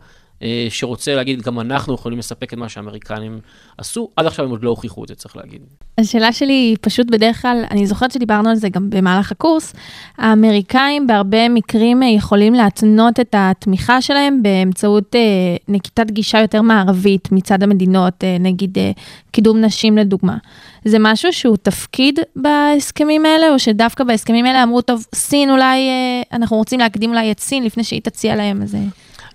שרוצה 0.70 1.16
להגיד, 1.16 1.42
גם 1.42 1.60
אנחנו 1.60 1.94
יכולים 1.94 2.20
לספק 2.20 2.54
את 2.54 2.58
מה 2.58 2.70
שהאמריקנים 2.70 3.40
עשו, 3.78 4.10
עד 4.16 4.26
עכשיו 4.26 4.46
הם 4.46 4.52
עוד 4.52 4.64
לא 4.64 4.70
הוכיחו 4.70 5.04
את 5.04 5.08
זה, 5.08 5.16
צריך 5.16 5.38
להגיד. 5.38 5.62
השאלה 5.98 6.34
שלי 6.34 6.54
היא 6.54 6.78
פשוט 6.82 7.08
בדרך 7.12 7.42
כלל, 7.42 7.64
אני 7.72 7.88
זוכרת 7.88 8.12
שדיברנו 8.12 8.50
על 8.50 8.56
זה 8.56 8.70
גם 8.70 8.90
במהלך 8.90 9.32
הקורס, 9.32 9.74
האמריקאים 10.18 11.08
בהרבה 11.08 11.50
מקרים 11.50 12.04
אה, 12.04 12.08
יכולים 12.08 12.54
להתנות 12.54 13.20
את 13.20 13.36
התמיכה 13.38 14.02
שלהם 14.02 14.44
באמצעות 14.44 15.16
אה, 15.16 15.20
נקיטת 15.68 16.12
גישה 16.12 16.40
יותר 16.42 16.62
מערבית 16.62 17.32
מצד 17.32 17.64
המדינות, 17.64 18.24
אה, 18.24 18.38
נגיד 18.40 18.78
אה, 18.78 18.92
קידום 19.32 19.62
נשים 19.62 19.98
לדוגמה. 19.98 20.38
זה 20.86 20.98
משהו 21.00 21.34
שהוא 21.34 21.58
תפקיד 21.58 22.20
בהסכמים 22.36 23.26
האלה, 23.26 23.54
או 23.54 23.60
שדווקא 23.60 24.04
בהסכמים 24.04 24.46
האלה 24.46 24.64
אמרו, 24.64 24.82
טוב, 24.82 25.06
סין 25.16 25.50
אולי, 25.50 25.88
אה, 25.88 26.22
אנחנו 26.32 26.58
רוצים 26.58 26.80
להקדים 26.80 27.10
אולי 27.10 27.32
את 27.32 27.40
סין 27.40 27.64
לפני 27.64 27.84
שהיא 27.84 28.02
תציע 28.02 28.36
להם 28.36 28.62
איזה... 28.62 28.78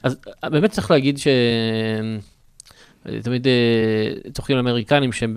אז 0.02 0.16
אה, 0.45 0.50
באמת 0.50 0.71
צריך 0.71 0.90
להגיד 0.90 1.19
ש... 1.19 1.26
תמיד 3.23 3.47
אה, 3.47 4.30
צוחקים 4.33 4.57
על 4.57 4.61
אמריקנים 4.61 5.12
שהם. 5.12 5.37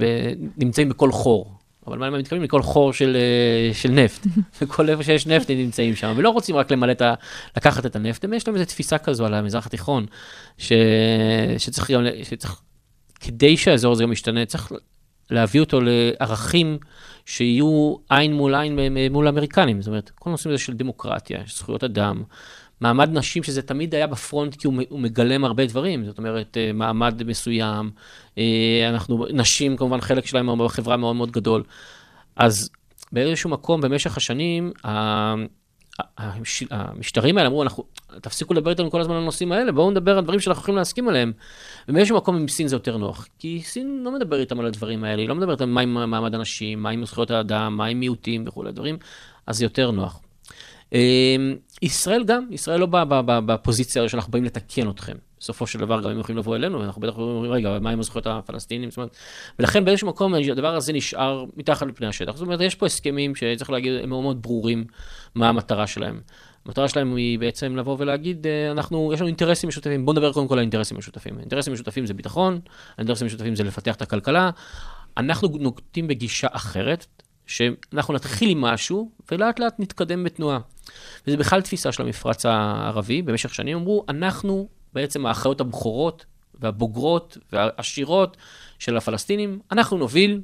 נמצאים 0.58 0.90
בכל 0.90 1.12
חור. 1.12 1.54
אבל 1.88 1.98
מה 1.98 2.08
הם 2.08 2.14
מתכוונים? 2.14 2.44
לכל 2.44 2.62
חור 2.62 2.94
של, 2.94 3.16
אה, 3.16 3.74
של 3.74 3.92
נפט. 3.92 4.28
וכל 4.62 4.90
איפה 4.90 5.04
שיש 5.04 5.28
נפט 5.28 5.50
הם 5.50 5.58
נמצאים 5.58 5.96
שם, 5.96 6.14
ולא 6.18 6.30
רוצים 6.30 6.56
רק 6.56 6.72
למלא 6.72 6.92
את 6.92 7.02
ה... 7.02 7.14
לקחת 7.58 7.86
את 7.86 7.96
הנפט, 7.96 8.26
יש 8.34 8.48
להם 8.48 8.56
איזו 8.56 8.66
תפיסה 8.66 8.98
כזו 8.98 9.26
על 9.26 9.34
המזרח 9.34 9.66
התיכון, 9.66 10.06
ש... 10.58 10.72
שצריך 11.58 11.92
גם, 11.92 12.06
שצריך, 12.24 12.62
כדי 13.20 13.58
שהאזור 13.58 13.92
הזה 13.92 14.04
גם 14.04 14.12
ישתנה, 14.12 14.46
צריך 14.46 14.72
להביא 15.32 15.62
אותו 15.62 15.80
לערכים 15.82 16.78
שיהיו 17.26 17.96
עין 18.10 18.34
מול 18.34 18.56
עין 18.56 18.80
מול 19.12 19.28
האמריקנים. 19.28 19.82
זאת 19.82 19.88
אומרת, 19.88 20.10
כל 20.16 20.30
הנושאים 20.30 20.54
הזה 20.54 20.64
של 20.64 20.74
דמוקרטיה, 20.74 21.40
זכויות 21.48 21.84
אדם, 21.84 22.24
מעמד 22.84 23.10
נשים, 23.14 23.44
שזה 23.44 23.62
תמיד 23.62 23.96
היה 23.96 24.08
בפרונט, 24.08 24.56
כי 24.56 24.68
הוא, 24.68 25.00
מגלם 25.00 25.46
הרבה 25.46 25.66
דברים, 25.66 26.06
זאת 26.06 26.18
אומרת, 26.18 26.58
אה, 26.58 26.74
מעמד 26.74 27.24
מסוים, 27.24 27.92
אה, 28.38 28.90
אנחנו, 28.90 29.26
נשים 29.34 29.78
כמובן 29.78 30.02
חלק 30.02 30.26
שלהם 30.26 30.66
בחברה 30.66 30.98
מאוד 30.98 31.16
מאוד 31.16 31.32
גדול. 31.32 31.64
אז 32.36 32.70
באיזשהו 33.12 33.50
מקום, 33.50 33.82
במשך 33.82 34.18
השנים, 34.18 34.72
המשטרים 36.72 37.38
האלה 37.38 37.48
אמרו, 37.48 37.64
אנחנו, 37.64 37.84
תפסיקו 38.22 38.54
לדבר 38.54 38.72
איתנו 38.72 38.92
כל 38.92 39.02
הזמן 39.02 39.16
על 39.16 39.22
הנושאים 39.22 39.52
האלה, 39.52 39.72
בואו 39.72 39.92
נדבר 39.92 40.18
על 40.18 40.24
דברים 40.24 40.40
שאנחנו 40.40 40.62
יכולים 40.62 40.78
להסכים 40.78 41.08
עליהם. 41.08 41.32
ובאיזשהו 41.88 42.18
מקום 42.18 42.36
עם 42.36 42.48
סין 42.48 42.68
זה 42.68 42.76
יותר 42.76 42.98
נוח, 42.98 43.28
כי 43.40 43.62
סין 43.64 44.02
לא 44.04 44.12
מדבר 44.12 44.40
איתם 44.40 44.60
על 44.60 44.66
הדברים 44.66 45.04
האלה, 45.04 45.22
היא 45.22 45.30
לא 45.30 45.36
מדברת 45.36 45.62
על 45.62 45.70
מה 45.70 45.82
עם 45.82 45.94
מעמד 46.10 46.36
הנשים, 46.36 46.84
מה 46.84 46.90
עם 46.90 47.06
זכויות 47.06 47.32
האדם, 47.32 47.78
מה 47.78 47.86
עם 47.86 48.00
מיעוטים 48.00 48.44
וכולי 48.48 48.72
דברים, 48.72 48.98
אז 49.48 49.58
זה 49.58 49.66
יותר 49.66 49.92
נוח. 49.92 50.20
ישראל 51.84 52.24
גם, 52.24 52.48
ישראל 52.52 52.80
לא 52.80 52.86
באה 52.86 53.22
בפוזיציה 53.22 54.10
שאנחנו 54.10 54.32
באים 54.32 54.44
לתקן 54.44 54.90
אתכם. 54.90 55.16
בסופו 55.40 55.68
של 55.68 55.80
דבר 55.80 56.02
גם 56.02 56.10
הם 56.10 56.20
יכולים 56.20 56.38
לבוא 56.38 56.56
אלינו, 56.56 56.80
ואנחנו 56.80 57.02
בטח 57.02 57.18
אומרים, 57.18 57.52
רגע, 57.52 57.78
מה 57.82 57.90
עם 57.90 58.00
הזכויות 58.00 58.28
הפלסטינים? 58.28 58.90
זאת 58.90 58.98
אומרת, 58.98 59.16
ולכן 59.60 59.86
באיזשהו 59.86 60.08
מקום 60.08 60.34
הדבר 60.34 60.76
הזה 60.76 60.94
נשאר 60.94 61.46
מתחת 61.58 61.88
לפני 61.88 62.08
השטח. 62.08 62.36
זאת 62.36 62.42
אומרת, 62.42 62.62
יש 62.62 62.76
פה 62.76 62.86
הסכמים 62.86 63.36
שצריך 63.36 63.70
להגיד, 63.70 63.94
הם 64.04 64.10
מאוד 64.10 64.24
מאוד 64.24 64.42
ברורים 64.42 64.86
מה 65.36 65.50
המטרה 65.50 65.88
שלהם. 65.88 66.22
המטרה 66.66 66.88
שלהם 66.88 67.16
היא 67.16 67.40
בעצם 67.40 67.76
לבוא 67.76 67.96
ולהגיד, 68.00 68.48
אה, 68.48 68.72
אנחנו, 68.72 69.12
יש 69.14 69.20
לנו 69.20 69.28
אינטרסים 69.28 69.68
משותפים, 69.68 70.06
בואו 70.06 70.14
נדבר 70.14 70.34
קודם 70.34 70.48
כל 70.48 70.54
על 70.54 70.60
האינטרסים 70.60 70.98
המשותפים. 70.98 71.38
האינטרסים 71.38 71.74
המשותפים 71.74 72.06
זה 72.06 72.14
ביטחון, 72.14 72.60
האינטרסים 72.98 73.26
המשותפים 73.26 73.56
זה 73.56 73.64
לפתח 73.64 73.96
את 73.96 74.02
הכלכלה. 74.02 74.50
אנחנו 75.18 75.48
נוקטים 75.60 76.08
בגישה 76.08 76.48
אחרת, 76.52 77.06
שאנחנו 77.48 78.14
נתחיל 78.14 78.50
עם 78.50 78.62
משהו, 78.62 79.12
ולאט 79.32 79.60
לאט 79.60 79.76
נתקדם 79.80 80.24
בתנועה. 80.24 80.60
וזה 81.28 81.38
בכלל 81.38 81.62
תפיסה 81.62 81.92
של 81.92 82.04
המפרץ 82.04 82.46
הערבי, 82.46 83.22
במשך 83.22 83.54
שנים 83.54 83.78
אמרו, 83.78 84.06
אנחנו 84.10 84.68
בעצם 84.94 85.26
האחיות 85.26 85.62
הבכורות 85.62 86.26
והבוגרות 86.60 87.38
והעשירות 87.52 88.38
של 88.80 88.98
הפלסטינים, 88.98 89.60
אנחנו 89.72 89.98
נוביל 89.98 90.42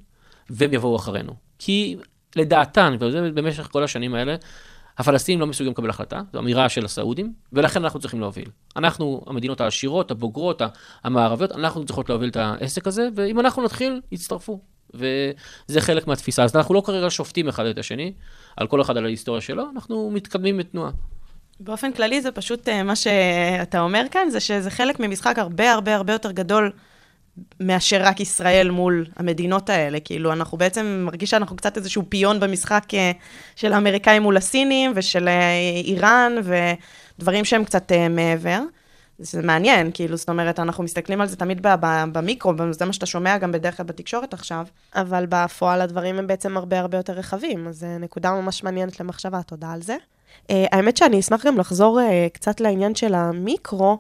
והם 0.50 0.74
יבואו 0.74 0.96
אחרינו. 0.96 1.34
כי 1.60 1.98
לדעתן, 2.36 2.98
וזה 3.00 3.32
במשך 3.32 3.68
כל 3.72 3.84
השנים 3.84 4.14
האלה, 4.16 4.36
הפלסטינים 4.98 5.40
לא 5.40 5.48
מסוגלים 5.48 5.72
לקבל 5.72 5.90
החלטה, 5.90 6.22
זו 6.34 6.40
אמירה 6.40 6.70
של 6.70 6.86
הסעודים, 6.86 7.34
ולכן 7.54 7.84
אנחנו 7.84 8.00
צריכים 8.00 8.20
להוביל. 8.20 8.50
אנחנו, 8.76 9.24
המדינות 9.28 9.62
העשירות, 9.62 10.12
הבוגרות, 10.12 10.62
המערביות, 11.04 11.52
אנחנו 11.52 11.86
צריכות 11.86 12.10
להוביל 12.10 12.30
את 12.30 12.36
העסק 12.36 12.88
הזה, 12.88 13.10
ואם 13.16 13.40
אנחנו 13.40 13.64
נתחיל, 13.64 14.02
יצטרפו. 14.12 14.62
וזה 14.94 15.82
חלק 15.82 16.08
מהתפיסה. 16.08 16.44
אז 16.44 16.56
אנחנו 16.56 16.76
לא 16.76 16.82
כרגע 16.86 17.10
שופטים 17.10 17.48
אחד 17.48 17.66
את 17.66 17.78
השני, 17.78 18.14
על 18.58 18.68
כל 18.68 18.82
אחד 18.82 18.98
על 18.98 19.06
ההיסטוריה 19.06 19.42
שלו, 19.42 19.64
אנחנו 19.74 20.12
מתקדמים 20.14 20.58
בתנועה. 20.58 20.92
באופן 21.60 21.92
כללי 21.92 22.22
זה 22.22 22.32
פשוט, 22.32 22.70
אה, 22.70 22.84
מה 22.84 22.96
שאתה 22.96 23.80
אומר 23.80 24.04
כאן, 24.12 24.30
זה 24.30 24.40
שזה 24.40 24.70
חלק 24.70 25.00
ממשחק 25.00 25.40
הרבה 25.40 25.72
הרבה 25.74 25.96
הרבה 25.96 26.14
יותר 26.14 26.32
גדול 26.32 26.72
מאשר 27.60 28.02
רק 28.04 28.20
ישראל 28.20 28.70
מול 28.70 29.06
המדינות 29.16 29.70
האלה. 29.70 30.00
כאילו, 30.00 30.34
אנחנו 30.34 30.58
בעצם 30.58 31.04
מרגיש 31.06 31.30
שאנחנו 31.30 31.56
קצת 31.56 31.78
איזשהו 31.78 32.04
פיון 32.10 32.40
במשחק 32.40 32.84
אה, 32.94 33.12
של 33.56 33.74
האמריקאים 33.74 34.22
מול 34.22 34.38
הסינים, 34.38 34.92
ושל 34.96 35.28
אה, 35.28 35.52
איראן, 35.86 36.36
ודברים 37.18 37.46
שהם 37.46 37.64
קצת 37.64 37.92
מעבר. 38.10 38.60
זה 39.20 39.42
מעניין, 39.42 39.92
כאילו, 39.94 40.18
זאת 40.18 40.30
אומרת, 40.30 40.60
אנחנו 40.60 40.84
מסתכלים 40.84 41.22
על 41.22 41.28
זה 41.28 41.36
תמיד 41.36 41.68
במיקרו, 41.82 42.54
זה 42.72 42.86
מה 42.86 42.94
שאתה 42.94 43.06
שומע 43.06 43.38
גם 43.38 43.52
בדרך 43.52 43.78
כלל 43.78 43.86
בתקשורת 43.86 44.34
עכשיו, 44.34 44.66
אבל 44.96 45.26
בפועל 45.30 45.82
הדברים 45.82 46.20
הם 46.20 46.28
בעצם 46.28 46.58
הרבה 46.58 46.80
הרבה 46.80 46.98
יותר 46.98 47.14
רחבים, 47.14 47.68
אז 47.68 47.80
זו 47.80 47.88
נקודה 48.00 48.32
ממש 48.32 48.64
מעניינת 48.64 49.00
למחשבה, 49.00 49.44
תודה 49.44 49.72
על 49.72 49.82
זה. 49.82 49.98
Uh, 50.48 50.52
האמת 50.72 50.98
שאני 50.98 51.20
אשמח 51.20 51.46
גם 51.46 51.58
לחזור 51.58 52.00
uh, 52.00 52.04
קצת 52.34 52.62
לעניין 52.62 52.96
של 52.96 53.14
המיקרו. 53.14 54.00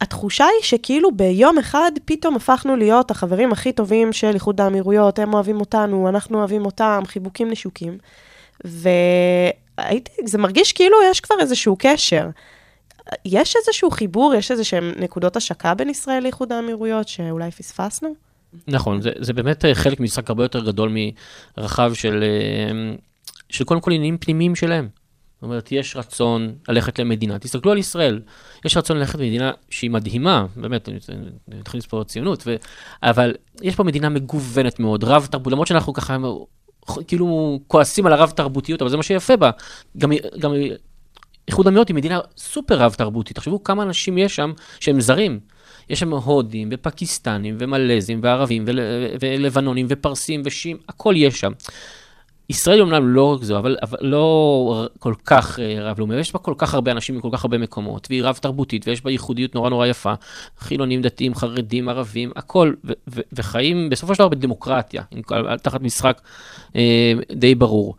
התחושה 0.00 0.44
היא 0.44 0.62
שכאילו 0.62 1.12
ביום 1.12 1.58
אחד 1.58 1.92
פתאום 2.04 2.36
הפכנו 2.36 2.76
להיות 2.76 3.10
החברים 3.10 3.52
הכי 3.52 3.72
טובים 3.72 4.12
של 4.12 4.34
איחוד 4.34 4.60
האמירויות, 4.60 5.18
הם 5.18 5.34
אוהבים 5.34 5.60
אותנו, 5.60 6.08
אנחנו 6.08 6.38
אוהבים 6.38 6.64
אותם, 6.64 7.02
חיבוקים 7.06 7.50
נשוקים. 7.50 7.98
והייתי, 8.64 10.12
זה 10.24 10.38
מרגיש 10.38 10.72
כאילו 10.72 10.96
יש 11.10 11.20
כבר 11.20 11.36
איזשהו 11.40 11.76
קשר. 11.78 12.28
יש 13.24 13.56
איזשהו 13.56 13.90
חיבור, 13.90 14.34
יש 14.34 14.50
איזה 14.50 14.64
שהם 14.64 14.92
נקודות 14.96 15.36
השקה 15.36 15.74
בין 15.74 15.90
ישראל 15.90 16.22
לאיחוד 16.22 16.52
האמירויות 16.52 17.08
שאולי 17.08 17.50
פספסנו? 17.50 18.14
נכון, 18.68 19.02
זה, 19.02 19.10
זה 19.20 19.32
באמת 19.32 19.64
חלק 19.74 20.00
ממשחק 20.00 20.28
הרבה 20.30 20.44
יותר 20.44 20.64
גדול 20.64 20.96
מרחב 21.58 21.94
של, 21.94 22.24
של 23.48 23.64
קודם 23.64 23.80
כל 23.80 23.90
עניינים 23.90 24.18
פנימיים 24.18 24.54
שלהם. 24.54 24.88
זאת 25.38 25.42
אומרת, 25.42 25.72
יש 25.72 25.96
רצון 25.96 26.54
ללכת 26.68 26.98
למדינה, 26.98 27.38
תסתכלו 27.38 27.72
על 27.72 27.78
ישראל, 27.78 28.20
יש 28.64 28.76
רצון 28.76 28.96
ללכת 28.96 29.18
למדינה 29.18 29.52
שהיא 29.70 29.90
מדהימה, 29.90 30.46
באמת, 30.56 30.88
נתחיל 31.48 31.78
לספור 31.78 32.04
ציונות, 32.04 32.42
ו... 32.46 32.56
אבל 33.02 33.34
יש 33.62 33.76
פה 33.76 33.84
מדינה 33.84 34.08
מגוונת 34.08 34.80
מאוד, 34.80 35.04
רב 35.04 35.26
תרבות, 35.30 35.52
למרות 35.52 35.66
שאנחנו 35.66 35.92
ככה 35.92 36.16
כאילו 37.06 37.60
כועסים 37.66 38.06
על 38.06 38.12
הרב 38.12 38.30
תרבותיות, 38.30 38.82
אבל 38.82 38.90
זה 38.90 38.96
מה 38.96 39.02
שיפה 39.02 39.36
בה. 39.36 39.50
גם, 39.98 40.10
גם 40.38 40.52
איחוד 41.48 41.66
האמירויות 41.66 41.88
היא 41.88 41.96
מדינה 41.96 42.20
סופר 42.36 42.78
רב 42.78 42.94
תרבותית, 42.94 43.36
תחשבו 43.36 43.64
כמה 43.64 43.82
אנשים 43.82 44.18
יש 44.18 44.36
שם 44.36 44.52
שהם 44.80 45.00
זרים. 45.00 45.40
יש 45.90 46.00
שם 46.00 46.12
הודים 46.12 46.68
ופקיסטנים 46.72 47.56
ומלזים 47.58 48.20
וערבים 48.22 48.64
ול, 48.66 48.78
ולבנונים 49.20 49.86
ופרסים 49.88 50.42
ושים, 50.44 50.76
הכל 50.88 51.14
יש 51.16 51.40
שם. 51.40 51.52
ישראל 52.50 52.80
אומנם 52.80 53.08
לא 53.08 53.34
רק 53.34 53.42
זו, 53.42 53.58
אבל, 53.58 53.76
אבל 53.82 53.98
לא 54.00 54.86
כל 54.98 55.14
כך 55.24 55.58
אה, 55.58 55.76
רב-לאומי, 55.80 56.16
ויש 56.16 56.32
בה 56.32 56.38
כל 56.38 56.54
כך 56.58 56.74
הרבה 56.74 56.92
אנשים 56.92 57.16
מכל 57.16 57.28
כך 57.32 57.44
הרבה 57.44 57.58
מקומות, 57.58 58.06
והיא 58.10 58.22
רב-תרבותית, 58.22 58.88
ויש 58.88 59.04
בה 59.04 59.10
ייחודיות 59.10 59.54
נורא 59.54 59.70
נורא 59.70 59.86
יפה, 59.86 60.12
חילונים, 60.58 61.02
דתיים, 61.02 61.34
חרדים, 61.34 61.88
ערבים, 61.88 62.30
הכל, 62.36 62.72
ו- 62.84 62.92
ו- 63.08 63.20
וחיים 63.32 63.90
בסופו 63.90 64.14
של 64.14 64.18
דבר 64.18 64.28
בדמוקרטיה, 64.28 65.02
תחת 65.62 65.80
משחק 65.80 66.20
אה, 66.76 67.12
די 67.32 67.54
ברור. 67.54 67.96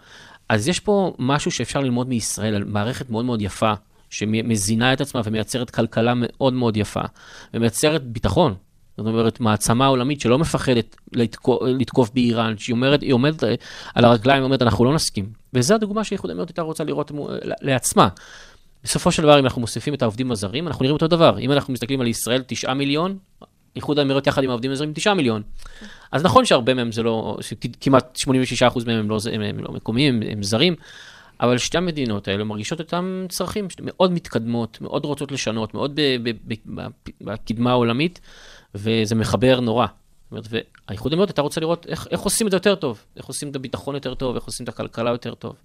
אז 0.50 0.68
יש 0.68 0.80
פה 0.80 1.14
משהו 1.20 1.52
שאפשר 1.52 1.80
ללמוד 1.80 2.10
מישראל, 2.10 2.56
על 2.56 2.64
מערכת 2.64 3.10
מאוד 3.10 3.26
מאוד 3.26 3.42
יפה, 3.42 3.74
שמזינה 4.10 4.94
את 4.94 5.02
עצמה 5.02 5.22
ומייצרת 5.24 5.70
כלכלה 5.70 6.14
מאוד 6.16 6.54
מאוד 6.54 6.78
יפה, 6.78 7.02
ומייצרת 7.54 8.04
ביטחון. 8.04 8.54
זאת 8.98 9.08
אומרת, 9.08 9.40
מעצמה 9.40 9.88
עולמית 9.88 10.22
שלא 10.22 10.40
מפחדת 10.40 10.96
לתקוף, 11.14 11.64
לתקוף 11.64 12.10
באיראן, 12.14 12.58
שהיא 12.58 12.74
אומרת, 12.74 13.02
היא 13.02 13.14
עומדת 13.14 13.44
על 13.96 14.06
הרגליים 14.06 14.42
ואומרת, 14.42 14.62
אנחנו 14.62 14.86
לא 14.86 14.94
נסכים. 14.94 15.30
וזו 15.54 15.76
הדוגמה 15.76 16.04
שאיחוד 16.04 16.30
האמירויות 16.30 16.50
הייתה 16.50 16.62
רוצה 16.62 16.84
לראות 16.84 17.12
לעצמה. 17.62 18.08
בסופו 18.84 19.12
של 19.12 19.24
דבר, 19.24 19.40
אם 19.40 19.44
אנחנו 19.44 19.62
מוסיפים 19.62 19.94
את 19.94 20.02
העובדים 20.02 20.32
הזרים, 20.32 20.68
אנחנו 20.68 20.84
נראים 20.84 20.94
אותו 20.94 21.08
דבר. 21.08 21.40
אם 21.40 21.52
אנחנו 21.52 21.74
מסתכלים 21.74 22.02
על 22.02 22.08
ישראל, 22.08 22.44
9 22.48 22.74
מיליון, 22.74 23.18
איחוד 23.76 24.00
האמירויות 24.00 24.28
יחד 24.28 24.44
עם 24.44 24.50
העובדים 24.50 24.72
הזרים, 24.72 24.94
9 24.94 25.14
מיליון. 25.14 25.42
אז 26.12 26.24
נכון 26.24 26.46
שהרבה 26.46 26.74
מהם 26.74 26.92
זה 26.92 27.04
לא, 27.04 27.38
שכמעט 27.42 28.18
86% 28.70 28.86
מהם 28.86 29.00
הם 29.00 29.10
לא, 29.10 29.18
הם, 29.34 29.42
הם 29.42 29.60
לא 29.60 29.72
מקומיים, 29.72 30.16
הם, 30.16 30.30
הם 30.32 30.44
זרים, 30.44 30.76
אבל 31.40 31.58
שתי 31.58 31.78
המדינות 31.78 32.28
האלה 32.28 32.44
מרגישות 32.44 32.80
אותם 32.80 33.26
צרכים 33.30 33.68
מאוד 33.82 34.12
מתקדמות, 34.12 34.82
מאוד 34.82 35.06
רוצות 35.06 35.32
לשנות, 35.32 35.74
מאוד 35.74 36.00
בקדמה 37.22 37.72
העולמית, 37.72 38.20
וזה 38.76 39.16
מחבר 39.16 39.60
נורא. 39.60 39.86
זאת 39.86 40.32
אומרת, 40.32 40.66
והאיחוד 40.88 41.12
האמירויות, 41.12 41.32
אתה 41.32 41.42
רוצה 41.42 41.62
לראות 41.62 41.86
איך, 41.90 42.08
איך 42.12 42.22
עושים 42.22 42.48
את 42.48 42.52
זה 42.52 42.58
יותר 42.58 42.76
טוב, 42.76 43.04
איך 43.18 43.26
עושים 43.26 43.50
את 43.50 43.56
הביטחון 43.56 43.96
יותר 43.96 44.14
טוב, 44.14 44.36
איך 44.36 44.44
עושים 44.44 44.64
את 44.64 44.70
הכלכלה 44.70 45.12
יותר 45.12 45.36
טוב. 45.36 45.56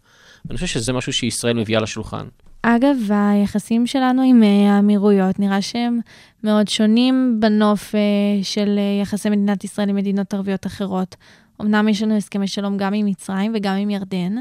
ואני 0.44 0.54
חושב 0.54 0.66
שזה 0.66 0.92
משהו 0.92 1.12
שישראל 1.12 1.56
מביאה 1.56 1.80
לשולחן. 1.80 2.26
אגב, 2.66 2.96
היחסים 3.10 3.86
שלנו 3.86 4.22
עם 4.22 4.42
אה, 4.42 4.76
האמירויות, 4.76 5.38
נראה 5.38 5.62
שהם 5.62 5.98
מאוד 6.44 6.68
שונים 6.68 7.36
בנוף 7.40 7.94
אה, 7.94 8.00
של 8.42 8.78
אה, 8.78 9.02
יחסי 9.02 9.30
מדינת 9.30 9.64
ישראל 9.64 9.88
עם 9.88 9.96
מדינות 9.96 10.34
ערביות 10.34 10.66
אחרות. 10.66 11.16
אמנם 11.60 11.88
יש 11.88 12.02
לנו 12.02 12.16
הסכמי 12.16 12.48
שלום 12.48 12.76
גם 12.76 12.94
עם 12.94 13.06
מצרים 13.06 13.52
וגם 13.54 13.74
עם 13.74 13.90
ירדן, 13.90 14.36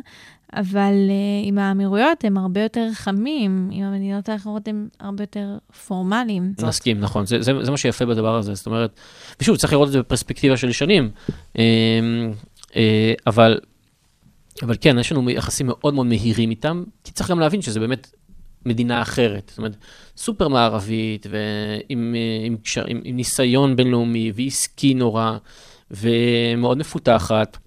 אבל 0.54 0.94
עם 1.44 1.58
האמירויות 1.58 2.24
הם 2.24 2.38
הרבה 2.38 2.62
יותר 2.62 2.88
חמים, 2.94 3.70
עם 3.72 3.84
המדינות 3.84 4.30
האחרות 4.30 4.68
הם 4.68 4.88
הרבה 5.00 5.24
יותר 5.24 5.58
פורמליים. 5.88 6.54
מסכים, 6.64 7.00
נכון, 7.00 7.26
זה, 7.26 7.42
זה, 7.42 7.52
זה 7.62 7.72
מה 7.72 7.78
שיפה 7.78 8.06
בדבר 8.06 8.36
הזה, 8.36 8.54
זאת 8.54 8.66
אומרת, 8.66 9.00
ושוב, 9.42 9.58
צריך 9.58 9.74
לראות 9.74 9.88
את 9.88 9.92
זה 9.92 10.00
בפרספקטיבה 10.00 10.58
של 10.58 10.72
שנים, 10.72 11.10
אה, 11.58 13.14
אבל, 13.28 13.60
אבל 14.62 14.76
כן, 14.82 15.00
יש 15.00 15.12
לנו 15.12 15.30
יחסים 15.30 15.68
מאוד 15.68 15.94
מאוד 15.94 16.06
מהירים 16.06 16.50
איתם, 16.50 16.84
כי 17.04 17.12
צריך 17.12 17.32
גם 17.32 17.40
להבין 17.40 17.62
שזה 17.62 17.80
באמת 17.80 18.12
מדינה 18.66 19.02
אחרת, 19.02 19.48
זאת 19.50 19.58
אומרת, 19.58 19.76
סופר 20.18 20.48
מערבית, 20.48 21.26
ועם 21.30 22.16
אה, 22.16 22.46
עם, 22.46 22.58
עם, 22.88 22.98
עם, 23.04 23.16
ניסיון 23.16 23.76
בינלאומי, 23.76 24.32
ועסקי 24.36 24.94
נורא, 24.94 25.38
ומאוד 25.92 26.78
מפותחת. 26.78 27.58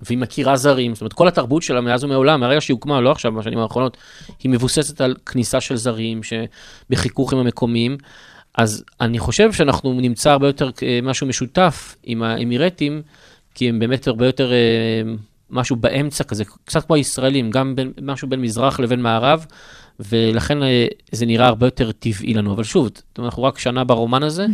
והיא 0.00 0.18
מכירה 0.18 0.56
זרים, 0.56 0.94
זאת 0.94 1.00
אומרת, 1.00 1.12
כל 1.12 1.28
התרבות 1.28 1.62
שלה 1.62 1.80
מאז 1.80 2.04
ומעולם, 2.04 2.40
מהרגע 2.40 2.60
שהיא 2.60 2.74
הוקמה, 2.74 3.00
לא 3.00 3.10
עכשיו, 3.10 3.32
בשנים 3.32 3.58
האחרונות, 3.58 3.96
היא 4.42 4.50
מבוססת 4.50 5.00
על 5.00 5.16
כניסה 5.26 5.60
של 5.60 5.76
זרים, 5.76 6.20
שבחיכוך 6.22 7.32
עם 7.32 7.38
המקומיים. 7.38 7.96
אז 8.54 8.84
אני 9.00 9.18
חושב 9.18 9.52
שאנחנו 9.52 9.92
נמצא 9.92 10.30
הרבה 10.30 10.46
יותר 10.46 10.70
אה, 10.82 10.98
משהו 11.02 11.26
משותף 11.26 11.96
עם 12.02 12.22
האמירטים, 12.22 13.02
כי 13.54 13.68
הם 13.68 13.78
באמת 13.78 14.06
הרבה 14.06 14.26
יותר 14.26 14.52
אה, 14.52 15.02
משהו 15.50 15.76
באמצע 15.76 16.24
כזה, 16.24 16.44
קצת 16.64 16.86
כמו 16.86 16.96
הישראלים, 16.96 17.50
גם 17.50 17.76
בין, 17.76 17.92
משהו 18.02 18.28
בין 18.28 18.40
מזרח 18.40 18.80
לבין 18.80 19.02
מערב, 19.02 19.46
ולכן 20.00 20.62
אה, 20.62 20.86
זה 21.12 21.26
נראה 21.26 21.46
הרבה 21.46 21.66
יותר 21.66 21.92
טבעי 21.92 22.34
לנו. 22.34 22.52
אבל 22.52 22.64
שוב, 22.64 22.88
אנחנו 23.18 23.42
רק 23.42 23.58
שנה 23.58 23.84
ברומן 23.84 24.22
הזה, 24.22 24.46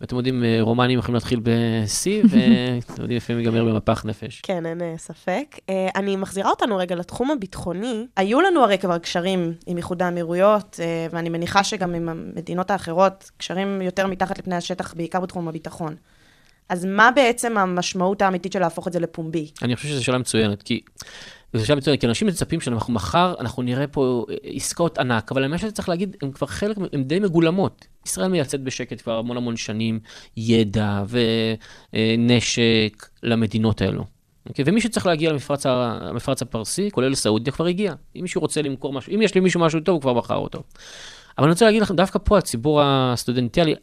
ואתם 0.00 0.16
יודעים, 0.16 0.44
אה, 0.44 0.58
רומנים 0.60 0.98
יכולים 0.98 1.14
להתחיל 1.14 1.40
ב-C, 1.40 2.06
ואתם 2.30 3.02
יודעים, 3.02 3.16
לפעמים 3.16 3.40
ייגמר 3.40 3.64
במפח 3.64 4.04
נפש. 4.04 4.40
כן, 4.40 4.66
אין 4.66 4.82
אה, 4.82 4.94
ספק. 4.96 5.56
אני 5.96 6.16
מחזירה 6.16 6.50
אותנו 6.50 6.76
רגע 6.76 6.94
לתחום 6.94 7.30
הביטחוני. 7.30 8.06
היו 8.16 8.40
לנו 8.40 8.62
הרי 8.62 8.78
כבר 8.78 8.98
קשרים 8.98 9.52
עם 9.66 9.76
איחוד 9.76 10.02
האמירויות, 10.02 10.80
ואני 11.12 11.28
מניחה 11.28 11.64
שגם 11.64 11.94
עם 11.94 12.08
המדינות 12.08 12.70
האחרות, 12.70 13.30
קשרים 13.36 13.82
יותר 13.82 14.06
מתחת 14.06 14.38
לפני 14.38 14.54
השטח, 14.54 14.94
בעיקר 14.94 15.20
בתחום 15.20 15.48
הביטחון. 15.48 15.94
אז 16.70 16.84
מה 16.84 17.10
בעצם 17.14 17.58
המשמעות 17.58 18.22
האמיתית 18.22 18.52
של 18.52 18.58
להפוך 18.60 18.88
את 18.88 18.92
זה 18.92 19.00
לפומבי? 19.00 19.50
אני 19.62 19.76
חושב 19.76 19.88
שזו 19.88 20.04
שאלה 20.04 20.18
מצוינת, 20.18 20.62
כי... 20.62 20.80
זו 21.54 21.66
שאלה 21.66 21.78
מצוינת, 21.78 22.00
כי 22.00 22.06
אנשים 22.06 22.28
מצפים 22.28 22.60
שאנחנו 22.60 22.92
מחר, 22.92 23.34
אנחנו 23.40 23.62
נראה 23.62 23.86
פה 23.86 24.26
אה, 24.30 24.34
עסקאות 24.42 24.98
ענק, 24.98 25.32
אבל 25.32 25.46
מה 25.46 25.58
שצריך 25.58 25.88
להגיד, 25.88 26.16
הם 26.22 26.32
כבר 26.32 26.46
חלק, 26.46 26.76
הם 26.92 27.04
די 27.04 27.18
מגולמות. 27.18 27.86
ישראל 28.06 28.28
מייצאת 28.28 28.60
בשקט 28.60 29.02
כבר 29.02 29.18
המון 29.18 29.36
המון 29.36 29.56
שנים 29.56 30.00
ידע 30.36 31.02
ונשק 31.92 33.08
למדינות 33.22 33.82
האלו. 33.82 34.04
Okay, 34.48 34.62
ומי 34.66 34.80
שצריך 34.80 35.06
להגיע 35.06 35.30
למפרץ 35.30 35.66
המפרץ 35.66 36.42
הפרסי, 36.42 36.90
כולל 36.90 37.14
סעודיה, 37.14 37.52
כבר 37.52 37.66
הגיע. 37.66 37.94
אם 38.16 38.22
מישהו 38.22 38.40
רוצה 38.40 38.62
למכור 38.62 38.92
משהו, 38.92 39.14
אם 39.14 39.22
יש 39.22 39.36
למישהו 39.36 39.60
משהו 39.60 39.80
טוב, 39.80 39.92
הוא 39.92 40.00
כבר 40.00 40.14
מכר 40.14 40.36
אותו. 40.36 40.62
אבל 41.38 41.46
אני 41.46 41.52
רוצה 41.52 41.64
להגיד 41.64 41.82
לכם, 41.82 41.96
דווקא 41.96 42.18
פה 42.24 42.38
הציבור 42.38 42.80
הסטודנטיאלי, 42.84 43.74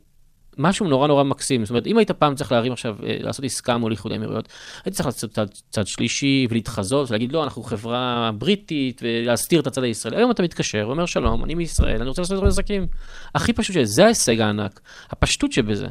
משהו 0.57 0.87
נורא 0.87 1.07
נורא 1.07 1.23
מקסים. 1.23 1.65
זאת 1.65 1.69
אומרת, 1.69 1.87
אם 1.87 1.97
היית 1.97 2.11
פעם 2.11 2.35
צריך 2.35 2.51
להרים 2.51 2.73
עכשיו, 2.73 2.95
אה, 3.03 3.17
לעשות 3.19 3.45
עסקה 3.45 3.77
מול 3.77 3.91
איחוד 3.91 4.11
האמירויות, 4.11 4.47
היית 4.85 4.95
צריך 4.95 5.05
לעשות 5.05 5.31
צד, 5.31 5.45
צד 5.69 5.87
שלישי 5.87 6.47
ולהתחזות 6.49 7.09
ולהגיד, 7.09 7.31
לא, 7.31 7.43
אנחנו 7.43 7.63
חברה 7.63 8.31
בריטית, 8.37 9.01
ולהסתיר 9.03 9.59
את 9.59 9.67
הצד 9.67 9.83
הישראלי. 9.83 10.17
היום 10.17 10.31
אתה 10.31 10.43
מתקשר 10.43 10.85
ואומר, 10.87 11.05
שלום, 11.05 11.43
אני 11.43 11.55
מישראל, 11.55 12.01
אני 12.01 12.09
רוצה 12.09 12.21
לעשות 12.21 12.35
איתכם 12.35 12.47
עסקים. 12.47 12.87
הכי 13.35 13.53
פשוט 13.53 13.73
שזה, 13.73 13.85
זה 13.85 14.05
ההישג 14.05 14.41
הענק, 14.41 14.79
הפשטות 15.11 15.51
שבזה. 15.51 15.87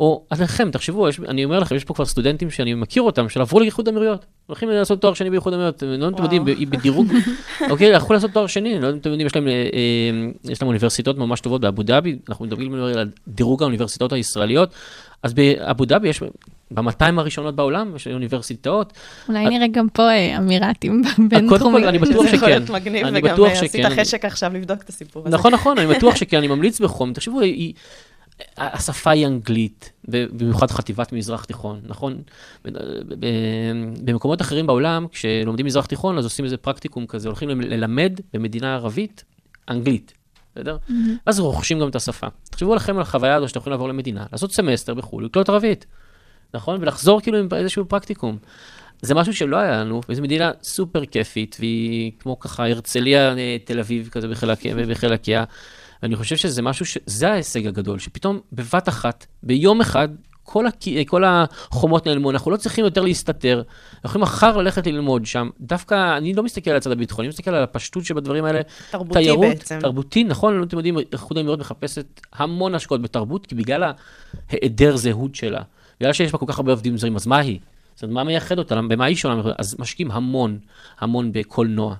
או 0.00 0.24
עליכם, 0.30 0.70
תחשבו, 0.70 1.08
יש, 1.08 1.20
אני 1.20 1.44
אומר 1.44 1.58
לכם, 1.58 1.74
יש 1.74 1.84
פה 1.84 1.94
כבר 1.94 2.04
סטודנטים 2.04 2.50
שאני 2.50 2.74
מכיר 2.74 3.02
אותם, 3.02 3.28
שעברו 3.28 3.60
לאיחוד 3.60 3.88
האמירויות. 3.88 4.26
הולכים 4.46 4.68
לעשות 4.68 5.00
תואר 5.00 5.14
שני 5.14 5.30
באיחוד 5.30 5.52
האמירויות, 5.52 5.82
לא 5.82 5.88
יודעים, 5.88 6.14
אתם 6.14 6.22
יודעים, 6.22 6.44
ב- 6.44 6.76
בדירוג, 6.76 7.12
אוקיי, 7.70 7.94
הלכו 7.94 8.12
לעשות 8.12 8.30
תואר 8.30 8.46
שני, 8.46 8.80
לא 8.80 8.88
אתם 8.90 9.10
יודעים, 9.10 9.26
יש 9.26 9.36
להם, 9.36 9.48
אה, 9.48 9.52
אה, 9.52 10.50
יש 10.52 10.62
להם 10.62 10.68
אוניברסיטאות 10.68 11.18
ממש 11.18 11.40
טובות 11.40 11.60
באבו 11.60 11.82
דאבי, 11.82 12.18
אנחנו 12.28 12.44
מדברים 12.44 12.74
על 12.74 13.10
דירוג 13.28 13.62
האוניברסיטאות 13.62 14.09
הישראליות, 14.12 14.70
אז 15.22 15.34
באבו 15.34 15.84
דאבי 15.84 16.08
יש, 16.08 16.22
ב-200 16.70 17.04
הראשונות 17.18 17.56
בעולם, 17.56 17.96
יש 17.96 18.06
אוניברסיטאות, 18.06 18.92
אולי 19.28 19.48
נראה 19.48 19.66
גם 19.72 19.88
פה 19.88 20.02
אה, 20.02 20.36
אמירתים 20.38 21.02
בין 21.28 21.28
קודם 21.28 21.48
כל, 21.48 21.58
תחומים. 21.58 21.88
אני 21.88 21.98
בטוח 21.98 22.26
שזה 22.26 22.36
יכול 22.36 22.38
שכן. 22.38 22.48
להיות 22.48 22.70
מגניב, 22.70 23.06
אני 23.06 23.18
וגם 23.18 23.44
אה, 23.44 23.52
עשית 23.52 23.72
שכן. 23.72 24.00
חשק 24.00 24.24
עכשיו 24.24 24.54
לבדוק 24.54 24.82
את 24.82 24.88
הסיפור 24.88 25.22
הזה. 25.26 25.36
נכון, 25.36 25.54
נכון, 25.54 25.78
אני 25.78 25.86
בטוח 25.94 26.16
שכן, 26.16 26.36
אני 26.36 26.48
ממליץ 26.48 26.80
בחום. 26.80 27.12
תחשבו, 27.12 27.40
השפה 28.58 29.10
היא 29.10 29.26
אנגלית, 29.26 29.92
במיוחד 30.08 30.70
חטיבת 30.70 31.12
מזרח 31.12 31.44
תיכון, 31.44 31.80
נכון? 31.86 32.22
במקומות 34.04 34.40
אחרים 34.40 34.66
בעולם, 34.66 35.06
כשלומדים 35.12 35.66
מזרח 35.66 35.86
תיכון, 35.86 36.18
אז 36.18 36.24
עושים 36.24 36.44
איזה 36.44 36.56
פרקטיקום 36.56 37.06
כזה, 37.06 37.28
הולכים 37.28 37.48
ללמד 37.48 38.20
במדינה 38.34 38.74
ערבית 38.74 39.24
אנגלית, 39.70 40.12
בסדר? 40.52 40.76
אז 41.26 41.40
רוכשים 41.40 41.80
גם 41.80 41.88
את 41.88 41.96
השפה. 41.96 42.26
תחשבו 42.60 42.74
לכם 42.74 42.96
על 42.96 43.02
החוויה 43.02 43.34
הזו 43.34 43.48
שאתם 43.48 43.60
יכולים 43.60 43.72
לעבור 43.72 43.88
למדינה, 43.88 44.26
לעשות 44.32 44.52
סמסטר 44.52 44.94
בחו"ל, 44.94 45.24
לקלוט 45.24 45.48
ערבית, 45.48 45.86
נכון? 46.54 46.78
ולחזור 46.80 47.20
כאילו 47.20 47.38
עם 47.38 47.48
איזשהו 47.52 47.84
פרקטיקום. 47.84 48.38
זה 49.02 49.14
משהו 49.14 49.34
שלא 49.34 49.56
היה 49.56 49.80
לנו, 49.80 50.00
וזו 50.08 50.22
מדינה 50.22 50.50
סופר 50.62 51.04
כיפית, 51.04 51.56
והיא 51.58 52.12
כמו 52.18 52.40
ככה 52.40 52.68
הרצליה, 52.68 53.34
אה, 53.38 53.56
תל 53.64 53.78
אביב 53.78 54.08
כזה 54.12 54.28
בחלקיה. 54.28 55.44
ואני 56.02 56.16
חושב 56.16 56.36
שזה 56.36 56.62
משהו, 56.62 56.86
ש... 56.86 56.98
זה 57.06 57.30
ההישג 57.30 57.66
הגדול, 57.66 57.98
שפתאום 57.98 58.40
בבת 58.52 58.88
אחת, 58.88 59.26
ביום 59.42 59.80
אחד, 59.80 60.08
כל, 60.50 60.66
הק... 60.66 60.76
כל 61.06 61.24
החומות 61.26 62.06
נעלמו, 62.06 62.30
אנחנו 62.30 62.50
לא 62.50 62.56
צריכים 62.56 62.84
יותר 62.84 63.02
להסתתר, 63.02 63.62
אנחנו 63.94 64.08
יכולים 64.08 64.22
מחר 64.22 64.56
ללכת 64.56 64.86
ללמוד 64.86 65.26
שם. 65.26 65.48
דווקא, 65.60 66.16
אני 66.16 66.34
לא 66.34 66.42
מסתכל 66.42 66.70
על 66.70 66.76
הצד 66.76 66.90
הביטחוני, 66.90 67.26
אני 67.26 67.28
מסתכל 67.28 67.50
על 67.50 67.62
הפשטות 67.62 68.04
שבדברים 68.04 68.44
האלה. 68.44 68.60
תרבותי 68.90 69.18
תיירות, 69.20 69.40
בעצם. 69.40 69.78
תרבותי, 69.80 70.24
נכון, 70.24 70.62
אתם 70.62 70.76
יודעים, 70.76 70.98
איחוד 71.12 71.36
האמירויות 71.36 71.60
מחפשת 71.60 72.20
המון 72.32 72.74
השקעות 72.74 73.02
בתרבות, 73.02 73.46
כי 73.46 73.54
בגלל 73.54 73.92
ההיעדר 74.50 74.96
זהות 74.96 75.34
שלה, 75.34 75.62
בגלל 76.00 76.12
שיש 76.12 76.32
בה 76.32 76.38
כל 76.38 76.46
כך 76.48 76.58
הרבה 76.58 76.72
עובדים 76.72 76.98
זרים, 76.98 77.16
אז 77.16 77.26
מה 77.26 77.38
היא? 77.38 77.58
זאת 77.94 78.02
אומרת, 78.02 78.14
מה 78.14 78.24
מייחד 78.24 78.58
אותה? 78.58 78.74
במה 78.74 79.04
היא 79.04 79.16
שונה? 79.16 79.42
אז 79.58 79.76
משקיעים 79.78 80.10
המון, 80.10 80.58
המון 81.00 81.32
בקולנוע, 81.32 81.94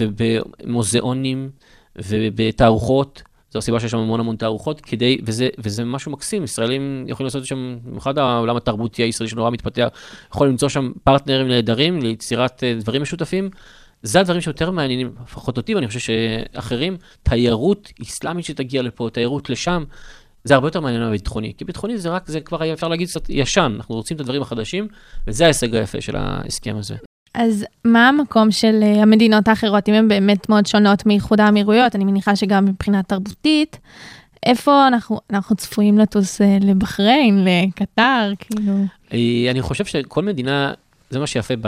ובמוזיאונים, 0.00 1.50
ובתערוכות. 1.96 3.22
זו 3.52 3.58
הסיבה 3.58 3.80
שיש 3.80 3.90
שם 3.90 3.98
המון 3.98 4.20
המון 4.20 4.36
תערוכות, 4.36 4.80
כדי, 4.80 5.18
וזה, 5.24 5.48
וזה 5.58 5.84
משהו 5.84 6.12
מקסים, 6.12 6.44
ישראלים 6.44 7.04
יכולים 7.08 7.26
לעשות 7.26 7.46
שם, 7.46 7.78
במיוחד 7.84 8.18
העולם 8.18 8.56
התרבותי 8.56 9.02
הישראלי 9.02 9.30
שנורא 9.30 9.50
מתפתח, 9.50 9.88
יכולים 10.30 10.50
למצוא 10.50 10.68
שם 10.68 10.92
פרטנרים 11.04 11.48
נהדרים 11.48 12.02
ליצירת 12.02 12.64
אה, 12.64 12.74
דברים 12.80 13.02
משותפים. 13.02 13.50
זה 14.02 14.20
הדברים 14.20 14.40
שיותר 14.40 14.70
מעניינים, 14.70 15.12
לפחות 15.24 15.56
אותי, 15.56 15.74
ואני 15.74 15.86
חושב 15.86 16.00
שאחרים, 16.00 16.96
תיירות 17.22 17.92
אסלאמית 18.02 18.44
שתגיע 18.44 18.82
לפה, 18.82 19.08
תיירות 19.12 19.50
לשם, 19.50 19.84
זה 20.44 20.54
הרבה 20.54 20.66
יותר 20.66 20.80
מעניין 20.80 21.02
מהביטחוני. 21.02 21.52
כי 21.58 21.64
ביטחוני 21.64 21.98
זה 21.98 22.08
רק, 22.10 22.28
זה 22.28 22.40
כבר 22.40 22.72
אפשר 22.72 22.88
להגיד 22.88 23.08
קצת 23.08 23.30
ישן, 23.30 23.72
אנחנו 23.76 23.94
רוצים 23.94 24.14
את 24.14 24.20
הדברים 24.20 24.42
החדשים, 24.42 24.88
וזה 25.26 25.44
ההישג 25.44 25.74
היפה 25.74 26.00
של 26.00 26.16
ההסכם 26.16 26.76
הזה. 26.76 27.07
אז 27.34 27.64
מה 27.84 28.08
המקום 28.08 28.50
של 28.50 28.80
אה, 28.82 29.02
המדינות 29.02 29.48
האחרות, 29.48 29.88
אם 29.88 29.94
הן 29.94 30.08
באמת 30.08 30.48
מאוד 30.48 30.66
שונות 30.66 31.06
מאיחוד 31.06 31.40
האמירויות, 31.40 31.96
אני 31.96 32.04
מניחה 32.04 32.36
שגם 32.36 32.64
מבחינה 32.64 33.02
תרבותית, 33.02 33.78
איפה 34.46 34.86
אנחנו, 34.88 35.20
אנחנו 35.30 35.56
צפויים 35.56 35.98
לטוס 35.98 36.40
אה, 36.40 36.58
לבחריין, 36.60 37.44
לקטר, 37.44 38.32
כאילו? 38.38 38.72
אה, 39.12 39.50
אני 39.50 39.62
חושב 39.62 39.84
שכל 39.84 40.22
מדינה, 40.22 40.72
זה 41.10 41.18
מה 41.18 41.26
שיפה, 41.26 41.54
ב... 41.60 41.66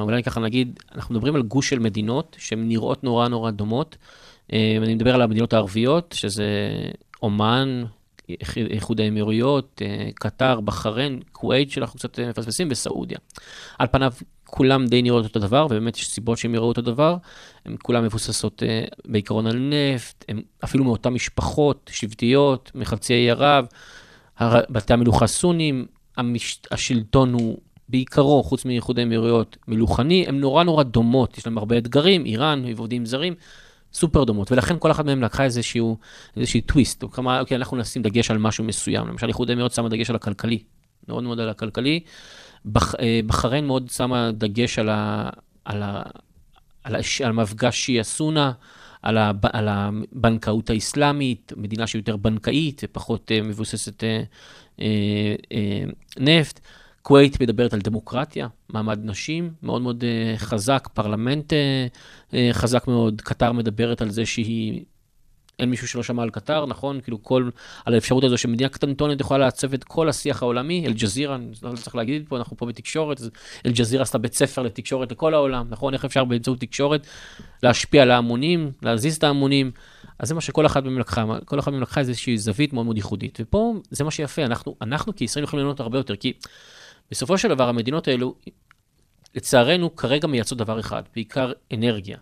אולי 0.00 0.22
ככה 0.22 0.40
נגיד, 0.40 0.80
אנחנו 0.94 1.14
מדברים 1.14 1.34
על 1.34 1.42
גוש 1.42 1.68
של 1.68 1.78
מדינות 1.78 2.36
שהן 2.38 2.68
נראות 2.68 3.04
נורא 3.04 3.28
נורא 3.28 3.50
דומות. 3.50 3.96
אני 4.52 4.94
מדבר 4.94 5.14
על 5.14 5.22
המדינות 5.22 5.52
הערביות, 5.52 6.14
שזה 6.18 6.44
אומן, 7.22 7.84
איחוד 8.70 9.00
האמירויות, 9.00 9.82
אה, 9.84 10.08
קטר, 10.14 10.60
בחריין, 10.60 11.20
כווית, 11.32 11.70
שאנחנו 11.70 11.98
קצת 11.98 12.18
אה, 12.18 12.28
מפספסים, 12.28 12.68
וסעודיה. 12.70 13.18
על 13.78 13.86
פניו, 13.90 14.12
כולם 14.44 14.86
די 14.86 15.02
נראות 15.02 15.24
אותו 15.24 15.38
דבר, 15.38 15.66
ובאמת 15.66 15.96
יש 15.96 16.08
סיבות 16.08 16.38
שהם 16.38 16.54
יראו 16.54 16.68
אותו 16.68 16.82
דבר. 16.82 17.16
הן 17.66 17.76
כולן 17.82 18.04
מבוססות 18.04 18.62
אה, 18.62 18.84
בעיקרון 19.04 19.46
על 19.46 19.58
נפט, 19.58 20.24
הן 20.28 20.42
אפילו 20.64 20.84
מאותן 20.84 21.10
משפחות 21.10 21.90
שבטיות, 21.94 22.70
מחצי 22.74 23.14
האי 23.14 23.30
ערב, 23.30 23.66
בתי 24.70 24.92
המלוכה 24.92 25.26
סונים, 25.26 25.86
המש... 26.16 26.60
השלטון 26.70 27.32
הוא 27.32 27.58
בעיקרו, 27.88 28.42
חוץ 28.42 28.64
מאיחוד 28.64 28.98
האמירויות, 28.98 29.56
מלוכני, 29.68 30.24
הן 30.28 30.40
נורא 30.40 30.64
נורא 30.64 30.82
דומות, 30.82 31.38
יש 31.38 31.46
להם 31.46 31.58
הרבה 31.58 31.78
אתגרים, 31.78 32.24
איראן 32.24 32.62
ועובדים 32.76 33.06
זרים, 33.06 33.34
סופר 33.94 34.24
דומות, 34.24 34.52
ולכן 34.52 34.76
כל 34.78 34.90
אחת 34.90 35.04
מהן 35.04 35.24
לקחה 35.24 35.44
איזשהו, 35.44 35.98
איזשהו 36.36 36.60
טוויסט, 36.66 37.04
כלומר, 37.10 37.40
אוקיי, 37.40 37.56
אנחנו 37.56 37.76
נשים 37.76 38.02
דגש 38.02 38.30
על 38.30 38.38
משהו 38.38 38.64
מסוים, 38.64 39.08
למשל 39.08 39.28
איחוד 39.28 39.50
האמירויות 39.50 39.72
שמה 39.72 39.88
דגש 39.88 40.10
על 40.10 40.16
הכלכלי, 40.16 40.62
מאוד 41.08 41.24
מאוד 41.24 41.40
על 41.40 41.48
הכלכלי, 41.48 42.00
בח... 42.64 42.94
אה, 42.94 43.20
בחריין 43.26 43.66
מאוד 43.66 43.90
שמה 43.90 44.30
דגש 44.32 44.78
על, 44.78 44.88
ה... 44.88 45.30
על, 45.64 45.82
ה... 45.82 46.02
על, 46.84 46.96
הש... 46.96 47.20
על 47.20 47.32
מפגש 47.32 47.76
שיעה 47.76 48.04
סונה, 48.04 48.52
על. 49.02 49.18
על 49.52 49.68
הבנקאות 49.68 50.70
האסלאמית, 50.70 51.52
מדינה 51.56 51.86
שהיא 51.86 52.00
יותר 52.00 52.16
בנקאית 52.16 52.82
ופחות 52.84 53.30
uh, 53.30 53.44
מבוססת 53.44 54.00
uh, 54.00 54.76
uh, 54.76 54.80
uh, 54.80 55.92
נפט. 56.18 56.60
כווית 57.02 57.40
מדברת 57.40 57.74
על 57.74 57.80
דמוקרטיה, 57.80 58.48
מעמד 58.68 58.98
נשים 59.02 59.52
מאוד 59.62 59.82
מאוד 59.82 60.04
uh, 60.04 60.38
חזק, 60.38 60.88
פרלמנט 60.94 61.52
uh, 61.52 61.56
uh, 62.30 62.34
חזק 62.52 62.88
מאוד. 62.88 63.20
קטר 63.20 63.52
מדברת 63.52 64.02
על 64.02 64.10
זה 64.10 64.26
שהיא, 64.26 64.84
אין 65.58 65.70
מישהו 65.70 65.88
שלא 65.88 66.02
שמע 66.02 66.22
על 66.22 66.30
קטר, 66.30 66.66
נכון? 66.66 67.00
כאילו 67.00 67.22
כל, 67.22 67.50
על 67.84 67.94
האפשרות 67.94 68.24
הזו 68.24 68.38
שמדינה 68.38 68.68
קטנטונת 68.68 69.20
יכולה 69.20 69.44
לעצב 69.44 69.74
את 69.74 69.84
כל 69.84 70.08
השיח 70.08 70.42
העולמי. 70.42 70.86
אל-ג'זירה, 70.86 71.34
אני 71.34 71.46
לא 71.62 71.76
צריך 71.76 71.96
להגיד 71.96 72.24
פה, 72.28 72.36
אנחנו 72.36 72.56
פה 72.56 72.66
בתקשורת, 72.66 73.20
אל-ג'זירה 73.66 74.02
עשתה 74.02 74.18
בית 74.18 74.34
ספר 74.34 74.62
לתקשורת 74.62 75.12
לכל 75.12 75.34
העולם, 75.34 75.66
נכון? 75.70 75.94
איך 75.94 76.04
אפשר 76.04 76.24
באמצעות 76.24 76.60
תקשורת 76.60 77.06
להשפיע 77.62 78.02
על 78.02 78.10
ההמונים, 78.10 78.72
להזיז 78.82 79.16
את 79.16 79.24
ההמונים. 79.24 79.70
אז 80.18 80.28
זה 80.28 80.34
מה 80.34 80.40
שכל 80.40 80.66
אחת 80.66 80.84
מהם 80.84 80.98
לקחה, 80.98 81.24
כל 81.44 81.58
אחת 81.58 81.72
מהם 81.72 81.82
לקחה 81.82 82.00
איזושהי 82.00 82.38
זווית 82.38 82.72
מאוד 82.72 82.84
מאוד 82.84 82.96
ייחודית. 82.96 83.38
ופה 83.42 83.74
זה 83.90 84.04
מה 84.04 84.10
שיפה, 84.10 84.44
אנחנו, 84.44 84.76
אנחנו 84.82 85.16
כישראלים 85.16 85.44
יכולים 85.44 85.64
ליהנות 85.64 85.80
הרבה 85.80 85.98
יותר, 85.98 86.16
כי 86.16 86.32
בסופו 87.12 87.38
של 87.38 87.48
דבר 87.48 87.68
המדינות 87.68 88.08
האלו, 88.08 88.34
לצערנו, 89.34 89.96
כרגע 89.96 90.28
מייצאות 90.28 90.58
דבר 90.58 90.80
אחד, 90.80 91.02
בעיקר 91.14 91.52
אנרגיה, 91.74 92.18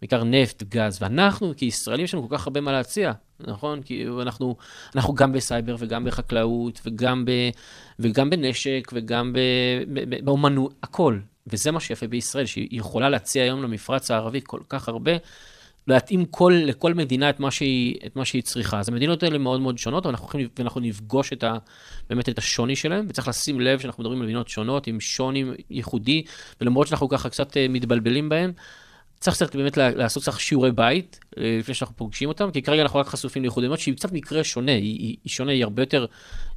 בעיקר 0.00 0.24
נפט, 0.24 0.62
גז, 0.62 0.98
ואנחנו 1.02 1.52
כישראלים 1.56 2.04
יש 2.04 2.14
לנו 2.14 2.28
כל 2.28 2.36
כך 2.36 2.46
הרבה 2.46 2.60
מה 2.60 2.72
להציע, 2.72 3.12
נכון? 3.40 3.82
כי 3.82 4.06
אנחנו, 4.22 4.56
אנחנו 4.94 5.14
גם 5.14 5.32
בסייבר 5.32 5.76
וגם 5.78 6.04
בחקלאות 6.04 6.80
וגם, 6.86 7.24
ב, 7.24 7.30
וגם 7.98 8.30
בנשק 8.30 8.90
וגם 8.92 9.32
ב, 9.32 9.38
ב, 9.92 10.14
ב, 10.14 10.24
באומנות, 10.24 10.74
הכל. 10.82 11.18
וזה 11.46 11.70
מה 11.70 11.80
שיפה 11.80 12.06
בישראל, 12.06 12.46
שהיא 12.46 12.68
יכולה 12.70 13.08
להציע 13.08 13.42
היום 13.42 13.62
למפרץ 13.62 14.10
הערבי 14.10 14.40
כל 14.44 14.60
כך 14.68 14.88
הרבה, 14.88 15.12
להתאים 15.88 16.24
כל, 16.24 16.52
לכל 16.66 16.94
מדינה 16.94 17.30
את 17.30 17.40
מה, 17.40 17.50
שהיא, 17.50 17.96
את 18.06 18.16
מה 18.16 18.24
שהיא 18.24 18.42
צריכה. 18.42 18.78
אז 18.80 18.88
המדינות 18.88 19.22
האלה 19.22 19.38
מאוד 19.38 19.60
מאוד 19.60 19.78
שונות, 19.78 20.06
ואנחנו, 20.06 20.24
הולכים- 20.24 20.48
ואנחנו 20.58 20.80
נפגוש 20.80 21.32
את 21.32 21.44
ה, 21.44 21.56
באמת 22.10 22.28
את 22.28 22.38
השוני 22.38 22.76
שלהם, 22.76 23.06
וצריך 23.08 23.28
לשים 23.28 23.60
לב 23.60 23.78
שאנחנו 23.78 24.02
מדברים 24.02 24.18
על 24.18 24.24
מדינות 24.24 24.48
שונות, 24.48 24.86
עם 24.86 25.00
שוני 25.00 25.44
ייחודי, 25.70 26.22
ולמרות 26.60 26.86
שאנחנו 26.86 27.08
ככה 27.08 27.28
קצת 27.28 27.56
אה, 27.56 27.66
מתבלבלים 27.68 28.28
בהם, 28.28 28.52
צריך 29.20 29.36
קצת 29.36 29.56
באמת 29.56 29.76
לעשות 29.76 30.22
קצת 30.22 30.32
שיעורי 30.38 30.72
בית, 30.72 31.20
אה, 31.38 31.56
לפני 31.60 31.74
שאנחנו 31.74 31.96
פוגשים 31.96 32.28
אותם, 32.28 32.50
כי 32.50 32.62
כרגע 32.62 32.82
אנחנו 32.82 33.00
רק 33.00 33.06
חשופים 33.06 33.42
לייחוד 33.42 33.62
מדינות 33.62 33.78
שהיא 33.78 33.94
קצת 33.94 34.12
מקרה 34.12 34.44
שונה, 34.44 34.72
היא, 34.72 34.98
היא, 34.98 35.30
שונה, 35.30 35.52
היא 35.52 35.64
הרבה 35.64 35.82
יותר 35.82 36.06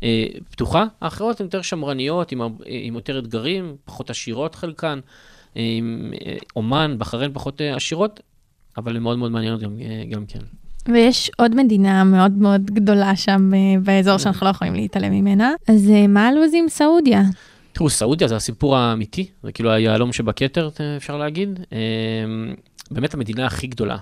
אה, 0.04 0.26
פתוחה, 0.52 0.86
האחרות 1.02 1.40
הן 1.40 1.46
יותר 1.46 1.62
שמרניות, 1.62 2.32
עם, 2.32 2.42
עם 2.66 2.96
יותר 2.96 3.20
אתגרים, 3.20 3.76
פחות 3.86 4.10
עשירות 4.10 4.56
חלקן, 4.56 5.00
אה, 5.58 5.62
עם 5.78 6.14
אומן, 6.56 6.96
בחריין 6.98 7.34
פחות 7.34 7.62
עשירות, 7.62 8.20
אבל 8.78 8.96
הן 8.96 9.04
מאוד 9.04 9.18
מאוד 9.18 9.32
מעניינות 9.32 9.62
גם, 9.62 9.72
אה, 9.82 10.04
גם 10.10 10.26
כן. 10.26 10.40
ויש 10.94 11.32
עוד 11.38 11.56
מדינה 11.56 12.04
מאוד 12.04 12.32
מאוד 12.32 12.66
גדולה 12.66 13.16
שם 13.16 13.52
אה, 13.54 13.80
באזור 13.84 14.18
שאנחנו 14.18 14.46
לא 14.46 14.52
יכולים 14.52 14.74
להתעלם 14.74 15.12
ממנה, 15.12 15.54
אז 15.68 15.90
אה, 15.90 16.08
מה 16.08 16.28
הלו"ז 16.28 16.52
עם 16.54 16.70
סעודיה? 16.70 17.22
תראו, 17.72 17.90
סעודיה 17.90 18.28
זה 18.28 18.36
הסיפור 18.36 18.78
האמיתי, 18.78 19.30
זה 19.44 19.52
כאילו 19.52 19.72
היהלום 19.72 20.14
שבכתר, 20.14 20.70
אפשר 20.98 21.18
להגיד. 21.18 21.60
באמת 22.92 23.14
המדינה 23.14 23.46
הכי 23.46 23.68
גדולה 23.68 23.98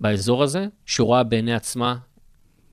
באזור 0.00 0.42
הזה, 0.42 0.66
שרואה 0.86 1.22
בעיני 1.22 1.54
עצמה 1.54 1.96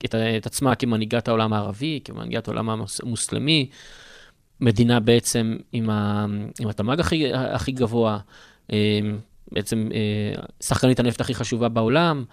את, 0.04 0.14
את 0.14 0.46
עצמה 0.46 0.74
כמנהיגת 0.74 1.28
העולם 1.28 1.52
הערבי, 1.52 2.00
כמנהיגת 2.04 2.48
העולם 2.48 2.70
המוס- 2.70 3.00
המוסלמי, 3.02 3.68
מדינה 4.60 5.00
בעצם 5.00 5.56
עם, 5.72 5.90
ה, 5.90 6.26
עם 6.60 6.68
התמ"ג 6.68 7.00
הכי, 7.00 7.34
הכי 7.34 7.72
גבוה, 7.72 8.18
בעצם 9.52 9.88
אה, 9.94 10.42
שחקנית 10.60 11.00
הנפט 11.00 11.20
הכי 11.20 11.34
חשובה 11.34 11.68
בעולם, 11.68 12.24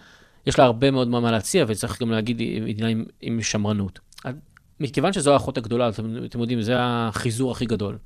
יש 0.47 0.59
לה 0.59 0.65
הרבה 0.65 0.91
מאוד 0.91 1.07
מה 1.07 1.31
להציע, 1.31 1.65
וצריך 1.67 2.01
גם 2.01 2.11
להגיד, 2.11 2.39
היא 2.39 2.61
מדינה 2.61 2.87
עם, 2.87 3.05
עם 3.21 3.41
שמרנות. 3.41 3.99
מכיוון 4.79 5.13
שזו 5.13 5.33
האחות 5.33 5.57
הגדולה, 5.57 5.89
אתם, 5.89 6.25
אתם 6.25 6.39
יודעים, 6.39 6.61
זה 6.61 6.73
החיזור 6.79 7.51
הכי 7.51 7.65
גדול. 7.65 7.97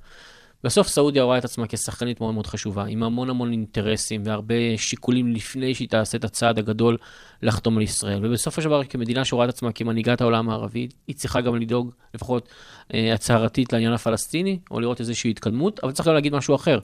בסוף 0.63 0.87
סעודיה 0.87 1.23
רואה 1.23 1.37
את 1.37 1.45
עצמה 1.45 1.67
כשחקנית 1.69 2.21
מאוד 2.21 2.33
מאוד 2.33 2.47
חשובה, 2.47 2.85
עם 2.85 3.03
המון 3.03 3.29
המון 3.29 3.51
אינטרסים 3.51 4.21
והרבה 4.25 4.55
שיקולים 4.77 5.33
לפני 5.33 5.75
שהיא 5.75 5.89
תעשה 5.89 6.17
את 6.17 6.23
הצעד 6.23 6.59
הגדול 6.59 6.97
לחתום 7.41 7.77
על 7.77 7.83
ישראל. 7.83 8.25
ובסופו 8.25 8.61
של 8.61 8.67
דבר, 8.67 8.83
כמדינה 8.83 9.25
שרואה 9.25 9.45
את 9.45 9.49
עצמה 9.49 9.71
כמנהיגת 9.71 10.21
העולם 10.21 10.49
הערבי, 10.49 10.87
היא 11.07 11.15
צריכה 11.15 11.41
גם 11.41 11.55
לדאוג, 11.55 11.91
לפחות 12.13 12.49
אה, 12.93 13.13
הצהרתית, 13.13 13.73
לעניין 13.73 13.93
הפלסטיני, 13.93 14.59
או 14.71 14.79
לראות 14.79 14.99
איזושהי 14.99 15.31
התקדמות, 15.31 15.79
אבל 15.83 15.91
צריך 15.91 16.07
גם 16.07 16.13
להגיד 16.13 16.33
משהו 16.33 16.55
אחר. 16.55 16.79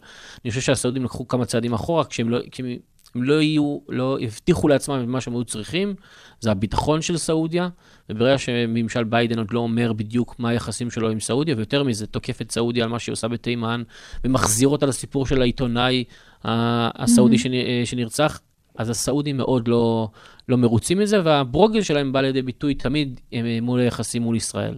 אני 0.45 0.49
חושב 0.49 0.61
שהסעודים 0.61 1.03
לקחו 1.03 1.27
כמה 1.27 1.45
צעדים 1.45 1.73
אחורה, 1.73 2.05
כשהם 2.05 2.29
לא... 2.29 2.39
כשהם, 2.51 2.65
הם 3.15 3.23
לא 3.23 3.41
יהיו, 3.41 3.77
לא 3.89 4.17
הבטיחו 4.21 4.67
לעצמם 4.67 4.99
את 5.03 5.07
מה 5.07 5.21
שהם 5.21 5.33
היו 5.33 5.43
צריכים, 5.43 5.95
זה 6.39 6.51
הביטחון 6.51 7.01
של 7.01 7.17
סעודיה, 7.17 7.69
וברגע 8.09 8.37
שממשל 8.37 9.03
ביידן 9.03 9.37
עוד 9.37 9.47
לא 9.51 9.59
אומר 9.59 9.93
בדיוק 9.93 10.35
מה 10.39 10.49
היחסים 10.49 10.91
שלו 10.91 11.09
עם 11.09 11.19
סעודיה, 11.19 11.55
ויותר 11.57 11.83
מזה, 11.83 12.07
תוקף 12.07 12.41
את 12.41 12.51
סעודיה 12.51 12.83
על 12.83 12.89
מה 12.89 12.99
שהיא 12.99 13.13
עושה 13.13 13.27
בתימן, 13.27 13.83
ומחזיר 14.23 14.67
אותה 14.67 14.85
לסיפור 14.85 15.25
של 15.25 15.41
העיתונאי 15.41 16.03
ה- 16.43 17.03
הסעודי 17.03 17.35
Mhm. 17.35 17.39
שנ- 17.39 17.49
שנרצח, 17.85 18.39
אז 18.77 18.89
הסעודים 18.89 19.37
מאוד 19.37 19.67
לא, 19.67 20.09
לא 20.49 20.57
מרוצים 20.57 20.99
מזה, 20.99 21.21
והברוגל 21.23 21.81
שלהם 21.81 22.11
בא 22.13 22.21
לידי 22.21 22.41
ביטוי 22.41 22.73
תמיד 22.73 23.19
אה, 23.33 23.39
מול 23.61 23.79
היחסים 23.79 24.21
מול 24.21 24.35
ישראל. 24.35 24.77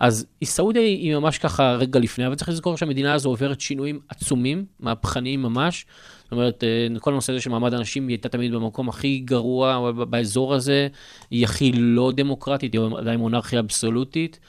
אז 0.00 0.26
סעודיה 0.44 0.82
היא 0.82 1.16
ממש 1.16 1.38
ככה 1.38 1.72
רגע 1.72 2.00
לפני, 2.00 2.26
אבל 2.26 2.34
צריך 2.34 2.48
לזכור 2.48 2.76
שהמדינה 2.76 3.14
הזו 3.14 3.28
עוברת 3.28 3.60
שינויים 3.60 4.00
עצומים, 4.08 4.64
מהפכניים 4.80 5.42
ממש. 5.42 5.86
זאת 6.22 6.32
אומרת, 6.32 6.64
אה, 6.64 7.00
כל 7.00 7.12
הנושא 7.12 7.32
הזה 7.32 7.42
של 7.42 7.50
מעמד 7.50 7.74
הנשים, 7.74 8.08
היא 8.08 8.14
הייתה 8.14 8.28
תמיד 8.28 8.54
במקום 8.54 8.88
הכי 8.88 9.18
גרוע 9.18 9.92
באזור 9.92 10.54
הזה, 10.54 10.88
היא 11.30 11.44
הכי 11.44 11.72
לא 11.72 12.12
דמוקרטית, 12.16 12.72
היא 12.72 12.80
עדיין 12.96 13.18
מונרכיה 13.18 13.60
אבסולוטית. 13.60 14.40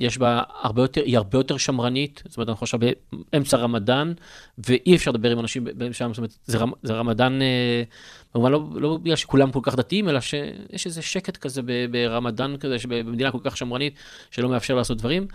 יש 0.00 0.18
בה 0.18 0.42
הרבה 0.62 0.82
יותר, 0.82 1.02
היא 1.04 1.16
הרבה 1.16 1.38
יותר 1.38 1.56
שמרנית, 1.56 2.22
זאת 2.28 2.36
אומרת, 2.36 2.48
אנחנו 2.48 2.64
עכשיו 2.64 2.80
באמצע 3.32 3.56
רמדאן, 3.56 4.12
ואי 4.58 4.96
אפשר 4.96 5.10
לדבר 5.10 5.30
עם 5.30 5.38
אנשים 5.38 5.66
שם, 5.92 6.08
זאת 6.08 6.18
אומרת, 6.18 6.34
זה, 6.44 6.58
רמ, 6.58 6.72
זה 6.82 6.94
רמדאן, 6.94 7.42
אה, 7.42 7.82
במובן 8.34 8.52
לא, 8.52 8.68
לא 8.74 8.96
בגלל 9.02 9.16
שכולם 9.16 9.52
כל 9.52 9.60
כך 9.62 9.74
דתיים, 9.76 10.08
אלא 10.08 10.20
שיש 10.20 10.86
איזה 10.86 11.02
שקט 11.02 11.36
כזה 11.36 11.62
ברמדאן 11.90 12.56
כזה, 12.56 12.78
שבמדינה 12.78 13.30
כל 13.30 13.38
כך 13.44 13.56
שמרנית, 13.56 13.94
שלא 14.30 14.48
מאפשר 14.48 14.74
לעשות 14.74 14.98
דברים. 14.98 15.26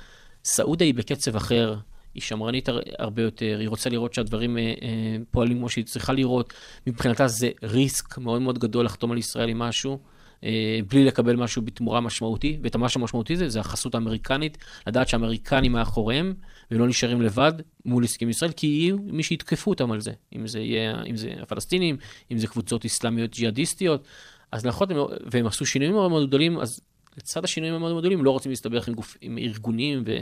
סעודיה 0.45 0.87
היא 0.87 0.93
בקצב 0.93 1.35
אחר, 1.35 1.75
היא 2.13 2.21
שמרנית 2.23 2.69
הר- 2.69 2.81
הרבה 2.99 3.21
יותר, 3.21 3.57
היא 3.59 3.69
רוצה 3.69 3.89
לראות 3.89 4.13
שהדברים 4.13 4.57
אה, 4.57 4.63
אה, 4.63 5.17
פועלים 5.31 5.57
כמו 5.57 5.69
שהיא 5.69 5.85
צריכה 5.85 6.13
לראות. 6.13 6.53
מבחינתה 6.87 7.27
זה 7.27 7.49
ריסק 7.63 8.17
מאוד 8.17 8.41
מאוד 8.41 8.59
גדול 8.59 8.85
לחתום 8.85 9.11
על 9.11 9.17
ישראל 9.17 9.49
עם 9.49 9.59
משהו. 9.59 9.99
אה, 10.43 10.79
בלי 10.89 11.05
לקבל 11.05 11.35
משהו 11.35 11.61
בתמורה 11.61 12.01
משמעותי, 12.01 12.57
ואת 12.63 12.75
המשהו 12.75 13.01
המשמעותי 13.01 13.35
זה, 13.37 13.49
זה 13.49 13.59
החסות 13.59 13.95
האמריקנית, 13.95 14.57
לדעת 14.87 15.07
שהאמריקנים 15.07 15.71
מאחוריהם, 15.71 16.33
והם 16.71 16.79
לא 16.79 16.87
נשארים 16.87 17.21
לבד 17.21 17.53
מול 17.85 18.03
הסכם 18.03 18.29
ישראל, 18.29 18.51
כי 18.51 18.67
יהיו 18.67 18.97
מי 19.03 19.23
שיתקפו 19.23 19.71
אותם 19.71 19.91
על 19.91 20.01
זה, 20.01 20.11
אם 20.35 20.47
זה 20.47 20.59
יהיה, 20.59 21.03
אם 21.03 21.15
זה 21.15 21.33
הפלסטינים, 21.41 21.97
אם 22.31 22.37
זה 22.37 22.47
קבוצות 22.47 22.85
אסלאמיות 22.85 23.31
ג'יהאדיסטיות, 23.31 24.07
אז 24.51 24.65
נכון, 24.65 24.91
הם- 24.91 24.97
והם 25.31 25.47
עשו 25.47 25.65
שינויים 25.65 25.93
מאוד 25.93 26.09
מאוד 26.09 26.27
גדולים, 26.27 26.59
אז 26.59 26.79
לצד 27.17 27.43
השינויים 27.43 27.75
המאוד 27.75 27.91
מאוד 27.91 28.01
גדולים, 28.01 28.25
לא 28.25 28.31
רוצים 28.31 28.49
להסתבך 28.49 28.87
עם, 28.87 28.93
גופ, 28.93 29.17
עם 29.21 29.37
ארגונים 29.37 30.03
ו, 30.05 30.17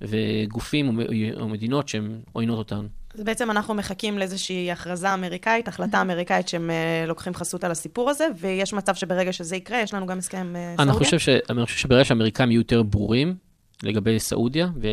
וגופים 0.00 0.98
או, 0.98 1.02
או 1.40 1.48
מדינות 1.48 1.88
שהן 1.88 2.20
עוינות 2.32 2.58
אותן. 2.58 2.86
אז 3.14 3.20
בעצם 3.20 3.50
אנחנו 3.50 3.74
מחכים 3.74 4.18
לאיזושהי 4.18 4.72
הכרזה 4.72 5.14
אמריקאית, 5.14 5.68
החלטה 5.68 6.00
אמריקאית 6.00 6.48
שהם 6.48 6.70
אה, 6.70 7.04
לוקחים 7.06 7.34
חסות 7.34 7.64
על 7.64 7.70
הסיפור 7.70 8.10
הזה, 8.10 8.26
ויש 8.40 8.72
מצב 8.72 8.94
שברגע 8.94 9.32
שזה 9.32 9.56
יקרה, 9.56 9.80
יש 9.80 9.94
לנו 9.94 10.06
גם 10.06 10.18
הסכם 10.18 10.56
אה, 10.56 10.68
אני 10.68 10.76
סעודיה? 10.76 10.94
חושב, 10.94 11.18
ש... 11.18 11.28
אני 11.28 11.64
חושב 11.64 11.78
שברגע 11.78 12.04
שהאמריקאים 12.04 12.50
יהיו 12.50 12.60
יותר 12.60 12.82
ברורים 12.82 13.34
לגבי 13.82 14.18
סעודיה, 14.18 14.68
ו... 14.76 14.86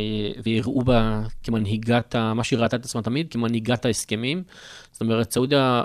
ויראו 0.43 0.81
בה 0.81 1.21
כמנהיגת. 1.43 2.15
מה 2.15 2.43
שהיא 2.43 2.59
ראתה 2.59 2.75
את 2.75 2.85
עצמה 2.85 3.01
תמיד, 3.01 3.31
כמנהיגת 3.31 3.85
ההסכמים. 3.85 4.43
זאת 4.91 5.01
אומרת, 5.01 5.31
סעודיה, 5.31 5.83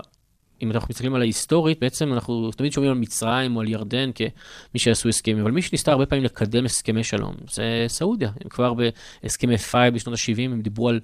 אם 0.63 0.71
אנחנו 0.71 0.87
מסתכלים 0.91 1.15
על 1.15 1.21
ההיסטורית, 1.21 1.81
בעצם 1.81 2.13
אנחנו 2.13 2.51
תמיד 2.51 2.73
שומעים 2.73 2.93
על 2.93 2.99
מצרים 2.99 3.57
או 3.57 3.61
על 3.61 3.69
ירדן 3.69 4.11
כמי 4.13 4.79
שעשו 4.79 5.09
הסכמים, 5.09 5.41
אבל 5.41 5.51
מי 5.51 5.63
שניסתה 5.63 5.93
הרבה 5.93 6.07
פעמים 6.07 6.25
לקדם 6.25 6.65
הסכמי 6.65 7.05
שלום, 7.05 7.35
זה 7.51 7.85
סעודיה. 7.89 8.31
הם 8.41 8.49
כבר 8.49 8.75
בהסכמי 8.75 9.59
פאי 9.59 9.91
בשנות 9.91 10.19
ה-70, 10.19 10.43
הם 10.43 10.61
דיברו 10.61 10.89
על 10.89 11.01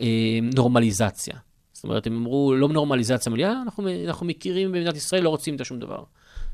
אה, 0.00 0.38
נורמליזציה. 0.54 1.34
זאת 1.72 1.84
אומרת, 1.84 2.06
הם 2.06 2.16
אמרו, 2.16 2.54
לא 2.54 2.68
נורמליזציה 2.68 3.32
מלאה, 3.32 3.62
אנחנו, 3.62 3.88
אנחנו 4.06 4.26
מכירים 4.26 4.72
במדינת 4.72 4.96
ישראל, 4.96 5.22
לא 5.22 5.28
רוצים 5.28 5.56
את 5.56 5.64
שום 5.64 5.78
דבר. 5.78 6.02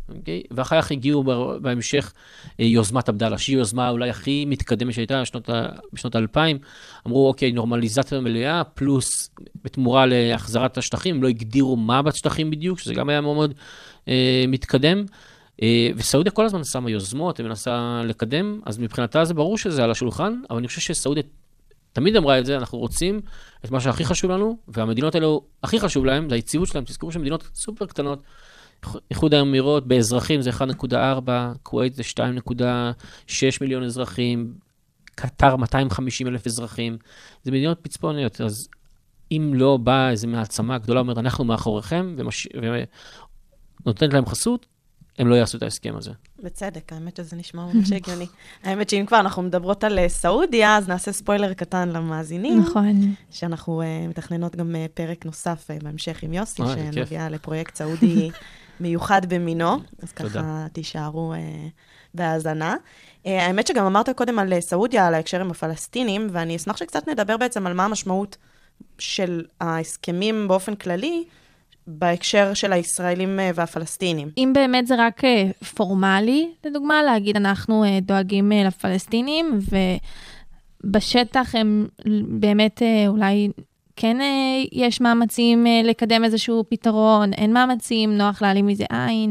אוקיי? 0.09 0.43
ואחר 0.51 0.83
כך 0.83 0.91
הגיעו 0.91 1.25
בהמשך 1.63 2.13
אה, 2.61 2.65
יוזמת 2.65 3.09
עבדאללה, 3.09 3.39
שהיא 3.39 3.57
יוזמה 3.57 3.91
אולי 3.91 4.11
הכי 4.11 4.45
מתקדמת 4.45 4.95
שהייתה 4.95 5.23
בשנות, 5.23 5.51
בשנות 5.93 6.15
האלפיים. 6.15 6.59
אמרו, 7.07 7.29
אוקיי, 7.29 7.53
נורמליזציה 7.53 8.21
מלאה, 8.21 8.65
פלוס 8.65 9.31
בתמורה 9.65 10.07
להחזרת 10.07 10.79
השטחים, 10.79 11.23
לא 11.23 11.29
הגדירו 11.29 11.77
מה 11.77 12.03
בשטחים 12.03 12.51
בדיוק, 12.51 12.79
שזה 12.79 12.95
גם 12.95 13.09
היה 13.09 13.21
מאוד 13.21 13.35
מאוד 13.35 13.55
אה, 14.09 14.45
מתקדם. 14.49 15.05
אה, 15.63 15.89
וסעודיה 15.97 16.33
כל 16.33 16.45
הזמן 16.45 16.65
שמה 16.65 16.91
יוזמות 16.91 17.41
ומנסה 17.41 18.03
לקדם, 18.05 18.61
אז 18.67 18.79
מבחינתה 18.79 19.25
זה 19.25 19.35
ברור 19.35 19.59
שזה 19.59 19.85
על 19.85 19.91
השולחן, 19.91 20.35
אבל 20.51 20.59
אני 20.59 20.69
חושב 20.69 20.81
שסעודיה 20.81 21.23
תמיד 21.97 22.17
אמרה 22.17 22.39
את 22.39 22.47
זה, 22.47 22.57
אנחנו 22.57 22.79
רוצים 22.79 23.21
את 23.65 23.71
מה 23.71 23.81
שהכי 23.81 24.05
חשוב 24.05 24.31
לנו, 24.31 24.57
והמדינות 24.69 25.15
האלו, 25.15 25.43
הכי 25.63 25.81
חשוב 25.81 26.05
להם, 26.05 26.29
זה 26.29 26.35
היציבות 26.35 26.69
שלהם. 26.69 26.85
תזכרו 26.85 27.13
שמדינות 27.13 27.49
סופר 27.55 27.87
קטנות, 27.87 28.23
איחוד 29.11 29.35
האמירות 29.35 29.89
באזרחים 29.89 30.43
זה 30.43 30.51
1.4, 30.51 31.31
כווית 31.63 31.95
זה 31.95 32.03
2.6 32.03 33.33
מיליון 33.61 33.83
אזרחים, 33.83 34.55
קטר 35.15 35.57
250 35.57 36.27
אלף 36.27 36.47
אזרחים, 36.47 36.99
זה 37.45 37.51
מדינות 37.51 37.79
פצפוניות, 37.83 38.41
אז 38.41 38.69
אם 39.33 39.53
לא 39.55 39.77
באה 39.77 40.11
איזו 40.11 40.29
מעצמה 40.29 40.79
גדולה, 40.79 41.01
אומרת, 41.01 41.19
אנחנו 41.19 41.45
מאחוריכם, 41.45 42.15
ומש... 42.19 42.49
ונותנת 43.85 44.13
להם 44.13 44.27
חסות, 44.27 44.67
הם 45.19 45.29
לא 45.29 45.35
יעשו 45.35 45.59
את 45.59 45.63
ההסכם 45.63 45.97
הזה. 45.97 46.11
בצדק, 46.43 46.93
האמת 46.93 47.17
שזה 47.17 47.37
נשמע 47.37 47.67
ממש 47.67 47.93
הגיוני. 47.93 48.27
האמת 48.65 48.91
שאם 48.91 49.05
כבר 49.07 49.21
אנחנו 49.21 49.43
מדברות 49.43 49.85
על 49.85 49.99
אה, 49.99 50.09
סעודיה, 50.09 50.77
אז 50.77 50.89
נעשה 50.89 51.13
ספוילר 51.13 51.55
קטן 51.55 51.89
למאזינים. 51.89 52.61
נכון. 52.61 53.15
שאנחנו 53.31 53.83
uh, 53.83 54.09
מתכננות 54.09 54.57
גם 54.57 54.75
uh, 54.75 54.89
פרק 54.95 55.27
נוסף 55.27 55.71
uh, 55.71 55.85
בהמשך 55.85 56.23
עם 56.23 56.33
יוסי. 56.33 56.63
שנוגע 56.75 57.29
לפרויקט 57.29 57.75
סעודי 57.75 58.31
מיוחד 58.81 59.35
במינו, 59.35 59.77
אז 60.03 60.13
תודה. 60.13 60.31
ככה 60.31 60.67
תישארו 60.73 61.35
uh, 61.35 61.37
בהאזנה. 62.15 62.75
Uh, 62.75 63.29
האמת 63.29 63.67
שגם 63.67 63.87
אמרת 63.87 64.11
קודם 64.11 64.39
על 64.39 64.53
uh, 64.53 64.61
סעודיה, 64.61 65.07
על 65.07 65.15
ההקשר 65.15 65.41
עם 65.41 65.51
הפלסטינים, 65.51 66.29
ואני 66.33 66.57
אשמח 66.57 66.77
שקצת 66.77 67.09
נדבר 67.09 67.37
בעצם 67.37 67.67
על 67.67 67.73
מה 67.73 67.85
המשמעות 67.85 68.37
של 68.99 69.45
ההסכמים 69.61 70.49
באופן 70.49 70.75
כללי, 70.75 71.25
בהקשר 71.87 72.55
של 72.55 72.73
הישראלים 72.73 73.41
והפלסטינים. 73.55 74.31
אם 74.39 74.53
באמת 74.55 74.87
זה 74.87 74.95
רק 74.99 75.25
אה, 75.25 75.51
פורמלי, 75.75 76.51
לדוגמה, 76.65 77.03
להגיד 77.03 77.37
אנחנו 77.37 77.85
אה, 77.85 77.99
דואגים 78.03 78.53
אה, 78.53 78.65
לפלסטינים, 78.65 79.59
ובשטח 80.85 81.55
הם 81.55 81.87
באמת 82.29 82.83
אה, 82.83 83.09
אולי 83.09 83.51
כן 83.97 84.21
אה, 84.21 84.65
יש 84.73 85.01
מאמצים 85.01 85.67
אה, 85.67 85.81
לקדם 85.85 86.25
איזשהו 86.25 86.65
פתרון, 86.69 87.33
אין 87.33 87.53
מאמצים, 87.53 88.19
נוח 88.19 88.43
להעלים 88.43 88.67
מזה 88.67 88.85
עין. 88.91 89.31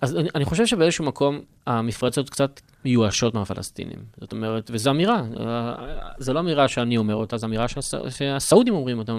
אז 0.00 0.16
אני, 0.16 0.28
אני 0.34 0.44
חושב 0.44 0.66
שבאיזשהו 0.66 1.04
מקום 1.04 1.40
המפרצות 1.66 2.30
קצת 2.30 2.60
מיואשות 2.84 3.34
מהפלסטינים. 3.34 3.98
זאת 4.20 4.32
אומרת, 4.32 4.70
וזו 4.72 4.90
אמירה, 4.90 5.22
אה, 5.40 5.74
זו 6.18 6.32
לא 6.32 6.40
אמירה 6.40 6.68
שאני 6.68 6.96
אומר 6.96 7.14
אותה, 7.14 7.36
זו 7.36 7.46
אמירה 7.46 7.68
שהס, 7.68 7.94
שהסעודים 8.10 8.74
אומרים 8.74 8.98
אותה. 8.98 9.12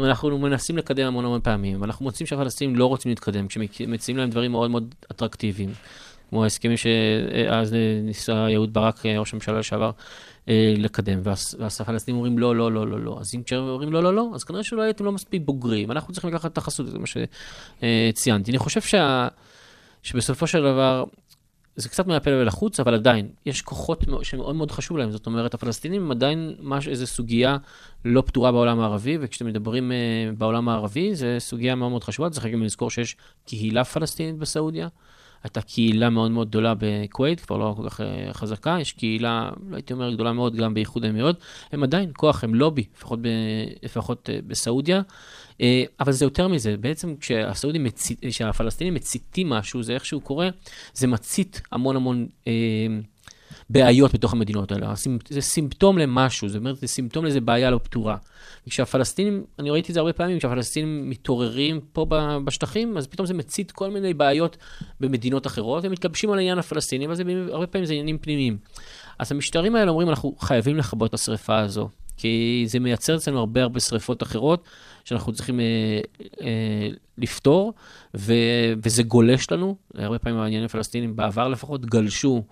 אנחנו 0.00 0.38
מנסים 0.38 0.78
לקדם 0.78 1.06
המון 1.06 1.24
המון 1.24 1.40
פעמים, 1.40 1.80
ואנחנו 1.80 2.04
מוצאים 2.04 2.26
שהפלסטינים 2.26 2.76
לא 2.76 2.86
רוצים 2.86 3.10
להתקדם, 3.10 3.46
כשמציעים 3.48 4.18
להם 4.18 4.30
דברים 4.30 4.50
מאוד 4.50 4.70
מאוד 4.70 4.94
אטרקטיביים. 5.10 5.70
כמו 6.30 6.44
ההסכמים 6.44 6.76
שאז 6.76 7.74
ניסה 8.02 8.46
אהוד 8.54 8.74
ברק, 8.74 9.06
ראש 9.06 9.32
הממשלה 9.32 9.58
לשעבר, 9.58 9.90
אה, 10.48 10.74
לקדם, 10.76 11.20
והפלסטינים 11.22 12.16
אומרים 12.16 12.38
לא, 12.38 12.56
לא, 12.56 12.72
לא, 12.72 12.88
לא, 12.88 13.00
לא. 13.00 13.18
אז 13.20 13.34
אם 13.34 13.42
כשהם 13.42 13.62
אומרים 13.62 13.92
לא, 13.92 14.02
לא, 14.02 14.14
לא, 14.14 14.30
אז 14.34 14.44
כנראה 14.44 14.62
שאולי 14.62 14.90
אתם 14.90 15.04
לא 15.04 15.12
מספיק 15.12 15.42
בוגרים, 15.44 15.90
אנחנו 15.90 16.12
צריכים 16.12 16.30
לקחת 16.30 16.52
את 16.52 16.58
החסות, 16.58 16.86
זה 16.86 16.98
מה 16.98 17.06
שציינתי. 17.06 18.50
אני 18.50 18.58
חושב 18.58 18.80
שה... 18.80 19.28
שבסופו 20.02 20.46
של 20.46 20.58
דבר, 20.62 21.04
זה 21.76 21.88
קצת 21.88 22.06
מהפה 22.06 22.30
ולחוץ, 22.30 22.80
אבל 22.80 22.94
עדיין, 22.94 23.28
יש 23.46 23.62
כוחות 23.62 24.08
מאוד- 24.08 24.24
שמאוד 24.24 24.56
מאוד 24.56 24.70
חשוב 24.70 24.96
להם. 24.96 25.10
זאת 25.10 25.26
אומרת, 25.26 25.54
הפלסטינים 25.54 26.02
הם 26.02 26.10
עדיין 26.10 26.54
מש, 26.60 26.88
איזו 26.88 27.06
סוגיה 27.06 27.56
לא 28.04 28.22
פתורה 28.26 28.52
בעולם 28.52 28.80
הערבי, 28.80 29.18
וכשאתם 29.20 29.46
מדברים 29.46 29.90
uh, 29.90 30.38
בעולם 30.38 30.68
הערבי, 30.68 31.14
זו 31.14 31.26
סוגיה 31.38 31.74
מאוד 31.74 31.90
מאוד 31.90 32.04
חשובה. 32.04 32.30
צריך 32.30 32.46
גם 32.46 32.62
לזכור 32.62 32.90
שיש 32.90 33.16
קהילה 33.46 33.84
פלסטינית 33.84 34.36
בסעודיה. 34.36 34.88
הייתה 35.42 35.60
קהילה 35.60 36.10
מאוד 36.10 36.30
מאוד 36.30 36.48
גדולה 36.48 36.74
בכווית, 36.78 37.40
כבר 37.40 37.56
לא 37.56 37.74
כל 37.76 37.88
כך 37.88 38.00
uh, 38.00 38.04
חזקה, 38.32 38.76
יש 38.80 38.92
קהילה, 38.92 39.50
לא 39.70 39.76
הייתי 39.76 39.92
אומר 39.92 40.14
גדולה 40.14 40.32
מאוד, 40.32 40.56
גם 40.56 40.74
באיחוד 40.74 41.04
האמירויות. 41.04 41.40
הם 41.72 41.82
עדיין 41.82 42.10
כוח, 42.16 42.44
הם 42.44 42.54
לובי, 42.54 42.84
לפחות, 42.96 43.18
ב, 43.22 43.28
לפחות 43.82 44.28
uh, 44.28 44.46
בסעודיה. 44.46 45.02
Uh, 45.52 45.62
אבל 46.00 46.12
זה 46.12 46.24
יותר 46.24 46.48
מזה, 46.48 46.76
בעצם 46.76 47.16
כשהסעודים, 47.20 47.84
מצית, 47.84 48.20
כשהפלסטינים 48.28 48.94
מציתים 48.94 49.48
משהו, 49.48 49.82
זה 49.82 49.94
איכשהו 49.94 50.20
קורה, 50.20 50.48
זה 50.94 51.06
מצית 51.06 51.62
המון 51.72 51.96
המון 51.96 52.26
אה, 52.46 52.52
בעיות 53.70 54.14
בתוך 54.14 54.32
המדינות 54.32 54.72
האלה. 54.72 54.94
זה 55.28 55.40
סימפטום 55.40 55.98
למשהו, 55.98 56.48
זאת 56.48 56.58
אומרת, 56.58 56.76
זה 56.76 56.86
סימפטום 56.86 57.24
לאיזה 57.24 57.40
בעיה 57.40 57.70
לא 57.70 57.80
פתורה. 57.82 58.16
וכשהפלסטינים, 58.66 59.44
אני 59.58 59.70
ראיתי 59.70 59.92
את 59.92 59.94
זה 59.94 60.00
הרבה 60.00 60.12
פעמים, 60.12 60.38
כשהפלסטינים 60.38 61.10
מתעוררים 61.10 61.80
פה 61.92 62.06
בשטחים, 62.44 62.96
אז 62.96 63.06
פתאום 63.06 63.26
זה 63.26 63.34
מצית 63.34 63.72
כל 63.72 63.90
מיני 63.90 64.14
בעיות 64.14 64.56
במדינות 65.00 65.46
אחרות, 65.46 65.82
והם 65.82 65.92
מתגבשים 65.92 66.30
על 66.30 66.38
העניין 66.38 66.58
הפלסטיני, 66.58 67.06
אבל 67.06 67.14
הרבה 67.52 67.66
פעמים 67.66 67.86
זה 67.86 67.92
עניינים 67.92 68.18
פנימיים. 68.18 68.58
אז 69.18 69.32
המשטרים 69.32 69.76
האלה 69.76 69.90
אומרים, 69.90 70.08
אנחנו 70.08 70.34
חייבים 70.38 70.76
לכבות 70.76 71.08
את 71.08 71.14
השריפה 71.14 71.58
הזו, 71.58 71.88
כי 72.16 72.64
זה 72.66 72.78
מייצר 72.78 73.16
אצלנו 73.16 73.38
הרבה 73.38 73.62
הרבה 73.62 73.80
שריפות 73.80 74.22
אחרות, 74.22 74.64
שאנחנו 75.04 75.32
צריכים 75.32 75.60
אה, 75.60 76.00
אה, 76.40 76.88
לפתור, 77.18 77.74
ו, 78.16 78.34
וזה 78.82 79.02
גולש 79.02 79.50
לנו. 79.50 79.76
הרבה 79.94 80.18
פעמים 80.18 80.38
העניינים 80.38 80.66
הפלסטינים 80.66 81.16
בעבר 81.16 81.48
לפחות 81.48 81.86
גלשו, 81.86 82.36
אה, 82.36 82.42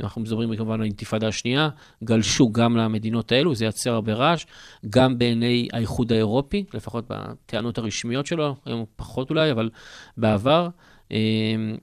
אנחנו 0.00 0.20
מדברים 0.20 0.56
כמובן 0.56 0.74
על 0.74 0.80
האינתיפאדה 0.80 1.28
השנייה, 1.28 1.68
גלשו 2.04 2.52
גם 2.52 2.76
למדינות 2.76 3.32
האלו, 3.32 3.54
זה 3.54 3.64
יצר 3.64 3.92
הרבה 3.92 4.12
רעש, 4.12 4.46
גם 4.90 5.18
בעיני 5.18 5.68
האיחוד 5.72 6.12
האירופי, 6.12 6.64
לפחות 6.74 7.04
בטענות 7.08 7.78
הרשמיות 7.78 8.26
שלו, 8.26 8.56
היום 8.64 8.84
פחות 8.96 9.30
אולי, 9.30 9.50
אבל 9.50 9.70
בעבר. 10.16 10.68
אה, 11.12 11.16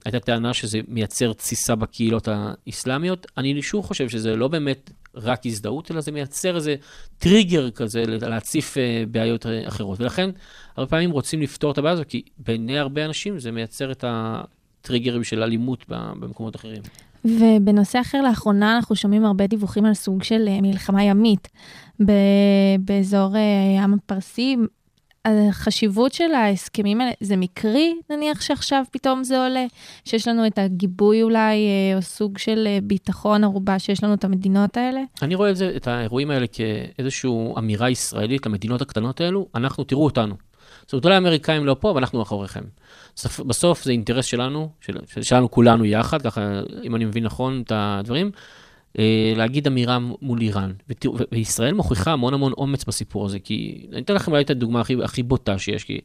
הייתה 0.06 0.20
טענה 0.20 0.54
שזה 0.54 0.80
מייצר 0.88 1.34
תסיסה 1.34 1.76
בקהילות 1.76 2.28
האסלאמיות. 2.32 3.28
אני 3.38 3.62
שוב 3.62 3.86
חושב 3.86 4.10
שזה 4.10 4.36
לא 4.36 4.48
באמת 4.48 4.92
רק 5.16 5.46
הזדהות, 5.46 5.92
אלא 5.92 6.02
זה 6.02 6.12
מייצר 6.12 6.56
איזה 6.56 6.76
טריגר 7.18 7.72
כזה 7.72 8.04
להציף 8.06 8.78
אה, 8.78 9.04
בעיות 9.12 9.46
אה, 9.46 9.68
אחרות. 9.68 10.02
ולכן, 10.02 10.30
הרבה 10.76 10.90
פעמים 10.90 11.12
רוצים 11.12 11.42
לפתור 11.42 11.72
את 11.72 11.78
הבעיה 11.78 11.94
הזו, 11.94 12.04
כי 12.08 12.22
בעיני 12.38 12.80
הרבה 12.80 13.06
אנשים 13.06 13.40
זה 13.40 13.52
מייצר 13.52 13.92
את 13.92 14.06
הטריגרים 14.08 15.24
של 15.24 15.44
אלימות 15.44 15.86
במקומות 15.88 16.56
אחרים. 16.56 16.82
ובנושא 17.26 18.02
אחר, 18.02 18.22
לאחרונה 18.22 18.76
אנחנו 18.76 18.96
שומעים 18.96 19.26
הרבה 19.26 19.48
דיווחים 19.48 19.86
על 19.86 19.94
סוג 19.94 20.24
של 20.24 20.46
אה, 20.48 20.62
מלחמה 20.62 21.04
ימית 21.04 21.48
באזור 22.80 23.36
אה, 23.36 23.80
הים 23.80 23.94
הפרסי. 23.94 24.58
החשיבות 25.26 26.14
של 26.14 26.34
ההסכמים 26.34 27.02
האלה, 27.02 27.12
זה 27.20 27.38
מקרי, 27.38 27.96
נניח 28.10 28.42
שעכשיו 28.42 28.84
פתאום 28.92 29.24
זה 29.24 29.44
עולה, 29.44 29.66
שיש 30.06 30.28
לנו 30.28 30.48
את 30.48 30.58
הגיבוי 30.60 31.24
אולי, 31.24 31.68
אה, 31.68 31.98
או 31.98 32.02
סוג 32.02 32.38
של 32.38 32.68
אה, 32.68 32.80
ביטחון 32.84 33.44
ערובה 33.44 33.80
שיש 33.80 34.04
לנו 34.04 34.14
את 34.14 34.24
המדינות 34.24 34.78
האלה? 34.78 35.02
אני 35.22 35.36
רואה 35.36 35.50
את, 35.50 35.56
זה, 35.56 35.74
את 35.76 35.88
האירועים 35.88 36.32
האלה 36.32 36.46
כאיזושהי 36.48 37.32
אמירה 37.58 37.90
ישראלית 37.90 38.46
למדינות 38.46 38.82
הקטנות 38.82 39.22
האלו, 39.22 39.48
אנחנו, 39.56 39.84
תראו 39.84 40.04
אותנו. 40.04 40.36
זאת 40.94 41.06
אומרת, 41.06 41.06
אולי 41.06 41.16
האמריקאים 41.16 41.66
לא 41.66 41.76
פה, 41.80 41.92
אבל 41.92 42.00
אנחנו 42.00 42.20
מאחוריכם. 42.20 42.62
בסוף, 43.48 43.84
זה 43.84 43.92
אינטרס 43.92 44.26
שלנו, 44.26 44.70
של, 44.82 44.98
של- 45.14 45.22
שלנו 45.22 45.52
כולנו 45.52 45.86
יחד, 45.86 46.22
ככה, 46.22 46.62
אם 46.84 46.96
אני 46.96 47.06
מבין 47.06 47.24
נכון 47.24 47.62
את 47.66 47.72
הדברים, 47.76 48.32
אה, 49.00 49.34
להגיד 49.36 49.68
אמירה 49.68 50.00
מול 50.22 50.42
איראן. 50.42 50.74
וישראל 51.32 51.74
מוכיחה 51.74 52.12
המון 52.12 52.34
המון 52.34 52.54
אומץ 52.58 52.84
בסיפור 52.84 53.26
הזה, 53.26 53.40
כי 53.40 53.86
אני 53.92 54.02
אתן 54.02 54.14
לכם 54.14 54.32
אולי 54.32 54.44
את 54.44 54.50
הדוגמה 54.50 54.82
הכי, 54.82 54.96
הכי 55.04 55.24
בוטה 55.24 55.58
שיש, 55.58 55.84
כי 55.84 56.00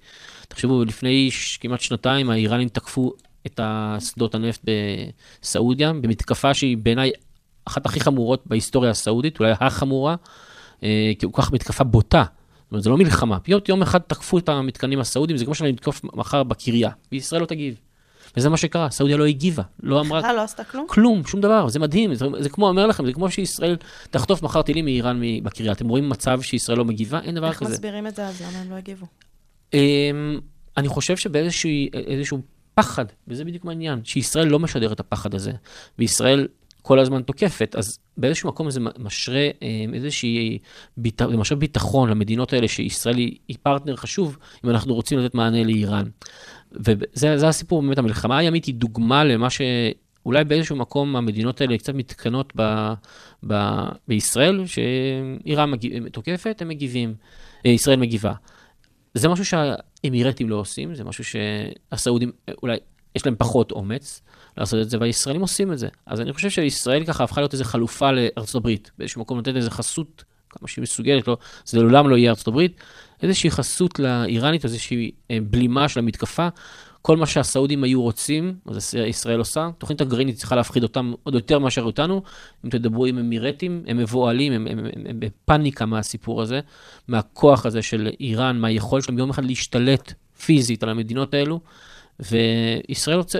תחשבו, 0.48 0.84
לפני 0.84 1.30
ש, 1.30 1.56
כמעט 1.56 1.80
שנתיים 1.80 2.30
האיראנים 2.30 2.68
תקפו 2.68 3.12
את 3.46 3.60
השדות 3.62 4.34
הנפט 4.34 4.60
בסעודיה, 5.42 5.92
במתקפה 5.92 6.54
שהיא 6.54 6.76
בעיניי 6.76 7.10
אחת 7.64 7.86
הכי 7.86 8.00
חמורות 8.00 8.42
בהיסטוריה 8.46 8.90
הסעודית, 8.90 9.40
אולי 9.40 9.52
החמורה, 9.60 10.16
אה, 10.82 11.12
כי 11.18 11.26
כל 11.32 11.42
כך 11.42 11.52
מתקפה 11.52 11.84
בוטה. 11.84 12.24
זאת 12.68 12.72
אומרת, 12.72 12.84
זה 12.84 12.90
לא 12.90 12.96
מלחמה. 12.96 13.40
פתאום 13.40 13.60
יום 13.68 13.82
אחד 13.82 13.98
תקפו 13.98 14.38
את 14.38 14.48
המתקנים 14.48 15.00
הסעודים, 15.00 15.36
זה 15.36 15.44
כמו 15.44 15.54
שאני 15.54 15.70
אתקוף 15.70 16.00
מחר 16.04 16.42
בקריה, 16.42 16.90
וישראל 17.12 17.40
לא 17.40 17.46
תגיב. 17.46 17.74
וזה 18.36 18.48
מה 18.48 18.56
שקרה, 18.56 18.90
סעודיה 18.90 19.16
לא 19.16 19.26
הגיבה, 19.26 19.62
לא 19.82 20.00
אמרה 20.00 20.20
אה, 20.20 20.32
לא 20.32 20.42
עשתה 20.42 20.64
כלום? 20.64 20.86
כלום, 20.88 21.24
שום 21.26 21.40
דבר, 21.40 21.68
זה 21.68 21.78
מדהים, 21.78 22.14
זה, 22.14 22.26
זה 22.38 22.48
כמו, 22.48 22.68
אומר 22.68 22.86
לכם, 22.86 23.06
זה 23.06 23.12
כמו 23.12 23.30
שישראל 23.30 23.76
תחטוף 24.10 24.42
מחר 24.42 24.62
טילים 24.62 24.84
מאיראן 24.84 25.20
בקריה. 25.42 25.72
אתם 25.72 25.88
רואים 25.88 26.08
מצב 26.08 26.40
שישראל 26.42 26.78
לא 26.78 26.84
מגיבה? 26.84 27.20
אין 27.20 27.34
דבר 27.34 27.48
איך 27.48 27.58
כזה. 27.58 27.72
מסבירים 27.72 28.06
את 28.06 28.16
זה 28.16 28.26
אז? 28.26 28.42
למה 28.42 28.58
הם 28.58 28.70
לא 28.70 28.76
הגיבו? 28.76 29.06
אמ, 29.74 30.40
אני 30.76 30.88
חושב 30.88 31.16
שבאיזשהו 31.16 32.40
פחד, 32.74 33.04
וזה 33.28 33.44
בדיוק 33.44 33.66
העניין, 33.66 34.00
שישראל 34.04 34.48
לא 34.48 34.58
משדר 34.58 34.92
את 34.92 35.00
הפחד 35.00 35.34
הזה, 35.34 35.52
וישראל 35.98 36.48
כל 36.88 36.98
הזמן 36.98 37.22
תוקפת, 37.22 37.74
אז 37.78 37.98
באיזשהו 38.16 38.48
מקום 38.48 38.70
זה 38.70 38.80
משרה 38.98 39.48
אמ, 39.62 39.94
איזושהי, 39.94 40.58
ביט... 40.96 41.22
זה 41.30 41.36
משרה 41.36 41.58
ביטחון 41.58 42.10
למדינות 42.10 42.52
האלה 42.52 42.68
שישראל 42.68 43.16
היא, 43.16 43.36
היא 43.48 43.56
פרטנר 43.62 43.96
חשוב, 43.96 44.38
אם 44.64 44.70
אנחנו 44.70 44.94
רוצים 44.94 45.18
לתת 45.18 45.34
מענה 45.34 45.64
לאיראן. 45.64 46.04
וזה 46.72 47.38
זה 47.38 47.48
הסיפור 47.48 47.82
באמת, 47.82 47.98
המלחמה 47.98 48.38
הימית 48.38 48.64
היא 48.64 48.74
דוגמה 48.74 49.24
למה 49.24 49.50
ש... 49.50 49.60
אולי 50.26 50.44
באיזשהו 50.44 50.76
מקום 50.76 51.16
המדינות 51.16 51.60
האלה 51.60 51.78
קצת 51.78 51.94
מתקנות 51.94 52.52
ב, 52.56 52.92
ב, 53.46 53.54
בישראל, 54.08 54.64
שאיראן 54.66 55.70
מגיב, 55.70 56.08
תוקפת, 56.08 56.62
הם 56.62 56.68
מגיבים, 56.68 57.14
אה, 57.66 57.70
ישראל 57.70 57.96
מגיבה. 57.96 58.32
זה 59.14 59.28
משהו 59.28 59.44
שהאמירטים 59.44 60.48
לא 60.48 60.56
עושים, 60.56 60.94
זה 60.94 61.04
משהו 61.04 61.24
שהסעודים, 61.24 62.32
אולי 62.62 62.78
יש 63.18 63.26
להם 63.26 63.34
פחות 63.38 63.72
אומץ 63.72 64.22
לעשות 64.58 64.80
את 64.80 64.90
זה, 64.90 64.98
והישראלים 65.00 65.42
עושים 65.42 65.72
את 65.72 65.78
זה. 65.78 65.88
אז 66.06 66.20
אני 66.20 66.32
חושב 66.32 66.50
שישראל 66.50 67.04
ככה 67.04 67.24
הפכה 67.24 67.40
להיות 67.40 67.52
איזו 67.52 67.64
חלופה 67.64 68.10
לארצות 68.12 68.54
הברית, 68.54 68.90
באיזשהו 68.98 69.20
מקום 69.20 69.36
נותנת 69.36 69.56
איזו 69.56 69.70
חסות, 69.70 70.24
כמה 70.50 70.68
שהיא 70.68 70.82
מסוגלת, 70.82 71.28
לא, 71.28 71.36
זה 71.64 71.78
לעולם 71.78 72.08
לא 72.08 72.16
יהיה 72.16 72.30
ארצות 72.30 72.48
הברית, 72.48 72.80
איזושהי 73.22 73.50
חסות 73.50 73.98
לאיראנית, 73.98 74.64
איזושהי 74.64 75.10
אה, 75.30 75.38
בלימה 75.50 75.88
של 75.88 76.00
המתקפה. 76.00 76.48
כל 77.02 77.16
מה 77.16 77.26
שהסעודים 77.26 77.84
היו 77.84 78.02
רוצים, 78.02 78.54
אז 78.66 78.94
ישראל 78.94 79.38
עושה. 79.38 79.70
תוכנית 79.78 80.00
הגרעינית 80.00 80.36
צריכה 80.36 80.56
להפחיד 80.56 80.82
אותם 80.82 81.12
עוד 81.22 81.34
יותר 81.34 81.58
מאשר 81.58 81.82
אותנו. 81.82 82.22
אם 82.64 82.70
תדברו 82.70 83.06
עם 83.06 83.18
אמירטים, 83.18 83.82
הם 83.86 83.96
מבוהלים, 83.96 84.52
הם, 84.52 84.66
הם, 84.66 84.78
הם, 84.78 84.86
הם 85.08 85.20
בפאניקה 85.20 85.86
מהסיפור 85.86 86.42
הזה, 86.42 86.60
מהכוח 87.08 87.66
הזה 87.66 87.82
של 87.82 88.10
איראן, 88.20 88.58
מהיכולת 88.58 89.04
שלהם 89.04 89.18
יום 89.18 89.30
אחד 89.30 89.44
להשתלט 89.44 90.12
פיזית 90.44 90.82
על 90.82 90.88
המדינות 90.88 91.34
האלו. 91.34 91.60
וישראל 92.20 93.16
רוצה, 93.16 93.38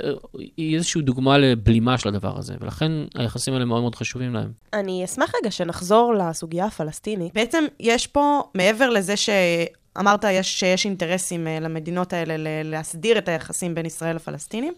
היא 0.57 0.77
איזושהי 0.77 1.03
דוגמה 1.03 1.39
לבלימה 1.39 1.99
של 1.99 2.09
הדבר 2.09 2.39
הזה, 2.39 2.55
ולכן 2.61 2.93
היחסים 3.15 3.55
האלה 3.55 3.65
מאוד 3.65 3.81
מאוד 3.81 3.95
חשובים 3.95 4.35
להם. 4.35 4.53
אני 4.73 5.05
אשמח 5.05 5.33
רגע 5.41 5.51
שנחזור 5.51 6.15
לסוגיה 6.15 6.65
הפלסטינית. 6.65 7.35
בעצם 7.35 7.65
יש 7.81 8.07
פה, 8.07 8.43
מעבר 8.55 8.91
לזה 8.91 9.15
שאמרת 9.17 10.25
יש, 10.25 10.61
שיש 10.61 10.85
אינטרסים 10.85 11.47
אה, 11.47 11.61
למדינות 11.61 12.13
האלה 12.13 12.63
להסדיר 12.65 13.19
את 13.19 13.29
היחסים 13.29 13.75
בין 13.75 13.87
ישראל 13.87 14.17
לפלסטינים, 14.17 14.75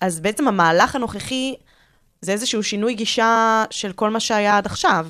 אז 0.00 0.20
בעצם 0.20 0.48
המהלך 0.48 0.96
הנוכחי 0.96 1.54
זה 2.22 2.32
איזשהו 2.32 2.62
שינוי 2.62 2.94
גישה 2.94 3.64
של 3.70 3.92
כל 3.92 4.10
מה 4.10 4.20
שהיה 4.20 4.56
עד 4.56 4.66
עכשיו. 4.66 5.06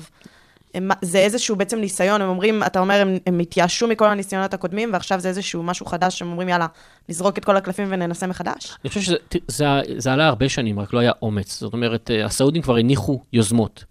הם, 0.73 0.89
זה 1.01 1.17
איזשהו 1.17 1.55
בעצם 1.55 1.79
ניסיון, 1.79 2.21
הם 2.21 2.29
אומרים, 2.29 2.63
אתה 2.63 2.79
אומר, 2.79 3.01
הם, 3.01 3.17
הם 3.25 3.39
התייאשו 3.39 3.87
מכל 3.87 4.05
הניסיונות 4.05 4.53
הקודמים, 4.53 4.93
ועכשיו 4.93 5.19
זה 5.19 5.29
איזשהו 5.29 5.63
משהו 5.63 5.85
חדש, 5.85 6.21
הם 6.21 6.31
אומרים, 6.31 6.49
יאללה, 6.49 6.67
נזרוק 7.09 7.37
את 7.37 7.45
כל 7.45 7.57
הקלפים 7.57 7.87
וננסה 7.89 8.27
מחדש? 8.27 8.77
אני 8.83 8.89
חושב 8.89 9.01
שזה 9.01 9.17
זה, 9.47 9.65
זה 9.97 10.13
עלה 10.13 10.27
הרבה 10.27 10.49
שנים, 10.49 10.79
רק 10.79 10.93
לא 10.93 10.99
היה 10.99 11.11
אומץ. 11.21 11.59
זאת 11.59 11.73
אומרת, 11.73 12.11
אה, 12.11 12.25
הסעודים 12.25 12.61
כבר 12.61 12.77
הניחו 12.77 13.21
יוזמות. 13.33 13.85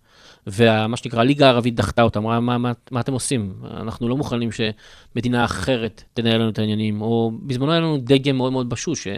ומה 0.46 0.96
שנקרא, 0.96 1.20
הליגה 1.20 1.46
הערבית 1.46 1.74
דחתה 1.74 2.02
אותם, 2.02 2.20
אמרה, 2.20 2.40
מה, 2.40 2.58
מה, 2.58 2.72
מה 2.90 3.00
אתם 3.00 3.12
עושים? 3.12 3.54
אנחנו 3.76 4.08
לא 4.08 4.16
מוכנים 4.16 4.50
שמדינה 4.52 5.44
אחרת 5.44 6.04
תנהל 6.14 6.40
לנו 6.40 6.50
את 6.50 6.58
העניינים. 6.58 7.02
או 7.02 7.32
בזמנו 7.42 7.72
היה 7.72 7.80
לנו 7.80 7.98
דגם 7.98 8.36
מאוד 8.36 8.52
מאוד 8.52 8.68
בשוש, 8.68 9.04
ש, 9.04 9.08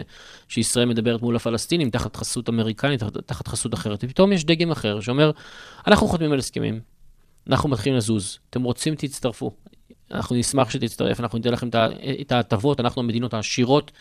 שישראל 0.47 0.85
מדברת 0.85 1.21
מול 1.21 1.35
הפלסטינים 1.35 1.89
תחת 1.89 2.15
חסות 2.15 2.49
אמריקנית, 2.49 2.99
תחת, 2.99 3.17
תחת 3.17 3.47
חסות 3.47 3.73
אחרת. 3.73 4.03
ופתאום 4.03 4.33
יש 4.33 4.45
דגם 4.45 4.71
אחר 4.71 4.99
שאומר, 4.99 5.31
אנחנו 5.87 6.07
חותמים 6.07 6.31
על 6.31 6.39
הסכמים, 6.39 6.79
אנחנו 7.49 7.69
מתחילים 7.69 7.97
לזוז, 7.97 8.39
אתם 8.49 8.63
רוצים, 8.63 8.95
תצטרפו. 8.95 9.51
אנחנו 10.11 10.35
נשמח 10.35 10.69
שתצטרף, 10.69 11.19
אנחנו 11.19 11.37
ניתן 11.37 11.53
לכם 11.53 11.69
את 12.21 12.31
ההטבות, 12.31 12.79
אנחנו 12.79 13.01
המדינות 13.01 13.33
העשירות, 13.33 13.91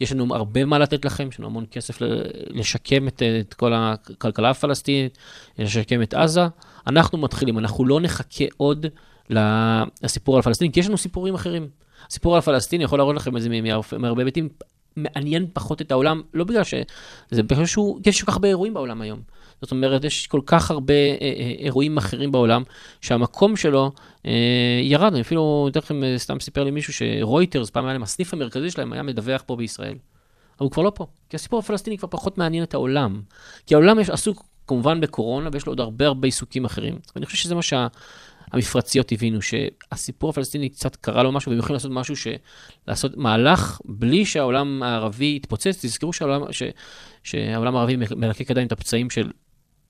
יש 0.00 0.12
לנו 0.12 0.34
הרבה 0.34 0.64
מה 0.64 0.78
לתת 0.78 1.04
לכם, 1.04 1.28
יש 1.28 1.38
לנו 1.38 1.48
המון 1.48 1.64
כסף 1.70 1.98
לשקם 2.50 3.08
את, 3.08 3.22
את 3.40 3.54
כל 3.54 3.72
הכלכלה 3.74 4.50
הפלסטינית, 4.50 5.18
לשקם 5.58 6.02
את 6.02 6.14
עזה. 6.14 6.46
אנחנו 6.86 7.18
מתחילים, 7.18 7.58
אנחנו 7.58 7.84
לא 7.84 8.00
נחכה 8.00 8.44
עוד 8.56 8.86
לסיפור 9.30 10.34
על 10.34 10.40
הפלסטינים, 10.40 10.72
כי 10.72 10.80
יש 10.80 10.86
לנו 10.86 10.98
סיפורים 10.98 11.34
אחרים. 11.34 11.68
הסיפור 12.08 12.34
על 12.34 12.38
הפלסטיני 12.38 12.84
יכול 12.84 12.98
להראות 12.98 13.16
לכם 13.16 13.36
את 13.36 13.42
זה 13.42 13.48
מהרבה 13.98 14.22
היבטים, 14.22 14.48
מעניין 14.96 15.46
פחות 15.52 15.82
את 15.82 15.90
העולם, 15.90 16.22
לא 16.34 16.44
בגלל 16.44 16.64
שזה, 16.64 17.42
בגלל 17.42 17.66
שיש 17.66 18.20
כל 18.20 18.26
כך 18.26 18.32
הרבה 18.32 18.48
אירועים 18.48 18.74
בעולם 18.74 19.00
היום. 19.00 19.20
זאת 19.62 19.70
אומרת, 19.70 20.04
יש 20.04 20.26
כל 20.26 20.40
כך 20.46 20.70
הרבה 20.70 20.94
אה, 20.94 21.16
אה, 21.20 21.52
אירועים 21.58 21.96
אחרים 21.96 22.32
בעולם, 22.32 22.62
שהמקום 23.00 23.56
שלו 23.56 23.92
אה, 24.26 24.32
ירד. 24.82 25.12
אני 25.12 25.20
אפילו, 25.20 25.68
אתן 25.70 25.80
לכם, 25.80 26.04
אה, 26.04 26.14
סתם 26.18 26.40
סיפר 26.40 26.64
לי 26.64 26.70
מישהו 26.70 26.92
שרויטרס, 26.92 27.70
פעם 27.70 27.84
היה 27.84 27.92
להם, 27.92 28.02
הסניף 28.02 28.34
המרכזי 28.34 28.70
שלהם 28.70 28.92
היה 28.92 29.02
מדווח 29.02 29.42
פה 29.46 29.56
בישראל. 29.56 29.94
אבל 30.58 30.64
הוא 30.64 30.70
כבר 30.70 30.82
לא 30.82 30.92
פה, 30.94 31.06
כי 31.28 31.36
הסיפור 31.36 31.58
הפלסטיני 31.58 31.98
כבר 31.98 32.08
פחות 32.10 32.38
מעניין 32.38 32.64
את 32.64 32.74
העולם. 32.74 33.22
כי 33.66 33.74
העולם 33.74 34.00
יש, 34.00 34.10
עסוק 34.10 34.44
כמובן 34.66 35.00
בקורונה, 35.00 35.48
ויש 35.52 35.66
לו 35.66 35.72
עוד 35.72 35.80
הרבה 35.80 36.06
הרבה 36.06 36.28
עיסוקים 36.28 36.64
אחרים. 36.64 36.98
ואני 37.14 37.26
חושב 37.26 37.38
שזה 37.38 37.54
מה 37.54 37.62
שה... 37.62 37.86
המפרציות 38.52 39.12
הבינו 39.12 39.38
שהסיפור 39.42 40.30
הפלסטיני 40.30 40.68
קצת 40.68 40.96
קרה 40.96 41.22
לו 41.22 41.32
משהו, 41.32 41.50
והם 41.50 41.58
יכולים 41.58 41.74
לעשות 41.74 41.90
משהו, 41.90 42.16
ש... 42.16 42.26
לעשות 42.88 43.16
מהלך 43.16 43.80
בלי 43.84 44.26
שהעולם 44.26 44.82
הערבי 44.82 45.34
יתפוצץ. 45.36 45.84
תזכרו 45.84 46.12
שהעולם, 46.12 46.52
ש... 46.52 46.62
שהעולם 47.22 47.76
הערבי 47.76 47.96
מלקק 47.96 48.50
עדיין 48.50 48.66
את 48.66 48.72
הפצעים 48.72 49.10
של 49.10 49.30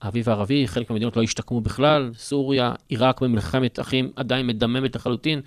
האביב 0.01 0.29
הערבי, 0.29 0.67
חלק 0.67 0.89
מהמדינות 0.89 1.17
לא 1.17 1.21
השתקמו 1.23 1.61
בכלל, 1.61 2.11
סוריה, 2.17 2.73
עיראק 2.89 3.21
במלחמת 3.21 3.79
אחים 3.79 4.11
עדיין 4.15 4.47
מדממת 4.47 4.95
לחלוטין, 4.95 5.41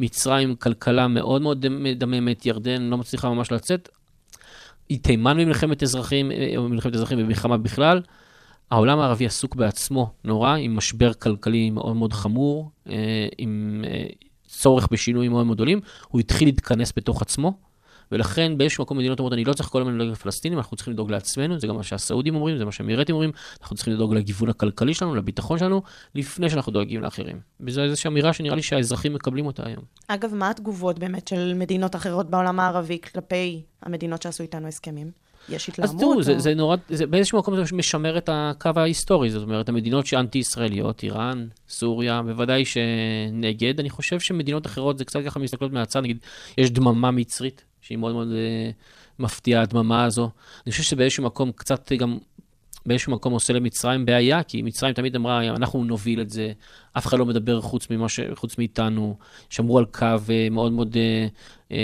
מצרים 0.00 0.54
כלכלה 0.56 1.08
מאוד 1.08 1.42
מאוד 1.42 1.68
מדממת, 1.68 2.46
ירדן 2.46 2.82
לא 2.82 2.98
מצליחה 2.98 3.28
ממש 3.30 3.52
לצאת, 3.52 3.88
תימן 5.02 5.38
במלחמת 5.38 5.82
אזרחים, 5.82 6.30
במלחמת 6.56 6.94
אזרחים 6.94 7.18
ובמלחמה 7.18 7.56
בכלל. 7.56 8.00
העולם 8.70 8.98
הערבי 8.98 9.26
עסוק 9.26 9.54
בעצמו 9.54 10.10
נורא, 10.24 10.54
עם 10.56 10.76
משבר 10.76 11.12
כלכלי 11.12 11.70
מאוד 11.70 11.96
מאוד 11.96 12.12
חמור, 12.12 12.70
עם 13.38 13.84
צורך 14.46 14.88
בשינויים 14.90 15.32
מאוד 15.32 15.46
מאוד 15.46 15.56
גדולים, 15.56 15.80
הוא 16.08 16.20
התחיל 16.20 16.48
להתכנס 16.48 16.92
בתוך 16.96 17.22
עצמו. 17.22 17.65
ולכן 18.12 18.58
באיזשהו 18.58 18.84
מקום 18.84 18.98
מדינות 18.98 19.18
אומרות, 19.18 19.32
אני 19.32 19.44
לא 19.44 19.52
צריך 19.52 19.68
כל 19.68 19.80
הזמן 19.80 19.94
לדאוג 19.94 20.10
לפלסטינים, 20.10 20.58
אנחנו 20.58 20.76
צריכים 20.76 20.94
לדאוג 20.94 21.10
לעצמנו, 21.10 21.58
זה 21.60 21.66
גם 21.66 21.76
מה 21.76 21.82
שהסעודים 21.82 22.34
אומרים, 22.34 22.58
זה 22.58 22.64
מה 22.64 22.72
שהאמירטים 22.72 23.14
אומרים, 23.14 23.30
אנחנו 23.60 23.76
צריכים 23.76 23.94
לדאוג 23.94 24.14
לגיוון 24.14 24.48
הכלכלי 24.48 24.94
שלנו, 24.94 25.14
לביטחון 25.14 25.58
שלנו, 25.58 25.82
לפני 26.14 26.50
שאנחנו 26.50 26.72
דואגים 26.72 27.02
לאחרים. 27.02 27.40
וזו 27.60 27.82
איזושהי 27.82 28.08
אמירה 28.08 28.32
שנראה 28.32 28.56
לי 28.56 28.62
שהאזרחים 28.62 29.14
מקבלים 29.14 29.46
אותה 29.46 29.66
היום. 29.66 29.84
אגב, 30.08 30.34
מה 30.34 30.50
התגובות 30.50 30.98
באמת 30.98 31.28
של 31.28 31.54
מדינות 31.54 31.96
אחרות 31.96 32.30
בעולם 32.30 32.60
הערבי 32.60 32.98
כלפי 33.12 33.62
המדינות 33.82 34.22
שעשו 34.22 34.42
איתנו 34.42 34.68
הסכמים? 34.68 35.10
יש 35.48 35.68
התלהמות? 35.68 35.94
אז 35.94 36.00
תראו, 36.00 36.14
או... 36.14 36.22
זה, 36.22 36.38
זה 36.38 36.54
נורא, 36.54 36.76
זה 36.88 37.06
באיזשהו 37.06 37.38
מקום 37.38 37.56
זה 37.56 37.76
משמר 37.76 38.18
את 38.18 38.28
הקו 38.32 38.70
ההיסטורי, 38.76 39.30
זאת 39.30 39.42
אומרת, 39.42 39.68
המדינות 39.68 40.06
שאנטי-ישראליות, 40.06 41.02
איראן, 41.02 41.46
סוריה, 41.68 42.22
בוודאי 42.22 42.64
שנגד. 42.64 43.80
אני 43.80 43.90
חושב 43.90 44.20
שמדינות 44.20 44.66
אחרות 44.66 44.98
זה 44.98 45.04
קצת 45.04 45.20
ככה 45.24 45.38
מסתכלות 45.38 45.72
מהצד, 45.72 46.00
נגיד, 46.00 46.18
יש 46.58 46.70
דממה 46.70 47.10
מצרית, 47.10 47.64
שהיא 47.86 47.98
מאוד 47.98 48.14
מאוד 48.14 48.28
uh, 48.28 48.74
מפתיעה, 49.18 49.62
הדממה 49.62 50.04
הזו. 50.04 50.30
אני 50.66 50.72
חושב 50.72 50.82
שבאיזשהו 50.82 51.24
מקום 51.24 51.52
קצת 51.52 51.92
גם, 51.92 52.18
באיזשהו 52.86 53.12
מקום 53.12 53.32
עושה 53.32 53.52
למצרים 53.52 54.04
בעיה, 54.04 54.42
כי 54.42 54.62
מצרים 54.62 54.94
תמיד 54.94 55.16
אמרה, 55.16 55.46
אנחנו 55.48 55.84
נוביל 55.84 56.20
את 56.20 56.30
זה, 56.30 56.52
אף 56.98 57.06
אחד 57.06 57.18
לא 57.18 57.26
מדבר 57.26 57.60
חוץ, 57.60 57.86
ש... 58.08 58.20
חוץ 58.34 58.58
מאיתנו, 58.58 59.16
שמרו 59.50 59.78
על 59.78 59.84
קו 59.84 60.06
uh, 60.26 60.50
מאוד 60.50 60.72
מאוד 60.72 60.94
uh, 60.94 61.70
uh, 61.70 61.74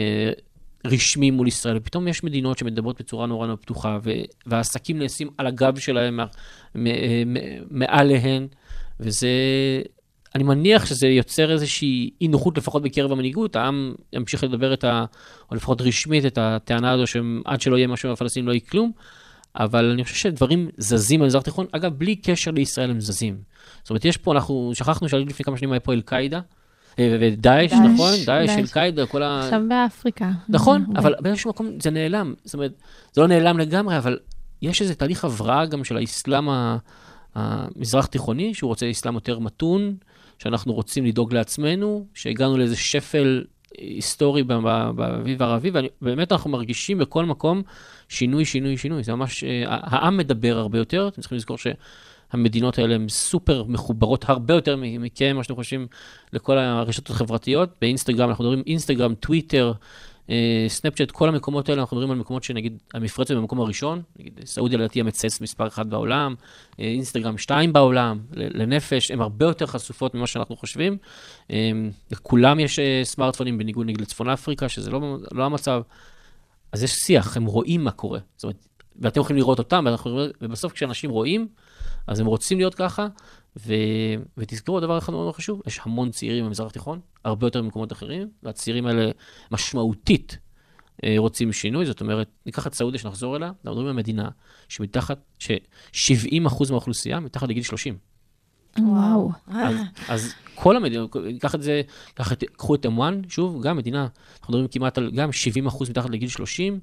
רשמי 0.84 1.30
מול 1.30 1.48
ישראל, 1.48 1.76
ופתאום 1.76 2.09
יש 2.09 2.24
מדינות 2.24 2.59
שמדברות 2.59 3.00
בצורה 3.00 3.26
נורא 3.26 3.46
נורא 3.46 3.57
פתוחה, 3.57 3.98
ו... 4.03 4.11
והעסקים 4.46 4.98
נעשים 4.98 5.28
על 5.38 5.46
הגב 5.46 5.78
שלהם, 5.78 6.20
מעליהן, 7.70 8.46
וזה... 9.00 9.28
אני 10.34 10.44
מניח 10.44 10.86
שזה 10.86 11.06
יוצר 11.06 11.52
איזושהי 11.52 12.10
אי 12.20 12.28
נוחות 12.28 12.58
לפחות 12.58 12.82
בקרב 12.82 13.12
המנהיגות, 13.12 13.56
העם 13.56 13.94
ימשיך 14.12 14.44
לדבר 14.44 14.74
את 14.74 14.84
ה... 14.84 15.04
או 15.50 15.56
לפחות 15.56 15.80
רשמית 15.80 16.26
את 16.26 16.38
הטענה 16.38 16.90
הזו 16.90 17.06
שעד 17.06 17.60
שלא 17.60 17.76
יהיה 17.76 17.86
משהו 17.86 18.12
בפלסטינים 18.12 18.48
לא 18.48 18.52
יהיה 18.52 18.60
כלום, 18.60 18.92
אבל 19.56 19.90
אני 19.90 20.04
חושב 20.04 20.16
שדברים 20.16 20.68
זזים 20.78 21.20
במזרח 21.20 21.40
התיכון, 21.40 21.66
אגב, 21.72 21.92
בלי 21.94 22.16
קשר 22.16 22.50
לישראל 22.50 22.90
הם 22.90 23.00
זזים. 23.00 23.36
זאת 23.82 23.90
אומרת, 23.90 24.04
יש 24.04 24.16
פה, 24.16 24.32
אנחנו 24.32 24.70
שכחנו 24.74 25.08
שלפני 25.08 25.44
כמה 25.44 25.56
שנים 25.56 25.72
היה 25.72 25.80
פה 25.80 25.92
אל-קאעידה, 25.92 26.40
ודאעש, 27.00 27.72
נכון? 27.72 28.12
דאעש, 28.26 28.50
אל-קאעידה, 28.50 29.06
כל 29.06 29.22
ה... 29.22 29.40
עכשיו 29.40 29.60
באפריקה. 29.68 30.30
נכון, 30.48 30.84
אבל 30.96 31.14
באיזשהו 31.20 31.50
מקום 31.50 31.70
זה 31.82 31.90
נעלם. 31.90 32.34
זאת 32.44 32.54
אומרת, 32.54 32.72
זה 33.12 33.20
לא 33.20 33.26
נעלם 33.26 33.58
לגמרי, 33.58 33.96
אבל 33.98 34.18
יש 34.62 34.82
איזה 34.82 34.94
תהליך 34.94 35.24
הבראה 35.24 35.66
גם 35.66 35.84
של 35.84 35.96
האסלאם 35.96 36.48
המזרח 37.34 38.06
תיכוני, 38.06 38.54
שהוא 38.54 38.68
רוצה 38.68 38.90
אסלאם 38.90 39.14
יותר 39.14 39.38
מתון, 39.38 39.94
שאנחנו 40.43 40.72
רוצים 40.72 41.07
לדאוג 41.07 41.34
לעצמנו, 41.34 42.07
שהגענו 42.14 42.57
לאיזה 42.57 42.76
שפל 42.76 43.45
היסטורי 43.78 44.43
ב- 44.43 44.53
ב- 44.53 44.90
באביב 44.95 45.43
הערבי, 45.43 45.70
ובאמת 46.03 46.32
אנחנו 46.32 46.51
מרגישים 46.51 46.99
בכל 46.99 47.24
מקום 47.24 47.62
שינוי, 48.09 48.45
שינוי, 48.45 48.76
שינוי. 48.76 49.03
זה 49.03 49.14
ממש, 49.14 49.45
אה, 49.45 49.62
העם 49.66 50.16
מדבר 50.16 50.59
הרבה 50.59 50.78
יותר, 50.78 51.09
אתם 51.09 51.20
צריכים 51.20 51.36
לזכור 51.36 51.57
שהמדינות 51.59 52.78
האלה 52.78 52.95
הן 52.95 53.09
סופר 53.09 53.64
מחוברות 53.68 54.24
הרבה 54.28 54.55
יותר 54.55 54.76
מכם, 54.76 55.36
מה 55.36 55.43
שאתם 55.43 55.55
חושבים, 55.55 55.86
לכל 56.32 56.59
הרשתות 56.59 57.11
החברתיות. 57.11 57.68
באינסטגרם, 57.80 58.28
אנחנו 58.28 58.45
מדברים 58.45 58.62
אינסטגרם, 58.66 59.14
טוויטר, 59.14 59.66
אה, 59.68 59.72
סנאפצ'אט, 60.68 61.10
כל 61.10 61.28
המקומות 61.28 61.68
האלה, 61.68 61.80
אנחנו 61.80 61.96
מדברים 61.96 62.10
על 62.10 62.18
מקומות 62.18 62.42
שנגיד, 62.42 62.78
המפרצת 62.94 63.34
במקום 63.34 63.60
הראשון, 63.60 64.02
נגיד 64.18 64.40
סעודיה 64.44 64.78
לדעתי 64.78 65.00
המצייצת 65.00 65.40
מספר 65.40 65.66
אחת 65.66 65.86
בעולם, 65.86 66.34
אה, 66.80 66.84
אינסטגרם 66.84 67.38
שתיים 67.38 67.72
בעולם, 67.72 68.18
לנפש, 68.32 69.10
הן 69.10 69.20
הרבה 69.20 69.46
יותר 69.46 69.66
חשופות 69.66 70.14
ממה 70.14 70.26
שאנחנו 70.26 70.56
חושבים. 70.56 70.96
אה, 71.50 71.70
לכולם 72.10 72.60
יש 72.60 72.78
אה, 72.78 73.00
סמארטפונים, 73.04 73.58
בניגוד 73.58 73.86
נגיד 73.86 74.00
לצפון 74.00 74.28
אפריקה, 74.28 74.68
שזה 74.68 74.90
לא, 74.90 75.16
לא 75.32 75.44
המצב. 75.44 75.82
אז 76.72 76.82
יש 76.82 76.90
שיח, 76.90 77.36
הם 77.36 77.44
רואים 77.44 77.84
מה 77.84 77.90
קורה. 77.90 78.18
זאת 78.36 78.44
אומרת, 78.44 78.66
ואתם 79.00 79.20
יכולים 79.20 79.36
לראות 79.36 79.58
אותם, 79.58 79.82
ואנחנו, 79.86 80.24
ובסוף 80.40 80.72
כשאנשים 80.72 81.10
רואים, 81.10 81.48
אז 82.06 82.20
הם 82.20 82.26
רוצים 82.26 82.58
להיות 82.58 82.74
ככה, 82.74 83.06
ו... 83.57 83.74
ותזכרו 84.36 84.80
דבר 84.80 84.98
אחד 84.98 85.12
מאוד 85.12 85.34
חשוב, 85.34 85.62
יש 85.66 85.80
המון 85.82 86.11
צעירים 86.11 86.44
במזרח 86.44 86.70
התיכון, 86.70 87.00
הרבה 87.24 87.46
יותר 87.46 87.62
ממקומות 87.62 87.92
אחרים, 87.92 88.28
והצעירים 88.42 88.86
האלה 88.86 89.11
משמעותית 89.50 90.38
אה, 91.05 91.14
רוצים 91.18 91.53
שינוי, 91.53 91.86
זאת 91.86 92.00
אומרת, 92.00 92.28
ניקח 92.46 92.66
את 92.66 92.74
סעודיה 92.74 93.00
שנחזור 93.00 93.36
אליה, 93.36 93.48
אנחנו 93.48 93.70
מדברים 93.70 93.86
על 93.86 93.92
מדינה 93.92 94.28
שמתחת, 94.68 95.18
ש-70% 95.38 96.70
מהאוכלוסייה 96.70 97.20
מתחת 97.20 97.48
לגיל 97.48 97.62
30. 97.62 97.98
וואו. 98.78 99.30
אז, 99.46 99.76
אז 100.09 100.34
כל 100.55 100.76
המדינה, 100.76 101.05
ניקח 101.24 101.55
את 101.55 101.62
זה, 101.62 101.82
קח 102.14 102.32
את, 102.32 102.44
קחו 102.57 102.74
את 102.74 102.86
M1, 102.86 103.00
שוב, 103.28 103.62
גם 103.62 103.76
מדינה, 103.76 104.07
אנחנו 104.40 104.53
מדברים 104.53 104.68
כמעט 104.68 104.98
על 104.98 105.11
גם 105.11 105.32
70 105.32 105.66
אחוז 105.66 105.90
מתחת 105.90 106.11
לגיל 106.11 106.28
30, 106.28 106.74
אה, 106.74 106.78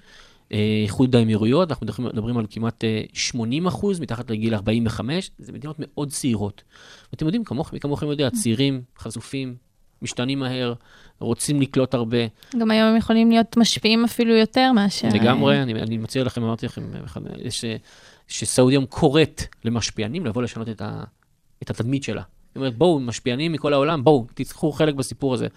איחוד 0.52 1.16
האמירויות, 1.16 1.72
אנחנו 1.72 1.86
מדברים, 1.86 2.08
מדברים 2.08 2.38
על 2.38 2.46
כמעט 2.50 2.84
אה, 2.84 3.04
80 3.14 3.68
אחוז 3.68 4.00
מתחת 4.00 4.32
לגיל 4.32 4.56
45, 4.56 5.32
זה 5.38 5.52
מדינות 5.52 5.76
מאוד 5.80 6.10
צעירות. 6.10 6.64
ואתם 7.14 7.26
יודעים, 7.26 7.44
כמוך, 7.44 7.74
מי 7.74 7.80
כמוכם 7.80 8.08
יודע, 8.08 8.30
צעירים, 8.30 8.82
חשופים, 8.98 9.56
משתנים 10.02 10.40
מהר, 10.40 10.74
רוצים 11.20 11.62
לקלוט 11.62 11.94
הרבה. 11.94 12.18
גם 12.60 12.72
היום 12.72 12.88
הם 12.88 12.98
יכולים 12.98 13.30
להיות 13.32 13.58
משפיעים 13.58 14.06
אפילו 14.06 14.36
יותר 14.36 14.72
מאשר... 14.72 15.08
לגמרי, 15.14 15.62
אני, 15.62 15.74
אני 15.74 15.98
מציע 15.98 16.24
לכם, 16.24 16.44
אמרתי 16.44 16.66
לכם, 16.66 16.82
ש, 17.50 17.66
שסעודיה 18.28 18.80
קוראת 18.90 19.44
למשפיענים 19.66 20.26
לבוא 20.26 20.44
לשנות 20.44 20.70
את, 20.70 20.82
ה, 20.82 21.04
את 21.64 21.70
התדמית 21.70 22.04
שלה. 22.04 22.22
אומרת, 22.60 22.78
בואו, 22.78 23.00
משפיענים 23.00 23.52
מכל 23.52 23.74
העולם, 23.74 24.04
בואו, 24.04 24.26
תיקחו 24.34 24.72
חלק 24.72 24.96
בסיפור 24.96 25.34
הזה, 25.34 25.48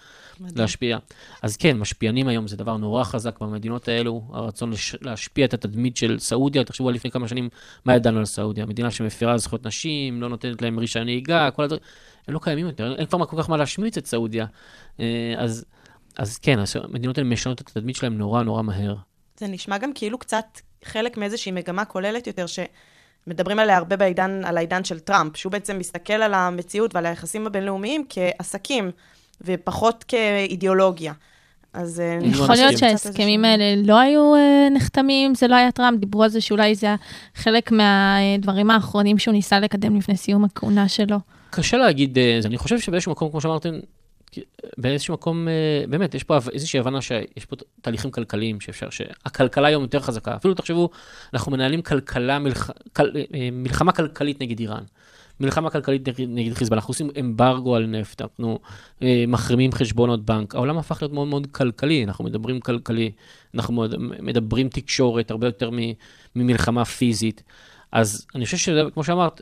להשפיע. 0.55 0.97
אז 1.41 1.57
כן, 1.57 1.77
משפיענים 1.77 2.27
היום 2.27 2.47
זה 2.47 2.57
דבר 2.57 2.77
נורא 2.77 3.03
חזק 3.03 3.39
במדינות 3.39 3.87
האלו, 3.87 4.21
הרצון 4.33 4.71
לש, 4.71 4.95
להשפיע 5.01 5.45
את 5.45 5.53
התדמית 5.53 5.97
של 5.97 6.19
סעודיה, 6.19 6.63
תחשבו 6.63 6.89
על 6.89 6.95
לפני 6.95 7.11
כמה 7.11 7.27
שנים, 7.27 7.49
מה 7.85 7.95
ידענו 7.95 8.19
על 8.19 8.25
סעודיה? 8.25 8.65
מדינה 8.65 8.91
שמפרה 8.91 9.37
זכויות 9.37 9.65
נשים, 9.65 10.21
לא 10.21 10.29
נותנת 10.29 10.61
להם 10.61 10.79
רישיון 10.79 11.05
נהיגה, 11.05 11.51
כל 11.51 11.63
הדברים, 11.63 11.83
הם 12.27 12.33
לא 12.33 12.39
קיימים 12.39 12.65
יותר, 12.65 12.95
אין 12.97 13.05
כבר 13.05 13.25
כל 13.25 13.37
כך 13.37 13.49
מה 13.49 13.57
להשמיץ 13.57 13.97
את 13.97 14.05
סעודיה. 14.05 14.45
אה, 14.99 15.33
אז, 15.37 15.65
אז 16.17 16.37
כן, 16.37 16.59
המדינות 16.83 17.17
האלה 17.17 17.29
משנות 17.29 17.61
את 17.61 17.67
התדמית 17.67 17.95
שלהם 17.95 18.17
נורא 18.17 18.43
נורא 18.43 18.61
מהר. 18.61 18.95
זה 19.37 19.47
נשמע 19.47 19.77
גם 19.77 19.93
כאילו 19.95 20.17
קצת 20.17 20.45
חלק 20.85 21.17
מאיזושהי 21.17 21.51
מגמה 21.51 21.85
כוללת 21.85 22.27
יותר, 22.27 22.45
שמדברים 23.25 23.59
עליה 23.59 23.77
הרבה 23.77 23.97
בעידן, 23.97 24.41
על 24.45 24.57
העידן 24.57 24.83
של 24.83 24.99
טראמפ, 24.99 25.37
שהוא 25.37 25.51
בעצם 25.51 25.79
מסתכל 25.79 26.13
על 26.13 26.33
המציאות 26.33 26.95
ועל 26.95 27.05
היחסים 27.05 27.47
הבינלאומיים 27.47 28.05
כעסקים, 28.09 28.91
ופחות 29.41 30.03
כאידיאולוגיה. 30.07 31.13
אז 31.73 31.99
אה, 31.99 32.17
לא 32.21 32.43
יכול 32.43 32.55
להיות. 32.55 32.77
שההסכמים 32.77 33.45
האלה 33.45 33.63
לא 33.83 33.99
היו 33.99 34.35
אה, 34.35 34.67
נחתמים, 34.71 35.35
זה 35.35 35.47
לא 35.47 35.55
היה 35.55 35.71
טראמפ, 35.71 35.99
דיברו 35.99 36.23
על 36.23 36.29
זה 36.29 36.41
שאולי 36.41 36.75
זה 36.75 36.87
היה 36.87 36.95
חלק 37.35 37.71
מהדברים 37.71 38.71
האחרונים 38.71 39.17
שהוא 39.17 39.33
ניסה 39.33 39.59
לקדם 39.59 39.97
לפני 39.97 40.17
סיום 40.17 40.43
הכהונה 40.43 40.87
שלו. 40.87 41.17
קשה 41.49 41.77
להגיד, 41.77 42.17
אה. 42.17 42.39
אני 42.45 42.57
חושב 42.57 42.79
שבאיזשהו 42.79 43.11
מקום, 43.11 43.31
כמו 43.31 43.41
שאמרתם, 43.41 43.73
באיזשהו 44.77 45.13
מקום, 45.13 45.47
אה, 45.47 45.83
באמת, 45.89 46.15
יש 46.15 46.23
פה 46.23 46.37
איזושהי 46.53 46.79
הבנה 46.79 47.01
שיש 47.01 47.45
פה 47.45 47.55
תהליכים 47.81 48.11
כלכליים 48.11 48.61
שאפשר, 48.61 48.89
שהכלכלה 48.89 49.67
היום 49.67 49.83
יותר 49.83 49.99
חזקה. 49.99 50.35
אפילו 50.35 50.53
תחשבו, 50.53 50.89
אנחנו 51.33 51.51
מנהלים 51.51 51.81
כלכלה, 51.81 52.37
אה, 52.99 53.49
מלחמה 53.51 53.91
כלכלית 53.91 54.41
נגד 54.41 54.59
איראן. 54.59 54.83
מלחמה 55.39 55.69
כלכלית 55.69 56.09
נגד, 56.27 56.53
חיזבאללה, 56.53 56.79
אנחנו 56.79 56.91
עושים 56.91 57.09
אמברגו 57.19 57.75
על 57.75 57.85
נפט, 57.85 58.21
אנחנו 58.21 58.59
אה, 59.01 59.23
מחרימים 59.27 59.71
חשבונות 59.71 60.25
בנק. 60.25 60.55
העולם 60.55 60.77
הפך 60.77 61.01
להיות 61.01 61.13
מאוד 61.13 61.27
מאוד 61.27 61.47
כלכלי, 61.51 62.03
אנחנו 62.03 62.23
מדברים 62.23 62.59
כלכלי, 62.59 63.11
אנחנו 63.55 63.85
מדברים 64.19 64.69
תקשורת 64.69 65.31
הרבה 65.31 65.47
יותר 65.47 65.69
ממלחמה 66.35 66.85
פיזית. 66.85 67.43
אז 67.91 68.27
אני 68.35 68.45
חושב 68.45 68.57
שכמו 68.57 69.03
שאמרת, 69.03 69.41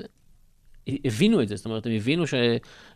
הבינו 0.88 1.41
את 1.41 1.47
זה, 1.47 1.55
זאת 1.55 1.65
אומרת, 1.65 1.86
הם 1.86 1.91
הבינו 1.91 2.27
ש, 2.27 2.34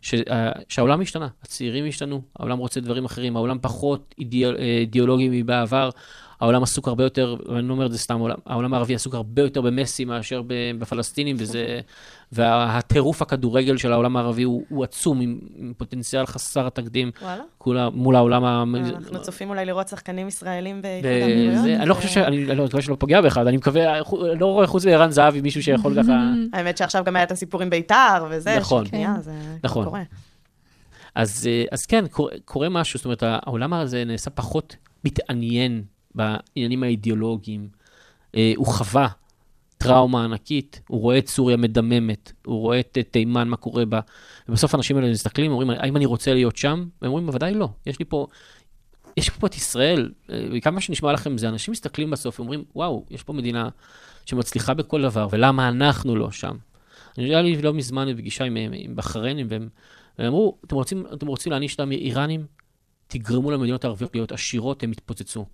ש, 0.01 0.13
אה, 0.13 0.51
שהעולם 0.69 1.01
השתנה, 1.01 1.27
הצעירים 1.43 1.85
השתנו, 1.87 2.21
העולם 2.39 2.57
רוצה 2.57 2.79
דברים 2.79 3.05
אחרים, 3.05 3.35
העולם 3.35 3.57
פחות 3.61 4.15
אידיאל, 4.19 4.57
אה, 4.57 4.63
אידיאולוגי 4.63 5.29
מבעבר, 5.31 5.89
העולם 6.41 6.63
עסוק 6.63 6.87
הרבה 6.87 7.03
יותר, 7.03 7.35
ואני 7.49 7.67
לא 7.67 7.73
אומר 7.73 7.85
את 7.85 7.91
זה 7.91 7.97
סתם, 7.97 8.21
העולם, 8.45 8.73
הערבי 8.73 8.95
עסוק 8.95 9.15
הרבה 9.15 9.41
יותר 9.41 9.61
במסי 9.61 10.05
מאשר 10.05 10.41
בפלסטינים, 10.79 11.35
וזה, 11.39 11.79
והטירוף 12.31 13.21
הכדורגל 13.21 13.77
של 13.77 13.91
העולם 13.91 14.17
הערבי 14.17 14.43
הוא, 14.43 14.63
הוא 14.69 14.83
עצום, 14.83 15.21
עם, 15.21 15.39
עם 15.55 15.73
פוטנציאל 15.77 16.25
חסר 16.25 16.67
התקדים, 16.67 17.11
וואלה. 17.21 17.43
כולה 17.57 17.89
מול 17.89 18.15
העולם 18.15 18.43
ה... 18.43 18.63
אנחנו 18.95 19.21
צופים 19.21 19.49
אולי 19.49 19.65
לראות 19.65 19.87
שחקנים 19.87 20.27
ישראלים 20.27 20.81
באיחוד. 20.81 21.11
אני 21.79 21.89
לא 21.89 21.93
חושב 21.93 22.07
ש... 22.07 22.17
אני 22.17 22.45
לא 22.45 22.65
מקווה 22.65 22.81
שלא 22.81 22.95
פוגע 22.99 23.21
בך, 23.21 23.37
אני 23.37 23.57
מקווה, 23.57 23.99
לא 24.39 24.45
רואה 24.45 24.67
חוץ 24.67 24.85
מערן 24.85 25.11
זהבי 25.11 25.41
מישהו 25.41 25.63
שיכול 25.63 26.03
ככה... 26.03 26.13
האמת 26.53 26.77
שעכשיו 26.77 27.03
גם 27.03 27.15
היה 27.15 27.23
את 27.23 27.31
הסיפור 27.31 27.61
עם 27.61 27.69
בית"ר 27.69 28.25
וזה, 28.29 28.57
נכון. 28.59 28.85
נכון. 29.63 29.89
אז, 31.15 31.47
אה, 31.47 31.63
אז 31.71 31.85
כן, 31.85 32.07
קורה, 32.07 32.31
קורה 32.45 32.69
משהו, 32.69 32.97
זאת 32.97 33.05
אומרת, 33.05 33.23
העולם 33.25 33.73
הזה 33.73 34.03
נעשה 34.05 34.29
פחות 34.29 34.75
מתעניין 35.05 35.83
בעניינים 36.15 36.83
האידיאולוגיים. 36.83 37.67
אה, 38.35 38.53
הוא 38.55 38.67
חווה 38.67 39.07
טראומה 39.77 40.23
ענקית, 40.23 40.81
הוא 40.87 41.01
רואה 41.01 41.17
את 41.17 41.27
סוריה 41.27 41.57
מדממת, 41.57 42.31
הוא 42.45 42.59
רואה 42.59 42.79
את 42.79 42.97
אה, 42.97 43.03
תימן, 43.03 43.47
מה 43.47 43.57
קורה 43.57 43.85
בה, 43.85 43.99
ובסוף 44.49 44.73
האנשים 44.73 44.97
האלה 44.97 45.11
מסתכלים, 45.11 45.51
אומרים, 45.51 45.69
האם 45.69 45.97
אני 45.97 46.05
רוצה 46.05 46.33
להיות 46.33 46.57
שם? 46.57 46.85
והם 47.01 47.11
אומרים, 47.11 47.25
בוודאי 47.25 47.53
לא. 47.53 47.69
יש 47.85 47.99
לי 47.99 48.05
פה, 48.05 48.27
יש 49.17 49.29
פה 49.29 49.47
את 49.47 49.55
ישראל, 49.55 50.11
אה, 50.29 50.47
וכמה 50.53 50.81
שנשמע 50.81 51.13
לכם 51.13 51.37
זה, 51.37 51.49
אנשים 51.49 51.71
מסתכלים 51.71 52.09
בסוף 52.09 52.39
ואומרים, 52.39 52.63
וואו, 52.75 53.05
יש 53.09 53.23
פה 53.23 53.33
מדינה 53.33 53.69
שמצליחה 54.25 54.73
בכל 54.73 55.01
דבר, 55.01 55.27
ולמה 55.31 55.67
אנחנו 55.67 56.15
לא 56.15 56.31
שם? 56.31 56.57
אני 57.17 57.25
יודע 57.25 57.41
לי 57.41 57.61
לא 57.61 57.73
מזמן 57.73 58.13
בפגישה 58.13 58.43
עם, 58.43 58.57
עם 58.73 58.95
בחריינים, 58.95 59.47
והם 59.49 59.69
והם 60.19 60.27
אמרו, 60.27 60.57
אתם 60.65 60.75
רוצים, 60.75 61.05
אתם 61.13 61.27
רוצים 61.27 61.51
להעניש 61.51 61.75
את 61.75 61.79
האיראנים? 61.79 62.45
תגרמו 63.07 63.51
למדינות 63.51 63.83
הערביות 63.83 64.15
להיות 64.15 64.31
עשירות, 64.31 64.83
הם 64.83 64.91
יתפוצצו. 64.91 65.45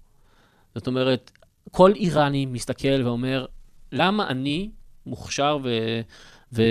זאת 0.76 0.88
אומרת, 0.88 1.32
כל 1.72 1.92
איראני 1.96 2.46
מסתכל 2.46 3.02
ואומר, 3.04 3.46
למה 3.92 4.28
אני, 4.28 4.70
מוכשר 5.06 5.58
ו... 5.64 5.70
ו... 6.54 6.64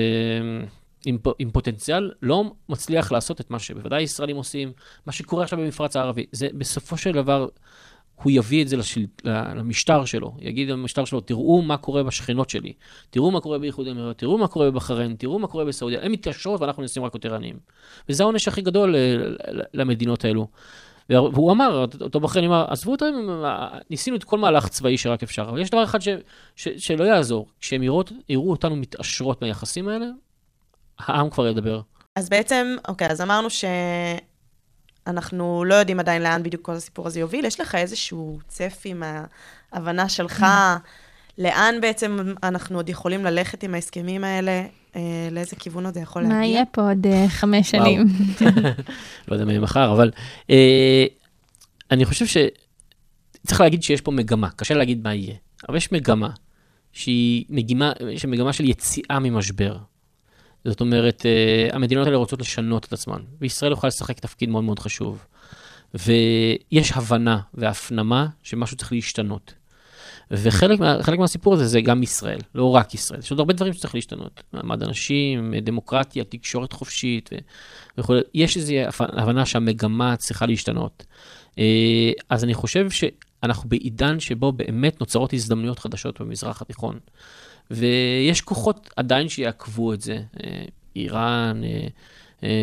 עם, 1.07 1.19
עם 1.39 1.51
פוטנציאל, 1.51 2.11
לא 2.23 2.45
מצליח 2.69 3.13
לעשות 3.13 3.41
את 3.41 3.51
מה 3.51 3.59
שבוודאי 3.59 4.03
ישראלים 4.03 4.37
עושים, 4.37 4.73
מה 5.07 5.13
שקורה 5.13 5.45
עכשיו 5.45 5.59
במפרץ 5.59 5.97
הערבי. 5.97 6.27
זה 6.33 6.49
בסופו 6.55 6.97
של 6.97 7.13
דבר, 7.13 7.49
הוא 8.23 8.33
יביא 8.33 8.63
את 8.63 8.69
זה 8.69 8.77
לשל... 8.77 9.07
למשטר 9.57 10.05
שלו, 10.05 10.35
יגיד 10.41 10.69
למשטר 10.69 11.05
שלו, 11.05 11.21
תראו 11.21 11.63
מה 11.63 11.77
קורה 11.77 12.03
בשכנות 12.03 12.51
שלי, 12.51 12.73
תראו 13.11 13.31
מה 13.31 13.41
קורה 13.41 13.59
באיחוד 13.59 13.87
האמירויות, 13.87 14.19
תראו 14.19 14.39
מה 14.39 14.49
קורה 14.49 14.71
בבחריין, 14.71 15.17
תראו 15.19 15.39
מה 15.39 15.47
קורה 15.47 15.65
בסעודיה, 15.65 16.03
הן 16.03 16.13
מתקשרות 16.13 16.61
ואנחנו 16.61 16.83
נעשים 16.83 17.05
רק 17.05 17.15
יותר 17.15 17.35
עניים. 17.35 17.59
וזה 18.09 18.23
העונש 18.23 18.49
הכי 18.49 18.63
גדול 18.63 18.97
אה, 18.97 19.17
למדינות 19.75 20.25
האלו. 20.25 20.49
והוא 21.11 21.53
אמר, 21.53 21.87
אותו 22.01 22.21
בחריין 22.21 22.51
אמר, 22.51 22.67
עזבו 22.69 22.93
אותם, 22.93 23.15
ניסינו 23.91 24.17
את 24.17 24.25
כל 24.25 24.39
מהלך 24.39 24.69
צבאי 24.69 24.99
שרק 24.99 25.23
אפשר, 25.23 25.47
אבל 25.49 25.61
יש 25.61 25.71
דבר 25.71 25.85
אחד 25.85 26.01
ש, 26.01 26.09
ש, 26.57 26.69
שלא 26.69 27.05
יעזור, 27.05 27.49
כשהם 27.61 27.83
יראו, 27.83 28.03
יראו 28.29 28.51
אותנו 28.51 28.77
מתעשרות 28.77 29.43
מהיחסים 29.43 29.89
האלה, 29.89 30.07
העם 30.99 31.31
כבר 31.31 31.47
ידבר. 31.47 31.81
אז 32.17 32.29
בעצם, 32.29 32.77
אוקיי, 32.89 33.11
אז 33.11 33.21
אמרנו 33.21 33.49
שאנחנו 35.07 35.65
לא 35.65 35.75
יודעים 35.75 36.01
עדיין 36.01 36.23
לאן 36.23 36.43
בדיוק 36.43 36.63
כל 36.63 36.73
הסיפור 36.73 37.07
הזה 37.07 37.21
יוביל. 37.21 37.45
יש 37.45 37.61
לך 37.61 37.75
איזשהו 37.75 38.39
צפי 38.49 38.95
מההבנה 38.95 40.09
שלך, 40.09 40.47
לאן 41.39 41.75
בעצם 41.81 42.35
אנחנו 42.43 42.79
עוד 42.79 42.89
יכולים 42.89 43.25
ללכת 43.25 43.63
עם 43.63 43.75
ההסכמים 43.75 44.25
האלה? 44.25 44.63
אה, 44.97 45.29
לאיזה 45.31 45.57
כיוון 45.57 45.85
עוד 45.85 45.95
זה 45.95 46.01
יכול 46.01 46.23
להגיע? 46.23 46.39
מה 46.39 46.47
יהיה 46.47 46.65
פה 46.67 46.89
עוד 46.89 47.07
אה, 47.07 47.29
חמש. 47.29 47.71
שנים? 47.71 48.05
לא 49.29 49.35
יודע 49.35 49.45
מה 49.45 49.53
יהיה 49.53 49.61
מחר, 49.61 49.93
אבל 49.93 50.11
אה, 50.51 51.05
אני 51.91 52.05
חושב 52.05 52.27
שצריך 52.27 53.61
להגיד 53.61 53.83
שיש 53.83 54.01
פה 54.01 54.11
מגמה, 54.11 54.51
קשה 54.51 54.75
להגיד 54.75 55.03
מה 55.03 55.15
יהיה, 55.15 55.35
אבל 55.69 55.77
יש 55.77 55.93
מגמה 55.93 56.31
שהיא 56.93 57.45
מגמה, 57.49 57.93
יש 58.11 58.25
מגמה 58.25 58.53
של 58.53 58.65
יציאה 58.65 59.19
ממשבר. 59.19 59.77
זאת 60.65 60.81
אומרת, 60.81 61.27
אה, 61.27 61.69
המדינות 61.73 62.07
האלה 62.07 62.17
רוצות 62.17 62.41
לשנות 62.41 62.85
את 62.85 62.93
עצמן, 62.93 63.23
וישראל 63.41 63.73
יכולה 63.73 63.89
לשחק 63.89 64.21
תפקיד 64.21 64.49
מאוד 64.49 64.65
מאוד 64.65 64.79
חשוב. 64.79 65.25
ויש 65.95 66.93
הבנה 66.93 67.41
והפנמה 67.55 68.27
שמשהו 68.43 68.77
צריך 68.77 68.93
להשתנות. 68.93 69.55
וחלק 70.31 70.81
מה, 70.81 70.97
מהסיפור 71.19 71.55
הזה 71.55 71.67
זה 71.67 71.81
גם 71.81 72.03
ישראל, 72.03 72.39
לא 72.55 72.71
רק 72.75 72.95
ישראל. 72.95 73.21
יש 73.21 73.31
עוד 73.31 73.41
הרבה 73.41 73.55
דברים 73.55 73.73
שצריך 73.73 73.95
להשתנות. 73.95 74.43
מעמד 74.53 74.83
הנשים, 74.83 75.55
דמוקרטיה, 75.63 76.25
תקשורת 76.25 76.73
חופשית 76.73 77.31
וכו'. 77.99 78.15
יש 78.35 78.57
איזו 78.57 78.75
הבנה 78.99 79.47
שהמגמה 79.47 80.17
צריכה 80.17 80.47
להשתנות. 80.47 81.07
אה, 81.59 82.13
אז 82.29 82.45
אני 82.45 82.55
חושב 82.55 82.91
שאנחנו 82.91 83.69
בעידן 83.69 84.21
שבו 84.21 84.53
באמת 84.53 85.01
נוצרות 85.01 85.33
הזדמנויות 85.33 85.79
חדשות 85.79 86.21
במזרח 86.21 86.63
התיכון. 86.63 86.99
ויש 87.71 88.41
כוחות 88.41 88.91
עדיין 88.97 89.29
שיעקבו 89.29 89.93
את 89.93 90.01
זה, 90.01 90.23
אה, 90.45 90.65
איראן, 90.97 91.61
אה, 91.65 91.69
אה, 91.69 91.87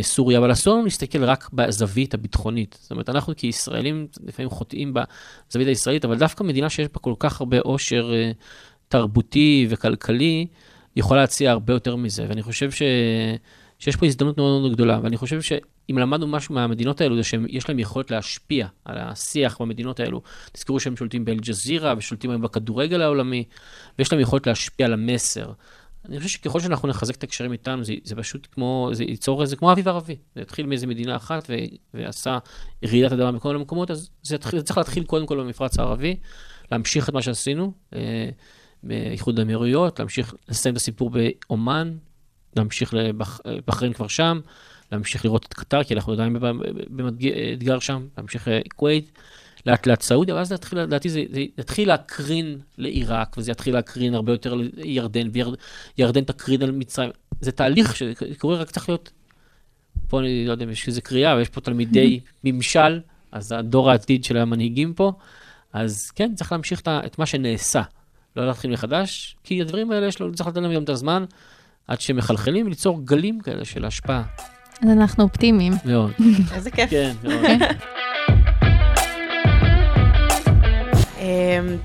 סוריה, 0.02 0.40
אבל 0.40 0.52
אסור 0.52 0.74
לנו 0.74 0.84
להסתכל 0.84 1.24
רק 1.24 1.50
בזווית 1.54 2.14
הביטחונית. 2.14 2.78
זאת 2.82 2.92
אומרת, 2.92 3.10
אנחנו 3.10 3.34
כישראלים 3.38 4.08
לפעמים 4.24 4.50
חוטאים 4.50 4.94
בזווית 4.94 5.68
הישראלית, 5.68 6.06
אבל 6.06 6.18
דווקא 6.18 6.44
מדינה 6.44 6.70
שיש 6.70 6.88
בה 6.88 7.00
כל 7.00 7.14
כך 7.20 7.42
הרבה 7.42 7.60
עושר 7.60 8.12
תרבותי 8.88 9.68
וכלכלי, 9.70 10.48
יכולה 10.96 11.22
להציע 11.22 11.52
הרבה 11.52 11.74
יותר 11.74 11.96
מזה. 11.96 12.26
ואני 12.30 12.42
חושב 12.42 12.72
ש... 12.72 12.82
שיש 13.80 13.96
פה 13.96 14.06
הזדמנות 14.06 14.38
מאוד 14.38 14.62
מאוד 14.62 14.74
גדולה, 14.74 15.00
ואני 15.04 15.18
חושב 15.18 15.42
שאם 15.42 15.98
למדנו 15.98 16.28
משהו 16.28 16.56
מהמדינות 16.56 17.02
האלו, 17.02 17.16
זה 17.16 17.24
שיש 17.24 17.70
להם 17.70 17.80
יכולת 17.80 18.12
להשפיע 18.12 18.68
על 18.86 18.98
השיח 18.98 19.62
במדינות 19.62 20.00
האלו. 20.00 20.22
תזכרו 20.52 20.80
שהם 20.80 20.98
שולטים 20.98 21.26
באל-ג'זירה, 21.26 21.94
ושולטים 21.98 22.30
היום 22.30 22.42
בכדורגל 22.42 23.02
העולמי, 23.02 23.44
ויש 24.00 24.12
להם 24.12 24.22
יכולת 24.22 24.48
להשפיע 24.48 24.86
על 24.86 24.94
המסר. 24.94 25.52
אני 26.10 26.18
חושב 26.18 26.30
שככל 26.30 26.60
שאנחנו 26.60 26.88
נחזק 26.88 27.16
את 27.16 27.24
הקשרים 27.24 27.52
איתנו, 27.52 27.84
זה, 27.84 27.94
זה 28.04 28.16
פשוט 28.16 28.48
כמו, 28.52 28.90
זה 28.94 29.04
ייצור 29.04 29.42
איזה, 29.42 29.56
כמו 29.56 29.72
אביב 29.72 29.88
ערבי. 29.88 30.16
זה 30.36 30.42
התחיל 30.42 30.66
מאיזה 30.66 30.88
מדינה 30.88 31.16
אחת 31.16 31.50
ו, 31.50 31.54
ועשה 31.94 32.38
רעידת 32.86 33.12
אדמה 33.12 33.32
בכל 33.32 33.56
המקומות, 33.56 33.92
אז 33.92 34.10
זה, 34.24 34.36
התחיל, 34.36 34.60
זה 34.60 34.66
צריך 34.66 34.78
להתחיל 34.78 35.04
קודם 35.04 35.26
כל 35.26 35.40
במפרץ 35.40 35.80
הערבי, 35.80 36.16
להמשיך 36.72 37.10
את 37.10 37.14
מה 37.14 37.22
שעשינו, 37.22 37.72
אה, 37.94 38.30
באיחוד 38.84 39.40
האמירויות, 39.40 40.00
להמשיך 40.00 40.34
לסיים 40.50 40.74
את 40.76 40.78
הסיפור 40.78 41.10
באומן, 41.10 41.98
להמשיך 42.56 42.94
לבחריין 42.94 43.94
כבר 43.94 44.08
שם, 44.08 44.40
להמשיך 44.92 45.26
לראות 45.26 45.46
את 45.46 45.54
קטר, 45.54 45.84
כי 45.84 45.94
אנחנו 45.94 46.14
עדיין 46.14 46.38
באתגר 46.90 47.80
שם, 47.80 48.08
להמשיך 48.18 48.48
לכווית, 48.52 49.12
לאט 49.68 49.88
לאט 49.88 50.02
סעודיה, 50.02 50.36
ואז 50.36 50.52
להתחיל, 50.52 50.80
לדעתי 50.80 51.10
זה, 51.10 51.24
זה 51.32 51.40
יתחיל 51.58 51.88
להקרין 51.88 52.60
לעיראק, 52.78 53.36
וזה 53.38 53.52
יתחיל 53.52 53.74
להקרין 53.74 54.14
הרבה 54.14 54.32
יותר 54.32 54.54
לירדן, 54.54 55.28
וירדן 55.98 56.24
תקרין 56.24 56.62
על 56.62 56.72
מצרים. 56.72 57.10
זה 57.42 57.52
תהליך 57.52 57.96
שקורה, 57.96 58.58
רק 58.58 58.72
צריך 58.72 58.90
להיות, 58.90 59.12
פה 60.08 60.20
אני 60.20 60.46
לא 60.46 60.52
יודע 60.52 60.66
אם 60.66 60.70
יש 60.70 60.88
איזה 60.88 61.02
קריאה, 61.02 61.36
ויש 61.36 61.50
פה 61.50 61.62
תלמידי 61.62 62.20
ממשל, 62.44 63.00
אז 63.32 63.52
הדור 63.52 63.92
העתיד 63.92 64.24
של 64.24 64.38
המנהיגים 64.38 64.94
פה, 64.94 65.12
אז 65.74 66.12
כן, 66.12 66.36
צריך 66.36 66.52
להמשיך 66.52 66.82
את 66.88 67.20
מה 67.20 67.26
שנעשה, 67.26 67.82
לא 68.36 68.48
להתחיל 68.48 68.72
מחדש, 68.72 69.36
כי 69.44 69.62
הדברים 69.62 69.92
האלה, 69.92 70.08
יש 70.08 70.20
לו, 70.20 70.36
צריך 70.36 70.50
לתת 70.50 70.58
להם 70.58 70.74
גם 70.74 70.84
את 70.84 70.90
הזמן. 70.90 71.26
עד 71.88 72.02
שמחלחלים 72.02 72.66
וליצור 72.66 73.02
גלים 73.06 73.40
כאלה 73.40 73.66
של 73.66 73.86
השפעה. 73.86 74.24
אז 74.82 74.90
אנחנו 74.90 75.24
אופטימיים. 75.24 75.74
מאוד. 75.86 76.12
איזה 76.56 76.72
כיף. 76.72 76.90
כן, 76.90 77.14
מאוד. 77.24 77.46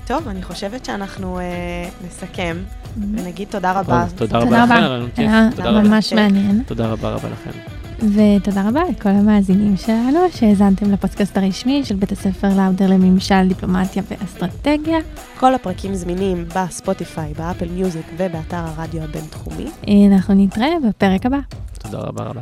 טוב, 0.07 0.27
אני 0.27 0.43
חושבת 0.43 0.85
שאנחנו 0.85 1.39
אה, 1.39 1.89
נסכם 2.07 2.57
ונגיד 2.97 3.47
תודה 3.51 3.79
רבה. 3.79 4.05
תודה 4.15 4.39
רבה 4.39 4.55
לכם. 4.55 5.09
תודה 5.55 5.69
רבה. 5.69 5.81
ממש 5.81 6.13
מעניין. 6.13 6.63
תודה 6.67 6.87
רבה 6.87 7.09
רבה 7.09 7.29
לכם. 7.29 7.51
ותודה 7.99 8.69
רבה 8.69 8.81
לכל 8.89 9.09
המאזינים 9.09 9.77
שלנו 9.77 10.19
שהאזנתם 10.31 10.91
לפודקאסט 10.91 11.37
הרשמי 11.37 11.85
של 11.85 11.95
בית 11.95 12.11
הספר 12.11 12.47
לאודר 12.57 12.87
לממשל, 12.87 13.47
דיפלומטיה 13.47 14.03
ואסטרטגיה. 14.09 14.97
כל 15.39 15.55
הפרקים 15.55 15.95
זמינים 15.95 16.45
בספוטיפיי, 16.55 17.33
באפל 17.33 17.69
מיוזיק 17.69 18.05
ובאתר 18.17 18.57
הרדיו 18.57 19.03
הבינתחומי. 19.03 19.65
אנחנו 20.11 20.33
נתראה 20.33 20.69
בפרק 20.89 21.25
הבא. 21.25 21.39
תודה 21.79 21.97
רבה 21.97 22.23
רבה. 22.23 22.41